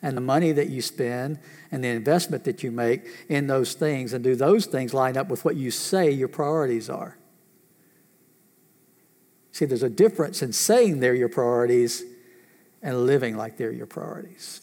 and 0.01 0.15
the 0.15 0.21
money 0.21 0.53
that 0.53 0.69
you 0.69 0.81
spend 0.81 1.39
and 1.71 1.83
the 1.83 1.89
investment 1.89 2.45
that 2.45 2.63
you 2.63 2.71
make 2.71 3.05
in 3.27 3.47
those 3.47 3.73
things 3.73 4.13
and 4.13 4.23
do 4.23 4.35
those 4.35 4.65
things 4.65 4.93
line 4.93 5.17
up 5.17 5.27
with 5.27 5.43
what 5.43 5.57
you 5.57 5.71
say 5.71 6.09
your 6.09 6.29
priorities 6.29 6.89
are. 6.89 7.17
See, 9.51 9.65
there's 9.65 9.83
a 9.83 9.89
difference 9.89 10.41
in 10.41 10.53
saying 10.53 11.01
they're 11.01 11.13
your 11.13 11.27
priorities 11.27 12.03
and 12.81 13.05
living 13.05 13.35
like 13.35 13.57
they're 13.57 13.73
your 13.73 13.87
priorities. 13.87 14.61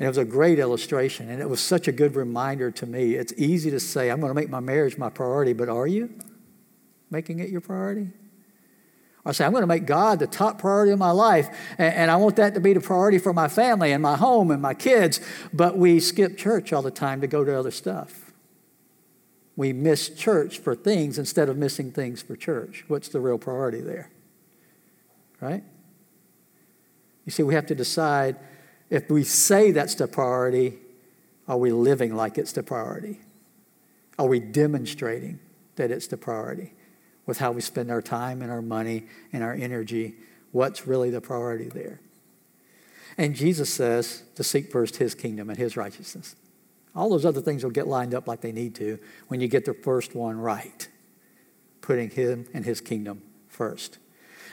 And 0.00 0.06
it 0.06 0.08
was 0.08 0.16
a 0.16 0.24
great 0.24 0.58
illustration, 0.58 1.28
and 1.28 1.42
it 1.42 1.48
was 1.50 1.60
such 1.60 1.86
a 1.86 1.92
good 1.92 2.16
reminder 2.16 2.70
to 2.70 2.86
me. 2.86 3.16
It's 3.16 3.34
easy 3.36 3.70
to 3.70 3.78
say, 3.78 4.10
I'm 4.10 4.18
going 4.18 4.30
to 4.30 4.34
make 4.34 4.48
my 4.48 4.58
marriage 4.58 4.96
my 4.96 5.10
priority, 5.10 5.52
but 5.52 5.68
are 5.68 5.86
you 5.86 6.08
making 7.10 7.40
it 7.40 7.50
your 7.50 7.60
priority? 7.60 8.08
I 9.26 9.32
say, 9.32 9.44
I'm 9.44 9.50
going 9.50 9.60
to 9.60 9.66
make 9.66 9.84
God 9.84 10.18
the 10.18 10.26
top 10.26 10.58
priority 10.58 10.92
of 10.92 10.98
my 10.98 11.10
life, 11.10 11.54
and, 11.76 11.94
and 11.94 12.10
I 12.10 12.16
want 12.16 12.36
that 12.36 12.54
to 12.54 12.60
be 12.60 12.72
the 12.72 12.80
priority 12.80 13.18
for 13.18 13.34
my 13.34 13.46
family 13.46 13.92
and 13.92 14.02
my 14.02 14.16
home 14.16 14.50
and 14.50 14.62
my 14.62 14.72
kids, 14.72 15.20
but 15.52 15.76
we 15.76 16.00
skip 16.00 16.38
church 16.38 16.72
all 16.72 16.80
the 16.80 16.90
time 16.90 17.20
to 17.20 17.26
go 17.26 17.44
to 17.44 17.54
other 17.54 17.70
stuff. 17.70 18.32
We 19.54 19.74
miss 19.74 20.08
church 20.08 20.60
for 20.60 20.74
things 20.74 21.18
instead 21.18 21.50
of 21.50 21.58
missing 21.58 21.92
things 21.92 22.22
for 22.22 22.36
church. 22.36 22.86
What's 22.88 23.08
the 23.08 23.20
real 23.20 23.36
priority 23.36 23.82
there? 23.82 24.10
Right? 25.42 25.62
You 27.26 27.32
see, 27.32 27.42
we 27.42 27.52
have 27.52 27.66
to 27.66 27.74
decide 27.74 28.36
if 28.90 29.08
we 29.08 29.22
say 29.22 29.70
that's 29.70 29.94
the 29.94 30.08
priority, 30.08 30.78
are 31.48 31.56
we 31.56 31.72
living 31.72 32.14
like 32.14 32.36
it's 32.36 32.52
the 32.52 32.62
priority? 32.62 33.20
Are 34.18 34.26
we 34.26 34.40
demonstrating 34.40 35.38
that 35.76 35.90
it's 35.90 36.08
the 36.08 36.16
priority 36.16 36.74
with 37.24 37.38
how 37.38 37.52
we 37.52 37.60
spend 37.60 37.90
our 37.90 38.02
time 38.02 38.42
and 38.42 38.50
our 38.50 38.60
money 38.60 39.06
and 39.32 39.42
our 39.42 39.54
energy? 39.54 40.16
What's 40.52 40.86
really 40.86 41.10
the 41.10 41.20
priority 41.20 41.68
there? 41.68 42.00
And 43.16 43.34
Jesus 43.34 43.72
says 43.72 44.24
to 44.34 44.44
seek 44.44 44.70
first 44.70 44.96
his 44.96 45.14
kingdom 45.14 45.48
and 45.48 45.58
his 45.58 45.76
righteousness. 45.76 46.36
All 46.94 47.08
those 47.10 47.24
other 47.24 47.40
things 47.40 47.62
will 47.62 47.70
get 47.70 47.86
lined 47.86 48.14
up 48.14 48.26
like 48.26 48.40
they 48.40 48.52
need 48.52 48.74
to 48.76 48.98
when 49.28 49.40
you 49.40 49.48
get 49.48 49.64
the 49.64 49.74
first 49.74 50.14
one 50.14 50.38
right, 50.38 50.88
putting 51.80 52.10
him 52.10 52.46
and 52.52 52.64
his 52.64 52.80
kingdom 52.80 53.22
first. 53.48 53.98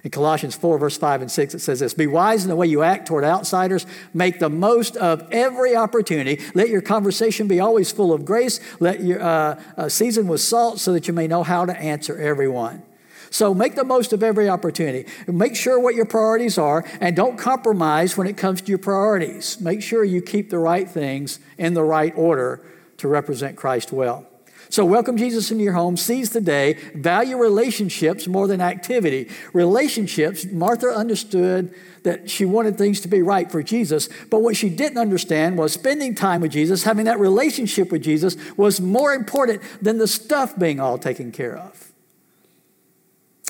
In 0.08 0.12
Colossians 0.12 0.56
4, 0.56 0.78
verse 0.78 0.98
5 0.98 1.24
and 1.24 1.30
6, 1.30 1.56
it 1.56 1.60
says 1.60 1.82
this 1.82 1.93
Be 1.93 2.08
wise 2.08 2.46
in 2.46 2.50
the 2.50 2.56
way 2.56 2.65
you 2.65 2.82
act 2.82 3.10
toward 3.10 3.26
outsiders. 3.26 3.86
Make 4.13 4.39
the 4.39 4.50
most 4.50 4.96
of 4.96 5.28
every 5.34 5.76
opportunity. 5.76 6.41
Let 6.54 6.70
your 6.70 6.80
conversation 6.80 7.50
be 7.50 7.60
always 7.60 7.91
full 7.91 8.13
of 8.13 8.24
grace. 8.24 8.62
Let 8.80 9.04
your 9.04 9.22
uh, 9.22 9.62
uh, 9.76 9.89
season 9.89 10.30
with 10.30 10.39
salt 10.39 10.80
so 10.80 10.93
that 10.93 11.10
you 11.10 11.13
may 11.13 11.28
know 11.28 11.43
how 11.43 11.65
to 11.65 11.78
answer 11.78 12.17
everyone. 12.17 12.84
So 13.32 13.54
make 13.54 13.76
the 13.76 13.84
most 13.84 14.13
of 14.13 14.24
every 14.24 14.48
opportunity. 14.48 15.12
Make 15.28 15.58
sure 15.58 15.78
what 15.78 15.93
your 15.93 16.06
priorities 16.06 16.58
are 16.58 16.86
and 17.02 17.13
don't 17.13 17.36
compromise 17.36 18.15
when 18.15 18.28
it 18.28 18.38
comes 18.38 18.62
to 18.62 18.70
your 18.70 18.80
priorities. 18.80 19.60
Make 19.60 19.82
sure 19.82 20.06
you 20.06 20.22
keep 20.22 20.50
the 20.50 20.60
right 20.60 20.89
things 20.89 21.41
in 21.58 21.74
the 21.74 21.84
right 21.84 22.13
order 22.15 22.65
to 23.00 23.10
represent 23.10 23.58
Christ 23.58 23.91
well. 23.91 24.26
So, 24.69 24.84
welcome 24.84 25.15
Jesus 25.15 25.49
into 25.49 25.63
your 25.63 25.73
home, 25.73 25.95
seize 25.95 26.32
the 26.32 26.41
day, 26.41 26.73
value 26.94 27.37
relationships 27.37 28.27
more 28.27 28.48
than 28.48 28.60
activity. 28.60 29.29
Relationships, 29.54 30.46
Martha 30.46 30.87
understood 30.87 31.73
that 32.04 32.29
she 32.29 32.44
wanted 32.44 32.77
things 32.77 33.00
to 33.02 33.08
be 33.08 33.21
right 33.21 33.50
for 33.50 33.63
Jesus, 33.63 34.10
but 34.29 34.42
what 34.42 34.58
she 34.58 34.69
didn't 34.69 34.98
understand 34.98 35.58
was 35.58 35.73
spending 35.73 36.15
time 36.15 36.42
with 36.42 36.52
Jesus, 36.52 36.83
having 36.83 37.06
that 37.06 37.19
relationship 37.19 37.92
with 37.92 38.04
Jesus, 38.04 38.35
was 38.58 38.81
more 38.81 39.13
important 39.13 39.62
than 39.81 39.98
the 39.98 40.08
stuff 40.08 40.58
being 40.58 40.79
all 40.79 40.98
taken 40.98 41.31
care 41.31 41.56
of. 41.56 41.92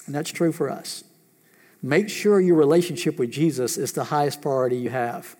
And 0.06 0.14
that's 0.14 0.32
true 0.32 0.52
for 0.52 0.70
us. 0.70 1.04
Make 1.82 2.10
sure 2.10 2.40
your 2.40 2.56
relationship 2.56 3.18
with 3.18 3.32
Jesus 3.32 3.78
is 3.78 3.92
the 3.92 4.06
highest 4.06 4.42
priority 4.42 4.78
you 4.78 4.90
have. 4.90 5.36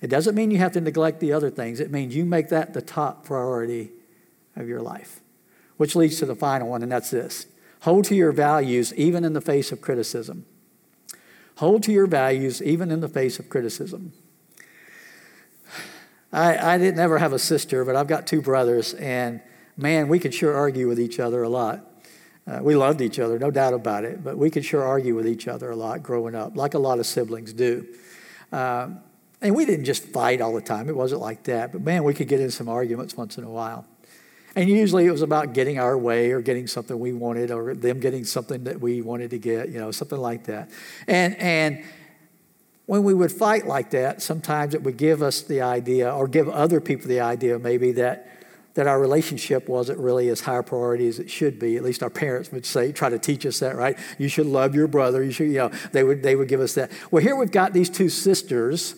It 0.00 0.08
doesn't 0.08 0.34
mean 0.34 0.50
you 0.50 0.58
have 0.58 0.72
to 0.72 0.80
neglect 0.80 1.20
the 1.20 1.32
other 1.32 1.50
things, 1.50 1.80
it 1.80 1.90
means 1.90 2.14
you 2.14 2.24
make 2.24 2.48
that 2.50 2.72
the 2.72 2.82
top 2.82 3.24
priority 3.24 3.90
of 4.60 4.68
your 4.68 4.80
life. 4.80 5.20
Which 5.76 5.96
leads 5.96 6.18
to 6.18 6.26
the 6.26 6.36
final 6.36 6.68
one, 6.68 6.82
and 6.82 6.92
that's 6.92 7.10
this 7.10 7.46
hold 7.80 8.04
to 8.04 8.14
your 8.14 8.32
values 8.32 8.94
even 8.94 9.24
in 9.24 9.32
the 9.32 9.40
face 9.40 9.72
of 9.72 9.80
criticism. 9.80 10.44
Hold 11.56 11.82
to 11.84 11.92
your 11.92 12.06
values 12.06 12.62
even 12.62 12.90
in 12.90 13.00
the 13.00 13.08
face 13.08 13.38
of 13.38 13.48
criticism. 13.48 14.12
I, 16.32 16.74
I 16.74 16.78
didn't 16.78 17.00
ever 17.00 17.18
have 17.18 17.32
a 17.32 17.38
sister, 17.38 17.84
but 17.84 17.96
I've 17.96 18.06
got 18.06 18.26
two 18.26 18.40
brothers, 18.40 18.94
and 18.94 19.40
man, 19.76 20.08
we 20.08 20.18
could 20.18 20.32
sure 20.32 20.54
argue 20.54 20.88
with 20.88 21.00
each 21.00 21.18
other 21.18 21.42
a 21.42 21.48
lot. 21.48 21.84
Uh, 22.46 22.60
we 22.62 22.74
loved 22.74 23.00
each 23.00 23.18
other, 23.18 23.38
no 23.38 23.50
doubt 23.50 23.74
about 23.74 24.04
it, 24.04 24.22
but 24.22 24.38
we 24.38 24.50
could 24.50 24.64
sure 24.64 24.82
argue 24.82 25.14
with 25.14 25.26
each 25.26 25.48
other 25.48 25.70
a 25.70 25.76
lot 25.76 26.02
growing 26.02 26.34
up, 26.34 26.56
like 26.56 26.74
a 26.74 26.78
lot 26.78 26.98
of 26.98 27.06
siblings 27.06 27.52
do. 27.52 27.86
Um, 28.52 29.00
and 29.42 29.54
we 29.54 29.64
didn't 29.64 29.84
just 29.84 30.04
fight 30.04 30.40
all 30.40 30.54
the 30.54 30.60
time, 30.60 30.88
it 30.88 30.96
wasn't 30.96 31.20
like 31.20 31.44
that, 31.44 31.72
but 31.72 31.82
man, 31.82 32.04
we 32.04 32.14
could 32.14 32.28
get 32.28 32.40
in 32.40 32.50
some 32.50 32.68
arguments 32.68 33.16
once 33.16 33.38
in 33.38 33.44
a 33.44 33.50
while. 33.50 33.84
And 34.56 34.68
usually 34.68 35.06
it 35.06 35.10
was 35.12 35.22
about 35.22 35.52
getting 35.52 35.78
our 35.78 35.96
way 35.96 36.32
or 36.32 36.40
getting 36.40 36.66
something 36.66 36.98
we 36.98 37.12
wanted 37.12 37.50
or 37.50 37.74
them 37.74 38.00
getting 38.00 38.24
something 38.24 38.64
that 38.64 38.80
we 38.80 39.00
wanted 39.00 39.30
to 39.30 39.38
get, 39.38 39.68
you 39.68 39.78
know, 39.78 39.90
something 39.90 40.18
like 40.18 40.44
that. 40.44 40.70
And, 41.06 41.36
and 41.36 41.84
when 42.86 43.04
we 43.04 43.14
would 43.14 43.30
fight 43.30 43.66
like 43.66 43.90
that, 43.90 44.22
sometimes 44.22 44.74
it 44.74 44.82
would 44.82 44.96
give 44.96 45.22
us 45.22 45.42
the 45.42 45.60
idea 45.60 46.12
or 46.12 46.26
give 46.26 46.48
other 46.48 46.80
people 46.80 47.06
the 47.06 47.20
idea 47.20 47.58
maybe 47.58 47.92
that 47.92 48.26
that 48.74 48.86
our 48.86 49.00
relationship 49.00 49.68
wasn't 49.68 49.98
really 49.98 50.28
as 50.28 50.40
high 50.40 50.60
priority 50.62 51.08
as 51.08 51.18
it 51.18 51.28
should 51.28 51.58
be. 51.58 51.76
At 51.76 51.82
least 51.82 52.02
our 52.02 52.10
parents 52.10 52.52
would 52.52 52.64
say, 52.64 52.92
try 52.92 53.08
to 53.08 53.18
teach 53.18 53.44
us 53.44 53.58
that, 53.58 53.74
right? 53.76 53.98
You 54.16 54.28
should 54.28 54.46
love 54.46 54.74
your 54.74 54.86
brother. 54.86 55.24
You 55.24 55.32
should, 55.32 55.48
you 55.48 55.58
know, 55.58 55.70
they 55.92 56.04
would, 56.04 56.22
they 56.22 56.36
would 56.36 56.48
give 56.48 56.60
us 56.60 56.74
that. 56.74 56.90
Well, 57.10 57.22
here 57.22 57.34
we've 57.34 57.50
got 57.50 57.72
these 57.72 57.90
two 57.90 58.08
sisters 58.08 58.94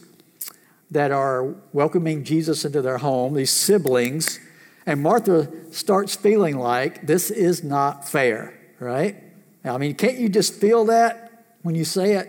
that 0.90 1.10
are 1.10 1.54
welcoming 1.72 2.22
Jesus 2.22 2.66
into 2.66 2.82
their 2.82 2.98
home, 2.98 3.32
these 3.32 3.50
siblings, 3.50 4.38
and 4.86 5.02
Martha 5.02 5.50
starts 5.72 6.14
feeling 6.16 6.58
like 6.58 7.06
this 7.06 7.30
is 7.30 7.62
not 7.62 8.08
fair, 8.08 8.58
right? 8.80 9.22
I 9.64 9.78
mean, 9.78 9.94
can't 9.94 10.18
you 10.18 10.28
just 10.28 10.54
feel 10.54 10.86
that 10.86 11.44
when 11.62 11.74
you 11.74 11.84
say 11.84 12.14
it? 12.14 12.28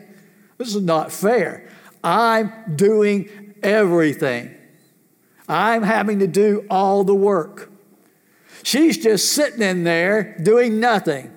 This 0.57 0.75
is 0.75 0.81
not 0.81 1.11
fair. 1.11 1.69
I'm 2.03 2.53
doing 2.75 3.55
everything. 3.63 4.55
I'm 5.49 5.83
having 5.83 6.19
to 6.19 6.27
do 6.27 6.65
all 6.69 7.03
the 7.03 7.15
work. 7.15 7.71
She's 8.61 8.97
just 8.97 9.31
sitting 9.31 9.61
in 9.61 9.83
there 9.83 10.37
doing 10.41 10.79
nothing. 10.79 11.35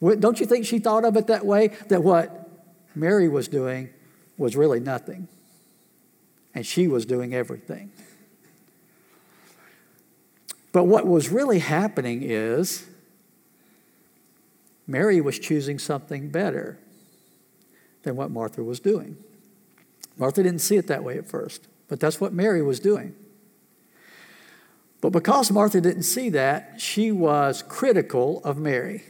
Don't 0.00 0.38
you 0.38 0.46
think 0.46 0.66
she 0.66 0.78
thought 0.78 1.04
of 1.04 1.16
it 1.16 1.28
that 1.28 1.46
way? 1.46 1.68
That 1.88 2.04
what 2.04 2.50
Mary 2.94 3.28
was 3.28 3.48
doing 3.48 3.90
was 4.36 4.56
really 4.56 4.78
nothing. 4.78 5.26
And 6.54 6.66
she 6.66 6.86
was 6.86 7.06
doing 7.06 7.34
everything. 7.34 7.90
But 10.74 10.88
what 10.88 11.06
was 11.06 11.28
really 11.28 11.60
happening 11.60 12.22
is 12.24 12.84
Mary 14.88 15.20
was 15.20 15.38
choosing 15.38 15.78
something 15.78 16.30
better 16.30 16.80
than 18.02 18.16
what 18.16 18.32
Martha 18.32 18.60
was 18.64 18.80
doing. 18.80 19.16
Martha 20.16 20.42
didn't 20.42 20.58
see 20.58 20.76
it 20.76 20.88
that 20.88 21.04
way 21.04 21.16
at 21.16 21.28
first, 21.28 21.68
but 21.86 22.00
that's 22.00 22.20
what 22.20 22.32
Mary 22.32 22.60
was 22.60 22.80
doing. 22.80 23.14
But 25.00 25.10
because 25.10 25.52
Martha 25.52 25.80
didn't 25.80 26.02
see 26.02 26.28
that, 26.30 26.80
she 26.80 27.12
was 27.12 27.62
critical 27.62 28.42
of 28.42 28.58
Mary. 28.58 29.04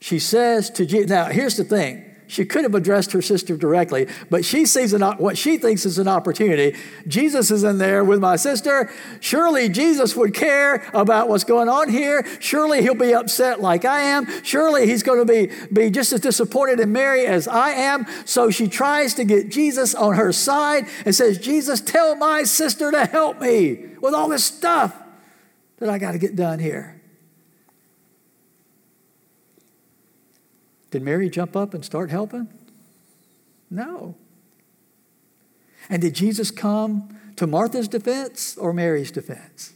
She 0.00 0.18
says 0.18 0.70
to 0.70 0.86
Jesus, 0.86 1.10
now 1.10 1.26
here's 1.26 1.58
the 1.58 1.64
thing. 1.64 2.13
She 2.26 2.44
could 2.44 2.62
have 2.62 2.74
addressed 2.74 3.12
her 3.12 3.20
sister 3.20 3.56
directly, 3.56 4.08
but 4.30 4.44
she 4.44 4.64
sees 4.64 4.92
an, 4.92 5.02
what 5.18 5.36
she 5.36 5.58
thinks 5.58 5.84
is 5.84 5.98
an 5.98 6.08
opportunity. 6.08 6.76
Jesus 7.06 7.50
is 7.50 7.64
in 7.64 7.78
there 7.78 8.02
with 8.02 8.20
my 8.20 8.36
sister. 8.36 8.90
Surely 9.20 9.68
Jesus 9.68 10.16
would 10.16 10.32
care 10.32 10.88
about 10.94 11.28
what's 11.28 11.44
going 11.44 11.68
on 11.68 11.90
here. 11.90 12.26
Surely 12.40 12.82
he'll 12.82 12.94
be 12.94 13.14
upset 13.14 13.60
like 13.60 13.84
I 13.84 14.00
am. 14.00 14.26
Surely 14.42 14.86
he's 14.86 15.02
going 15.02 15.26
to 15.26 15.30
be, 15.30 15.52
be 15.72 15.90
just 15.90 16.12
as 16.12 16.20
disappointed 16.20 16.80
in 16.80 16.92
Mary 16.92 17.26
as 17.26 17.46
I 17.46 17.70
am. 17.70 18.06
So 18.24 18.50
she 18.50 18.68
tries 18.68 19.14
to 19.14 19.24
get 19.24 19.50
Jesus 19.50 19.94
on 19.94 20.14
her 20.14 20.32
side 20.32 20.86
and 21.04 21.14
says, 21.14 21.38
Jesus, 21.38 21.80
tell 21.80 22.16
my 22.16 22.44
sister 22.44 22.90
to 22.90 23.04
help 23.04 23.40
me 23.40 23.86
with 24.00 24.14
all 24.14 24.28
this 24.28 24.44
stuff 24.44 24.96
that 25.78 25.90
I 25.90 25.98
got 25.98 26.12
to 26.12 26.18
get 26.18 26.36
done 26.36 26.58
here. 26.58 27.00
Did 30.94 31.02
Mary 31.02 31.28
jump 31.28 31.56
up 31.56 31.74
and 31.74 31.84
start 31.84 32.10
helping? 32.10 32.46
No. 33.68 34.14
And 35.90 36.00
did 36.00 36.14
Jesus 36.14 36.52
come 36.52 37.18
to 37.34 37.48
Martha's 37.48 37.88
defense 37.88 38.56
or 38.56 38.72
Mary's 38.72 39.10
defense? 39.10 39.72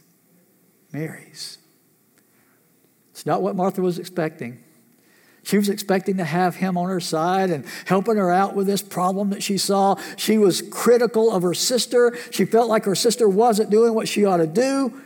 Mary's. 0.93 1.57
It's 3.11 3.25
not 3.25 3.41
what 3.41 3.57
Martha 3.57 3.81
was 3.81 3.99
expecting. 3.99 4.63
She 5.43 5.57
was 5.57 5.67
expecting 5.67 6.15
to 6.15 6.23
have 6.23 6.55
him 6.55 6.77
on 6.77 6.87
her 6.87 7.01
side 7.01 7.49
and 7.49 7.65
helping 7.83 8.15
her 8.15 8.31
out 8.31 8.55
with 8.55 8.65
this 8.65 8.81
problem 8.81 9.31
that 9.31 9.43
she 9.43 9.57
saw. 9.57 9.97
She 10.15 10.37
was 10.37 10.61
critical 10.61 11.33
of 11.33 11.43
her 11.43 11.53
sister. 11.53 12.17
She 12.31 12.45
felt 12.45 12.69
like 12.69 12.85
her 12.85 12.95
sister 12.95 13.27
wasn't 13.27 13.69
doing 13.69 13.93
what 13.93 14.07
she 14.07 14.23
ought 14.23 14.37
to 14.37 14.47
do. 14.47 15.01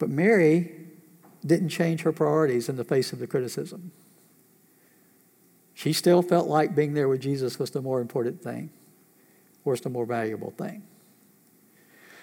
But 0.00 0.08
Mary 0.08 0.72
didn't 1.46 1.68
change 1.68 2.02
her 2.02 2.10
priorities 2.10 2.68
in 2.68 2.74
the 2.74 2.82
face 2.82 3.12
of 3.12 3.20
the 3.20 3.28
criticism. 3.28 3.92
She 5.74 5.92
still 5.92 6.22
felt 6.22 6.48
like 6.48 6.74
being 6.74 6.94
there 6.94 7.08
with 7.08 7.20
Jesus 7.20 7.58
was 7.58 7.70
the 7.70 7.82
more 7.82 8.00
important 8.00 8.42
thing, 8.42 8.70
was 9.64 9.80
the 9.80 9.88
more 9.88 10.06
valuable 10.06 10.50
thing. 10.50 10.82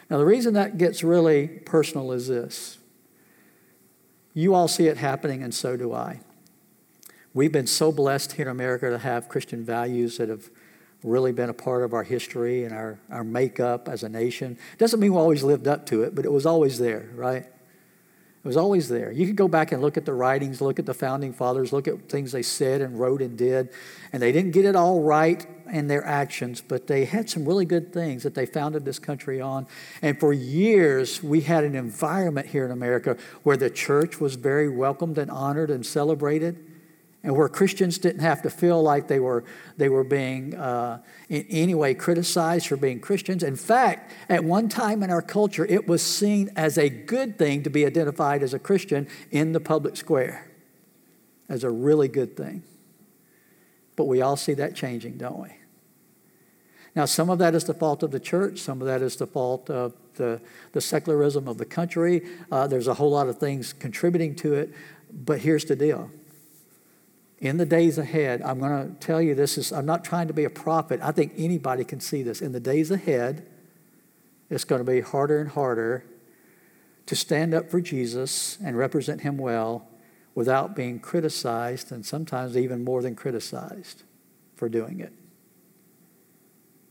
Now, 0.09 0.17
the 0.17 0.25
reason 0.25 0.53
that 0.55 0.77
gets 0.77 1.03
really 1.03 1.47
personal 1.47 2.11
is 2.11 2.27
this 2.27 2.77
you 4.33 4.53
all 4.53 4.67
see 4.67 4.87
it 4.87 4.97
happening, 4.97 5.43
and 5.43 5.53
so 5.53 5.75
do 5.75 5.93
I. 5.93 6.21
We've 7.33 7.51
been 7.51 7.67
so 7.67 7.91
blessed 7.91 8.33
here 8.33 8.45
in 8.45 8.51
America 8.51 8.89
to 8.89 8.97
have 8.97 9.29
Christian 9.29 9.63
values 9.63 10.17
that 10.17 10.29
have 10.29 10.49
really 11.03 11.31
been 11.31 11.49
a 11.49 11.53
part 11.53 11.83
of 11.83 11.93
our 11.93 12.03
history 12.03 12.63
and 12.63 12.73
our, 12.73 12.99
our 13.09 13.23
makeup 13.23 13.87
as 13.87 14.03
a 14.03 14.09
nation. 14.09 14.57
Doesn't 14.77 14.99
mean 14.99 15.13
we 15.13 15.19
always 15.19 15.43
lived 15.43 15.67
up 15.67 15.85
to 15.87 16.03
it, 16.03 16.15
but 16.15 16.25
it 16.25 16.31
was 16.31 16.45
always 16.45 16.79
there, 16.79 17.09
right? 17.15 17.47
It 18.41 18.47
was 18.47 18.55
always 18.55 18.87
there. 18.87 19.11
You 19.11 19.27
could 19.27 19.35
go 19.35 19.49
back 19.49 19.73
and 19.73 19.81
look 19.81 19.97
at 19.97 20.05
the 20.05 20.13
writings, 20.13 20.61
look 20.61 20.79
at 20.79 20.85
the 20.85 20.93
founding 20.93 21.33
fathers, 21.33 21.73
look 21.73 21.89
at 21.89 22.07
things 22.07 22.31
they 22.31 22.41
said 22.41 22.79
and 22.79 22.97
wrote 22.97 23.21
and 23.21 23.37
did. 23.37 23.69
And 24.13 24.21
they 24.21 24.31
didn't 24.31 24.51
get 24.51 24.63
it 24.63 24.77
all 24.77 25.01
right 25.01 25.45
in 25.69 25.87
their 25.87 26.05
actions, 26.05 26.61
but 26.65 26.87
they 26.87 27.03
had 27.03 27.29
some 27.29 27.45
really 27.45 27.65
good 27.65 27.91
things 27.91 28.23
that 28.23 28.35
they 28.35 28.45
founded 28.45 28.85
this 28.85 28.97
country 28.97 29.41
on. 29.41 29.67
And 30.01 30.17
for 30.17 30.31
years, 30.31 31.21
we 31.21 31.41
had 31.41 31.65
an 31.65 31.75
environment 31.75 32.47
here 32.47 32.63
in 32.63 32.71
America 32.71 33.17
where 33.43 33.57
the 33.57 33.69
church 33.69 34.21
was 34.21 34.35
very 34.35 34.69
welcomed 34.69 35.17
and 35.17 35.29
honored 35.29 35.69
and 35.69 35.85
celebrated 35.85 36.65
and 37.23 37.35
where 37.35 37.49
Christians 37.49 37.97
didn't 37.97 38.21
have 38.21 38.41
to 38.43 38.49
feel 38.49 38.81
like 38.81 39.07
they 39.07 39.19
were, 39.19 39.43
they 39.77 39.89
were 39.89 40.05
being 40.05 40.55
uh, 40.55 41.01
in 41.27 41.45
any 41.49 41.75
way 41.75 41.93
criticized 41.93 42.67
for 42.67 42.77
being 42.77 42.99
Christians. 43.01 43.43
In 43.43 43.57
fact, 43.57 44.11
at 44.29 44.43
one 44.43 44.69
time 44.69 45.03
in 45.03 45.09
our 45.09 45.21
culture, 45.21 45.65
it 45.65 45.87
was 45.87 46.01
seen 46.01 46.49
as 46.55 46.77
a 46.77 46.89
good 46.89 47.37
thing 47.37 47.63
to 47.63 47.69
be 47.69 47.85
identified 47.85 48.41
as 48.41 48.53
a 48.53 48.59
Christian 48.59 49.07
in 49.31 49.51
the 49.51 49.59
public 49.59 49.97
square, 49.97 50.49
as 51.49 51.63
a 51.65 51.69
really 51.69 52.07
good 52.07 52.37
thing. 52.37 52.63
But 53.97 54.05
we 54.05 54.21
all 54.21 54.37
see 54.37 54.53
that 54.53 54.75
changing, 54.75 55.17
don't 55.17 55.41
we? 55.41 55.49
Now, 56.95 57.05
some 57.05 57.29
of 57.29 57.37
that 57.39 57.53
is 57.53 57.65
the 57.65 57.73
fault 57.73 58.01
of 58.01 58.11
the 58.11 58.19
church, 58.19 58.59
some 58.59 58.81
of 58.81 58.87
that 58.87 59.01
is 59.01 59.17
the 59.17 59.27
fault 59.27 59.69
of 59.69 59.93
the, 60.15 60.41
the 60.71 60.81
secularism 60.81 61.47
of 61.47 61.57
the 61.57 61.65
country. 61.65 62.25
Uh, 62.49 62.65
there's 62.65 62.87
a 62.87 62.93
whole 62.93 63.11
lot 63.11 63.27
of 63.27 63.37
things 63.37 63.73
contributing 63.73 64.35
to 64.35 64.53
it. 64.53 64.73
But 65.11 65.39
here's 65.39 65.65
the 65.65 65.75
deal 65.75 66.09
in 67.39 67.57
the 67.57 67.65
days 67.65 67.97
ahead, 67.97 68.41
I'm 68.41 68.59
going 68.59 68.89
to 68.89 68.99
tell 68.99 69.21
you 69.21 69.33
this 69.33 69.57
is, 69.57 69.71
I'm 69.71 69.85
not 69.85 70.03
trying 70.03 70.27
to 70.27 70.33
be 70.33 70.43
a 70.43 70.49
prophet. 70.49 70.99
I 71.01 71.11
think 71.11 71.33
anybody 71.37 71.85
can 71.85 72.01
see 72.01 72.21
this. 72.21 72.41
In 72.41 72.51
the 72.51 72.59
days 72.59 72.91
ahead, 72.91 73.47
it's 74.49 74.65
going 74.65 74.83
to 74.83 74.91
be 74.91 75.01
harder 75.01 75.39
and 75.39 75.49
harder 75.49 76.03
to 77.05 77.15
stand 77.15 77.53
up 77.53 77.69
for 77.69 77.79
Jesus 77.79 78.57
and 78.63 78.77
represent 78.77 79.21
him 79.21 79.37
well 79.37 79.87
without 80.35 80.75
being 80.75 80.99
criticized 80.99 81.91
and 81.91 82.05
sometimes 82.05 82.57
even 82.57 82.83
more 82.83 83.01
than 83.01 83.15
criticized 83.15 84.03
for 84.55 84.67
doing 84.67 84.99
it. 84.99 85.13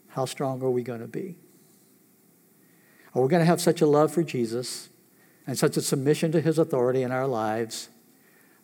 How 0.08 0.24
strong 0.24 0.62
are 0.62 0.70
we 0.70 0.82
going 0.82 1.00
to 1.00 1.06
be? 1.06 1.36
Are 3.14 3.22
we 3.22 3.28
going 3.28 3.40
to 3.40 3.46
have 3.46 3.60
such 3.60 3.80
a 3.80 3.86
love 3.86 4.12
for 4.12 4.22
Jesus 4.22 4.88
and 5.46 5.58
such 5.58 5.76
a 5.76 5.82
submission 5.82 6.32
to 6.32 6.40
his 6.40 6.58
authority 6.58 7.02
in 7.02 7.12
our 7.12 7.26
lives? 7.26 7.90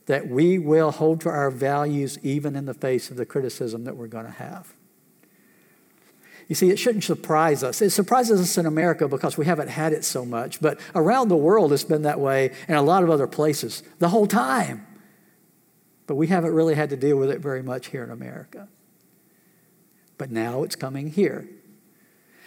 That 0.07 0.28
we 0.28 0.59
will 0.59 0.90
hold 0.90 1.20
to 1.22 1.28
our 1.28 1.50
values 1.50 2.18
even 2.22 2.57
in 2.57 2.66
the 2.66 2.74
face 2.74 3.11
of 3.11 3.16
the 3.16 3.24
criticism 3.24 3.84
that 3.84 3.96
we're 3.96 4.07
going 4.07 4.26
to 4.26 4.30
have. 4.30 4.74
You 6.48 6.55
see, 6.55 6.70
it 6.70 6.78
shouldn't 6.78 7.05
surprise 7.05 7.62
us. 7.62 7.80
It 7.80 7.90
surprises 7.90 8.40
us 8.40 8.59
in 8.59 8.66
America 8.66 9.09
because 9.09 9.38
we 9.38 9.46
haven't 9.46 9.68
had 9.68 9.92
it 9.92 10.05
so 10.05 10.26
much, 10.26 10.61
but 10.61 10.78
around 10.94 11.28
the 11.28 11.36
world 11.36 11.72
it's 11.72 11.84
been 11.84 12.02
that 12.02 12.20
way 12.20 12.52
in 12.68 12.74
a 12.74 12.82
lot 12.82 13.02
of 13.02 13.09
other 13.09 13.26
places 13.26 13.82
the 13.98 14.11
whole 14.11 14.26
time. 14.26 14.86
But 16.07 16.16
we 16.16 16.26
haven't 16.26 16.52
really 16.52 16.74
had 16.74 16.90
to 16.90 16.96
deal 16.96 17.16
with 17.16 17.30
it 17.30 17.40
very 17.40 17.62
much 17.62 17.86
here 17.86 18.05
in 18.05 18.11
America. 18.11 18.68
But 20.18 20.30
now 20.30 20.62
it's 20.62 20.76
coming 20.76 21.09
here. 21.11 21.48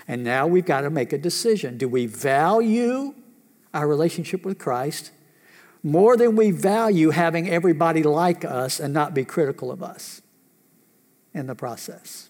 And 0.07 0.23
now 0.23 0.45
we've 0.45 0.65
got 0.65 0.81
to 0.81 0.91
make 0.91 1.11
a 1.11 1.17
decision. 1.17 1.77
Do 1.77 1.87
we 1.87 2.05
value 2.05 3.15
our 3.73 3.87
relationship 3.87 4.45
with 4.45 4.57
Christ, 4.59 5.11
more 5.83 6.17
than 6.17 6.35
we 6.35 6.51
value 6.51 7.11
having 7.11 7.49
everybody 7.49 8.03
like 8.03 8.43
us 8.43 8.79
and 8.79 8.93
not 8.93 9.13
be 9.13 9.23
critical 9.23 9.71
of 9.71 9.83
us 9.83 10.21
in 11.33 11.47
the 11.47 11.55
process. 11.55 12.29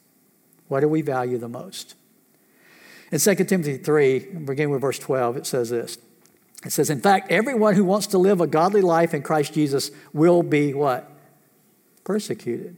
What 0.67 0.81
do 0.81 0.87
we 0.87 1.01
value 1.01 1.37
the 1.37 1.47
most? 1.47 1.95
In 3.11 3.19
2 3.19 3.35
Timothy 3.35 3.77
3, 3.77 4.19
beginning 4.45 4.71
with 4.71 4.81
verse 4.81 4.99
12, 4.99 5.37
it 5.37 5.45
says 5.45 5.69
this. 5.69 5.97
It 6.65 6.71
says, 6.71 6.89
In 6.89 6.99
fact, 6.99 7.31
everyone 7.31 7.75
who 7.75 7.85
wants 7.85 8.07
to 8.07 8.17
live 8.17 8.41
a 8.41 8.47
godly 8.47 8.81
life 8.81 9.13
in 9.13 9.21
Christ 9.21 9.53
Jesus 9.53 9.91
will 10.11 10.43
be 10.43 10.73
what? 10.73 11.09
Persecuted. 12.03 12.75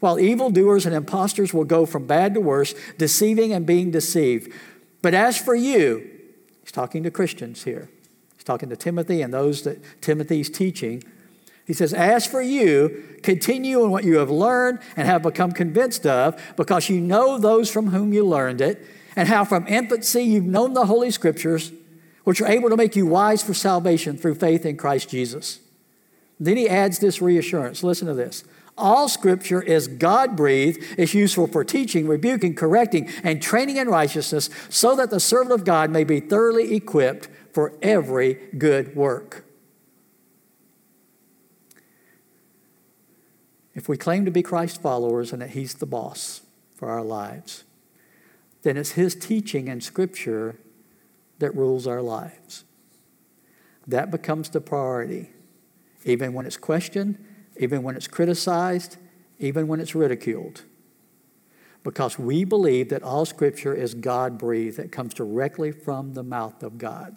While 0.00 0.20
evildoers 0.20 0.84
and 0.84 0.94
impostors 0.94 1.54
will 1.54 1.64
go 1.64 1.86
from 1.86 2.06
bad 2.06 2.34
to 2.34 2.40
worse, 2.40 2.74
deceiving 2.98 3.52
and 3.54 3.64
being 3.64 3.90
deceived. 3.90 4.52
But 5.00 5.14
as 5.14 5.38
for 5.38 5.54
you, 5.54 6.10
he's 6.60 6.72
talking 6.72 7.02
to 7.04 7.10
Christians 7.10 7.64
here. 7.64 7.88
He's 8.44 8.48
talking 8.48 8.68
to 8.68 8.76
Timothy 8.76 9.22
and 9.22 9.32
those 9.32 9.62
that 9.62 9.78
Timothy's 10.02 10.50
teaching. 10.50 11.02
He 11.66 11.72
says, 11.72 11.94
As 11.94 12.26
for 12.26 12.42
you, 12.42 13.02
continue 13.22 13.82
in 13.82 13.90
what 13.90 14.04
you 14.04 14.18
have 14.18 14.28
learned 14.28 14.80
and 14.98 15.08
have 15.08 15.22
become 15.22 15.50
convinced 15.50 16.06
of, 16.06 16.38
because 16.54 16.90
you 16.90 17.00
know 17.00 17.38
those 17.38 17.70
from 17.70 17.86
whom 17.88 18.12
you 18.12 18.22
learned 18.22 18.60
it, 18.60 18.84
and 19.16 19.30
how 19.30 19.46
from 19.46 19.66
infancy 19.66 20.24
you've 20.24 20.44
known 20.44 20.74
the 20.74 20.84
Holy 20.84 21.10
Scriptures, 21.10 21.72
which 22.24 22.42
are 22.42 22.46
able 22.46 22.68
to 22.68 22.76
make 22.76 22.94
you 22.94 23.06
wise 23.06 23.42
for 23.42 23.54
salvation 23.54 24.18
through 24.18 24.34
faith 24.34 24.66
in 24.66 24.76
Christ 24.76 25.08
Jesus. 25.08 25.60
Then 26.38 26.58
he 26.58 26.68
adds 26.68 26.98
this 26.98 27.22
reassurance. 27.22 27.82
Listen 27.82 28.08
to 28.08 28.14
this. 28.14 28.44
All 28.76 29.08
scripture 29.08 29.62
is 29.62 29.88
God 29.88 30.36
breathed, 30.36 30.84
is 30.98 31.14
useful 31.14 31.46
for 31.46 31.64
teaching, 31.64 32.06
rebuking, 32.06 32.54
correcting, 32.56 33.08
and 33.22 33.40
training 33.40 33.78
in 33.78 33.88
righteousness, 33.88 34.50
so 34.68 34.94
that 34.96 35.08
the 35.08 35.20
servant 35.20 35.52
of 35.52 35.64
God 35.64 35.90
may 35.90 36.04
be 36.04 36.20
thoroughly 36.20 36.74
equipped 36.74 37.28
for 37.54 37.72
every 37.80 38.34
good 38.58 38.96
work. 38.96 39.44
If 43.74 43.88
we 43.88 43.96
claim 43.96 44.24
to 44.24 44.30
be 44.32 44.42
Christ 44.42 44.82
followers 44.82 45.32
and 45.32 45.40
that 45.40 45.50
He's 45.50 45.74
the 45.74 45.86
boss 45.86 46.42
for 46.74 46.90
our 46.90 47.02
lives, 47.02 47.64
then 48.62 48.76
it's 48.76 48.92
His 48.92 49.14
teaching 49.14 49.68
and 49.68 49.82
Scripture 49.82 50.56
that 51.38 51.54
rules 51.54 51.86
our 51.86 52.02
lives. 52.02 52.64
That 53.86 54.10
becomes 54.10 54.48
the 54.48 54.60
priority, 54.60 55.30
even 56.04 56.32
when 56.32 56.46
it's 56.46 56.56
questioned, 56.56 57.24
even 57.56 57.82
when 57.84 57.94
it's 57.94 58.08
criticized, 58.08 58.96
even 59.38 59.68
when 59.68 59.78
it's 59.78 59.94
ridiculed. 59.94 60.62
Because 61.84 62.18
we 62.18 62.44
believe 62.44 62.88
that 62.88 63.02
all 63.02 63.26
Scripture 63.26 63.74
is 63.74 63.94
God 63.94 64.38
breathed, 64.38 64.78
it 64.78 64.90
comes 64.90 65.14
directly 65.14 65.70
from 65.70 66.14
the 66.14 66.22
mouth 66.22 66.62
of 66.62 66.78
God. 66.78 67.14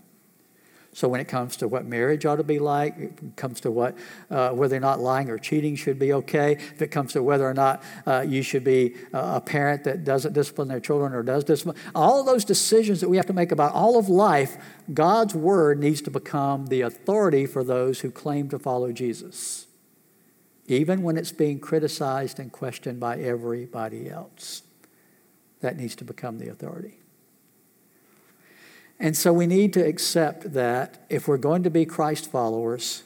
So 0.97 1.07
when 1.07 1.21
it 1.21 1.27
comes 1.27 1.57
to 1.57 1.67
what 1.67 1.85
marriage 1.85 2.25
ought 2.25 2.37
to 2.37 2.43
be 2.43 2.57
like, 2.57 2.97
it 2.97 3.35
comes 3.35 3.59
to 3.59 3.69
what 3.69 3.95
uh, 4.31 4.49
whether 4.49 4.75
or 4.75 4.79
not 4.79 4.99
lying 4.99 5.29
or 5.29 5.37
cheating 5.37 5.75
should 5.75 5.99
be 5.99 6.11
okay, 6.11 6.53
if 6.53 6.81
it 6.81 6.87
comes 6.87 7.13
to 7.13 7.21
whether 7.21 7.47
or 7.47 7.53
not 7.53 7.83
uh, 8.07 8.25
you 8.27 8.41
should 8.41 8.63
be 8.63 8.95
uh, 9.13 9.33
a 9.35 9.39
parent 9.39 9.83
that 9.83 10.03
doesn't 10.03 10.33
discipline 10.33 10.67
their 10.67 10.79
children 10.79 11.13
or 11.13 11.21
does 11.21 11.43
discipline, 11.43 11.77
all 11.93 12.19
of 12.19 12.25
those 12.25 12.43
decisions 12.43 12.99
that 12.99 13.09
we 13.09 13.17
have 13.17 13.27
to 13.27 13.33
make 13.33 13.51
about 13.51 13.73
all 13.73 13.99
of 13.99 14.09
life, 14.09 14.57
God's 14.91 15.35
word 15.35 15.79
needs 15.79 16.01
to 16.01 16.09
become 16.09 16.65
the 16.65 16.81
authority 16.81 17.45
for 17.45 17.63
those 17.63 17.99
who 17.99 18.09
claim 18.09 18.49
to 18.49 18.57
follow 18.57 18.91
Jesus, 18.91 19.67
even 20.65 21.03
when 21.03 21.15
it's 21.15 21.31
being 21.31 21.59
criticized 21.59 22.39
and 22.39 22.51
questioned 22.51 22.99
by 22.99 23.19
everybody 23.19 24.09
else. 24.09 24.63
That 25.59 25.77
needs 25.77 25.95
to 25.97 26.03
become 26.03 26.39
the 26.39 26.49
authority. 26.49 26.97
And 28.99 29.15
so 29.15 29.31
we 29.31 29.45
need 29.45 29.73
to 29.73 29.81
accept 29.81 30.53
that 30.53 31.05
if 31.09 31.27
we're 31.27 31.37
going 31.37 31.63
to 31.63 31.69
be 31.69 31.85
Christ 31.85 32.31
followers, 32.31 33.03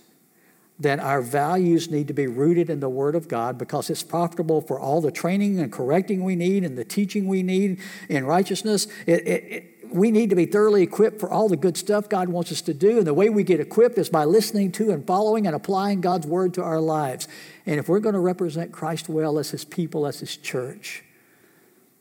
then 0.81 0.99
our 0.99 1.21
values 1.21 1.91
need 1.91 2.07
to 2.07 2.13
be 2.13 2.27
rooted 2.27 2.69
in 2.69 2.79
the 2.79 2.89
Word 2.89 3.13
of 3.13 3.27
God 3.27 3.57
because 3.57 3.89
it's 3.89 4.01
profitable 4.01 4.61
for 4.61 4.79
all 4.79 5.01
the 5.01 5.11
training 5.11 5.59
and 5.59 5.71
correcting 5.71 6.23
we 6.23 6.35
need 6.35 6.63
and 6.63 6.77
the 6.77 6.85
teaching 6.85 7.27
we 7.27 7.43
need 7.43 7.79
in 8.09 8.25
righteousness. 8.25 8.87
It, 9.05 9.27
it, 9.27 9.43
it, 9.43 9.93
we 9.93 10.09
need 10.09 10.29
to 10.29 10.35
be 10.35 10.45
thoroughly 10.45 10.81
equipped 10.81 11.19
for 11.19 11.29
all 11.29 11.49
the 11.49 11.57
good 11.57 11.75
stuff 11.77 12.09
God 12.09 12.29
wants 12.29 12.51
us 12.51 12.61
to 12.61 12.73
do. 12.73 12.99
And 12.99 13.05
the 13.05 13.13
way 13.13 13.29
we 13.29 13.43
get 13.43 13.59
equipped 13.59 13.97
is 13.97 14.09
by 14.09 14.23
listening 14.23 14.71
to 14.73 14.91
and 14.91 15.05
following 15.05 15.45
and 15.45 15.55
applying 15.55 16.01
God's 16.01 16.25
Word 16.25 16.53
to 16.55 16.63
our 16.63 16.79
lives. 16.79 17.27
And 17.65 17.79
if 17.79 17.89
we're 17.89 17.99
going 17.99 18.15
to 18.15 18.19
represent 18.19 18.71
Christ 18.71 19.09
well 19.09 19.37
as 19.37 19.51
His 19.51 19.65
people, 19.65 20.07
as 20.07 20.21
His 20.21 20.37
church, 20.37 21.03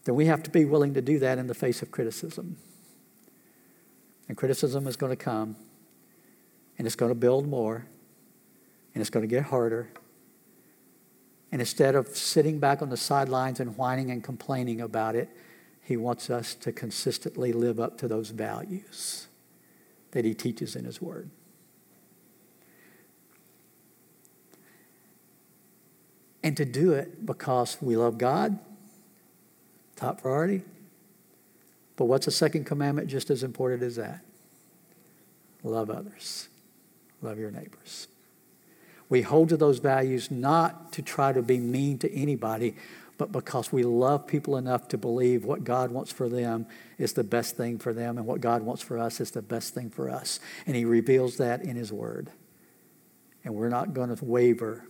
then 0.05 0.15
we 0.15 0.27
have 0.27 0.43
to 0.45 0.51
be 0.51 0.65
willing 0.65 0.95
to 0.95 1.03
do 1.03 1.19
that 1.19 1.37
in 1.37 1.49
the 1.49 1.55
face 1.55 1.83
of 1.83 1.91
criticism. 1.91 2.57
And 4.31 4.37
criticism 4.37 4.87
is 4.87 4.95
going 4.95 5.11
to 5.11 5.17
come, 5.17 5.57
and 6.79 6.87
it's 6.87 6.95
going 6.95 7.11
to 7.11 7.17
build 7.17 7.49
more, 7.49 7.85
and 8.95 9.01
it's 9.01 9.11
going 9.11 9.25
to 9.25 9.27
get 9.27 9.43
harder. 9.43 9.91
And 11.51 11.61
instead 11.61 11.97
of 11.97 12.07
sitting 12.07 12.61
back 12.61 12.81
on 12.81 12.91
the 12.91 12.97
sidelines 12.97 13.59
and 13.59 13.77
whining 13.77 14.13
and 14.13 14.23
complaining 14.23 14.81
about 14.81 15.17
it, 15.17 15.37
he 15.83 15.97
wants 15.97 16.31
us 16.31 16.55
to 16.55 16.71
consistently 16.71 17.53
live 17.53 17.81
up 17.81 17.99
to 17.99 18.07
those 18.07 18.31
values 18.31 19.27
that 20.13 20.25
he 20.25 20.33
teaches 20.33 20.77
in 20.77 20.85
his 20.85 21.03
word. 21.03 21.29
And 26.45 26.57
to 26.57 26.65
do 26.65 26.93
it 26.93 27.27
because 27.27 27.79
we 27.81 27.97
love 27.97 28.17
God, 28.17 28.61
top 29.97 30.23
priority, 30.23 30.63
but 31.97 32.07
what's 32.07 32.27
the 32.27 32.33
second 32.33 32.65
commandment 32.65 33.09
just 33.09 33.31
as 33.31 33.43
important 33.43 33.83
as 33.83 33.97
that? 33.97 34.21
Love 35.63 35.91
others, 35.91 36.49
love 37.21 37.39
your 37.39 37.51
neighbors. 37.51 38.09
We 39.09 39.23
hold 39.23 39.49
to 39.49 39.57
those 39.57 39.81
values 39.81 40.31
not 40.31 40.93
to 40.93 41.03
try 41.03 41.33
to 41.33 41.43
be 41.43 41.59
mean 41.59 41.99
to 41.99 42.15
anybody, 42.15 42.77
but 43.19 43.33
because 43.33 43.71
we 43.71 43.83
love 43.83 44.27
people 44.27 44.57
enough 44.57 44.89
to 44.89 44.97
believe 44.97 45.45
what 45.45 45.65
God 45.65 45.91
wants 45.91 46.11
for 46.11 46.29
them 46.29 46.67
is 46.97 47.13
the 47.13 47.25
best 47.25 47.57
thing 47.57 47.79
for 47.79 47.93
them, 47.93 48.17
and 48.17 48.27
what 48.27 48.41
God 48.41 48.63
wants 48.63 48.83
for 48.83 48.97
us 48.97 49.21
is 49.21 49.33
the 49.33 49.43
best 49.43 49.75
thing 49.75 49.91
for 49.91 50.09
us. 50.09 50.41
And 50.67 50.75
He 50.75 50.87
reveals 50.87 51.37
that 51.37 51.61
in 51.63 51.77
His 51.77 51.93
Word. 51.93 52.31
And 53.45 53.55
we're 53.55 53.69
not 53.69 53.93
going 53.93 54.15
to 54.15 54.25
waver 54.25 54.85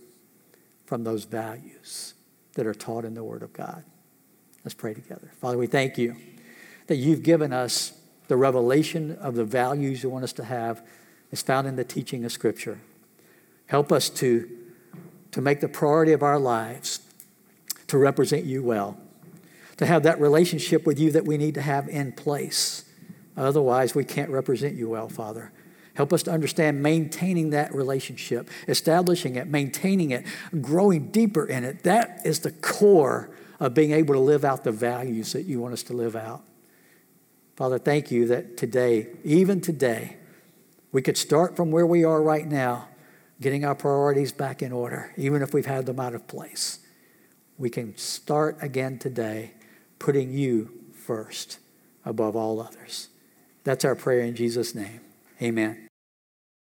from 0.85 1.03
those 1.03 1.25
values 1.25 2.13
that 2.53 2.65
are 2.65 2.73
taught 2.73 3.05
in 3.05 3.15
the 3.15 3.23
Word 3.23 3.43
of 3.43 3.51
God. 3.53 3.83
Let's 4.63 4.75
pray 4.75 4.93
together. 4.93 5.31
Father, 5.41 5.57
we 5.57 5.67
thank 5.67 5.97
you 5.97 6.15
that 6.87 6.95
you've 6.95 7.23
given 7.23 7.53
us 7.53 7.93
the 8.27 8.37
revelation 8.37 9.17
of 9.19 9.35
the 9.35 9.43
values 9.43 10.03
you 10.03 10.09
want 10.09 10.23
us 10.23 10.33
to 10.33 10.43
have 10.43 10.85
is 11.31 11.41
found 11.41 11.67
in 11.67 11.75
the 11.75 11.83
teaching 11.83 12.23
of 12.25 12.31
Scripture. 12.31 12.79
Help 13.67 13.91
us 13.91 14.09
to, 14.09 14.49
to 15.31 15.41
make 15.41 15.59
the 15.61 15.67
priority 15.67 16.11
of 16.11 16.23
our 16.23 16.39
lives 16.39 16.99
to 17.87 17.97
represent 17.97 18.45
you 18.45 18.63
well, 18.63 18.97
to 19.77 19.85
have 19.85 20.03
that 20.03 20.19
relationship 20.19 20.85
with 20.85 20.99
you 20.99 21.11
that 21.11 21.25
we 21.25 21.37
need 21.37 21.53
to 21.55 21.61
have 21.61 21.87
in 21.89 22.11
place. 22.11 22.85
Otherwise, 23.35 23.95
we 23.95 24.03
can't 24.03 24.29
represent 24.29 24.75
you 24.75 24.89
well, 24.89 25.09
Father. 25.09 25.51
Help 25.93 26.13
us 26.13 26.23
to 26.23 26.31
understand 26.31 26.81
maintaining 26.81 27.49
that 27.49 27.73
relationship, 27.75 28.49
establishing 28.67 29.35
it, 29.35 29.47
maintaining 29.47 30.11
it, 30.11 30.25
growing 30.61 31.07
deeper 31.11 31.45
in 31.45 31.63
it. 31.63 31.83
That 31.83 32.21
is 32.25 32.39
the 32.39 32.51
core 32.51 33.29
of 33.59 33.73
being 33.73 33.91
able 33.91 34.13
to 34.13 34.19
live 34.19 34.45
out 34.45 34.63
the 34.63 34.71
values 34.71 35.33
that 35.33 35.43
you 35.43 35.59
want 35.59 35.73
us 35.73 35.83
to 35.83 35.93
live 35.93 36.15
out. 36.15 36.43
Father, 37.61 37.77
thank 37.77 38.09
you 38.09 38.25
that 38.25 38.57
today, 38.57 39.09
even 39.23 39.61
today, 39.61 40.17
we 40.91 41.03
could 41.03 41.15
start 41.15 41.55
from 41.55 41.69
where 41.69 41.85
we 41.85 42.03
are 42.03 42.19
right 42.19 42.47
now, 42.47 42.87
getting 43.39 43.63
our 43.63 43.75
priorities 43.75 44.31
back 44.31 44.63
in 44.63 44.71
order, 44.71 45.13
even 45.15 45.43
if 45.43 45.53
we've 45.53 45.67
had 45.67 45.85
them 45.85 45.99
out 45.99 46.15
of 46.15 46.25
place. 46.27 46.79
We 47.59 47.69
can 47.69 47.95
start 47.97 48.57
again 48.63 48.97
today, 48.97 49.51
putting 49.99 50.33
you 50.33 50.71
first 50.91 51.59
above 52.03 52.35
all 52.35 52.59
others. 52.59 53.09
That's 53.63 53.85
our 53.85 53.93
prayer 53.93 54.21
in 54.21 54.35
Jesus' 54.35 54.73
name. 54.73 55.01
Amen. 55.39 55.90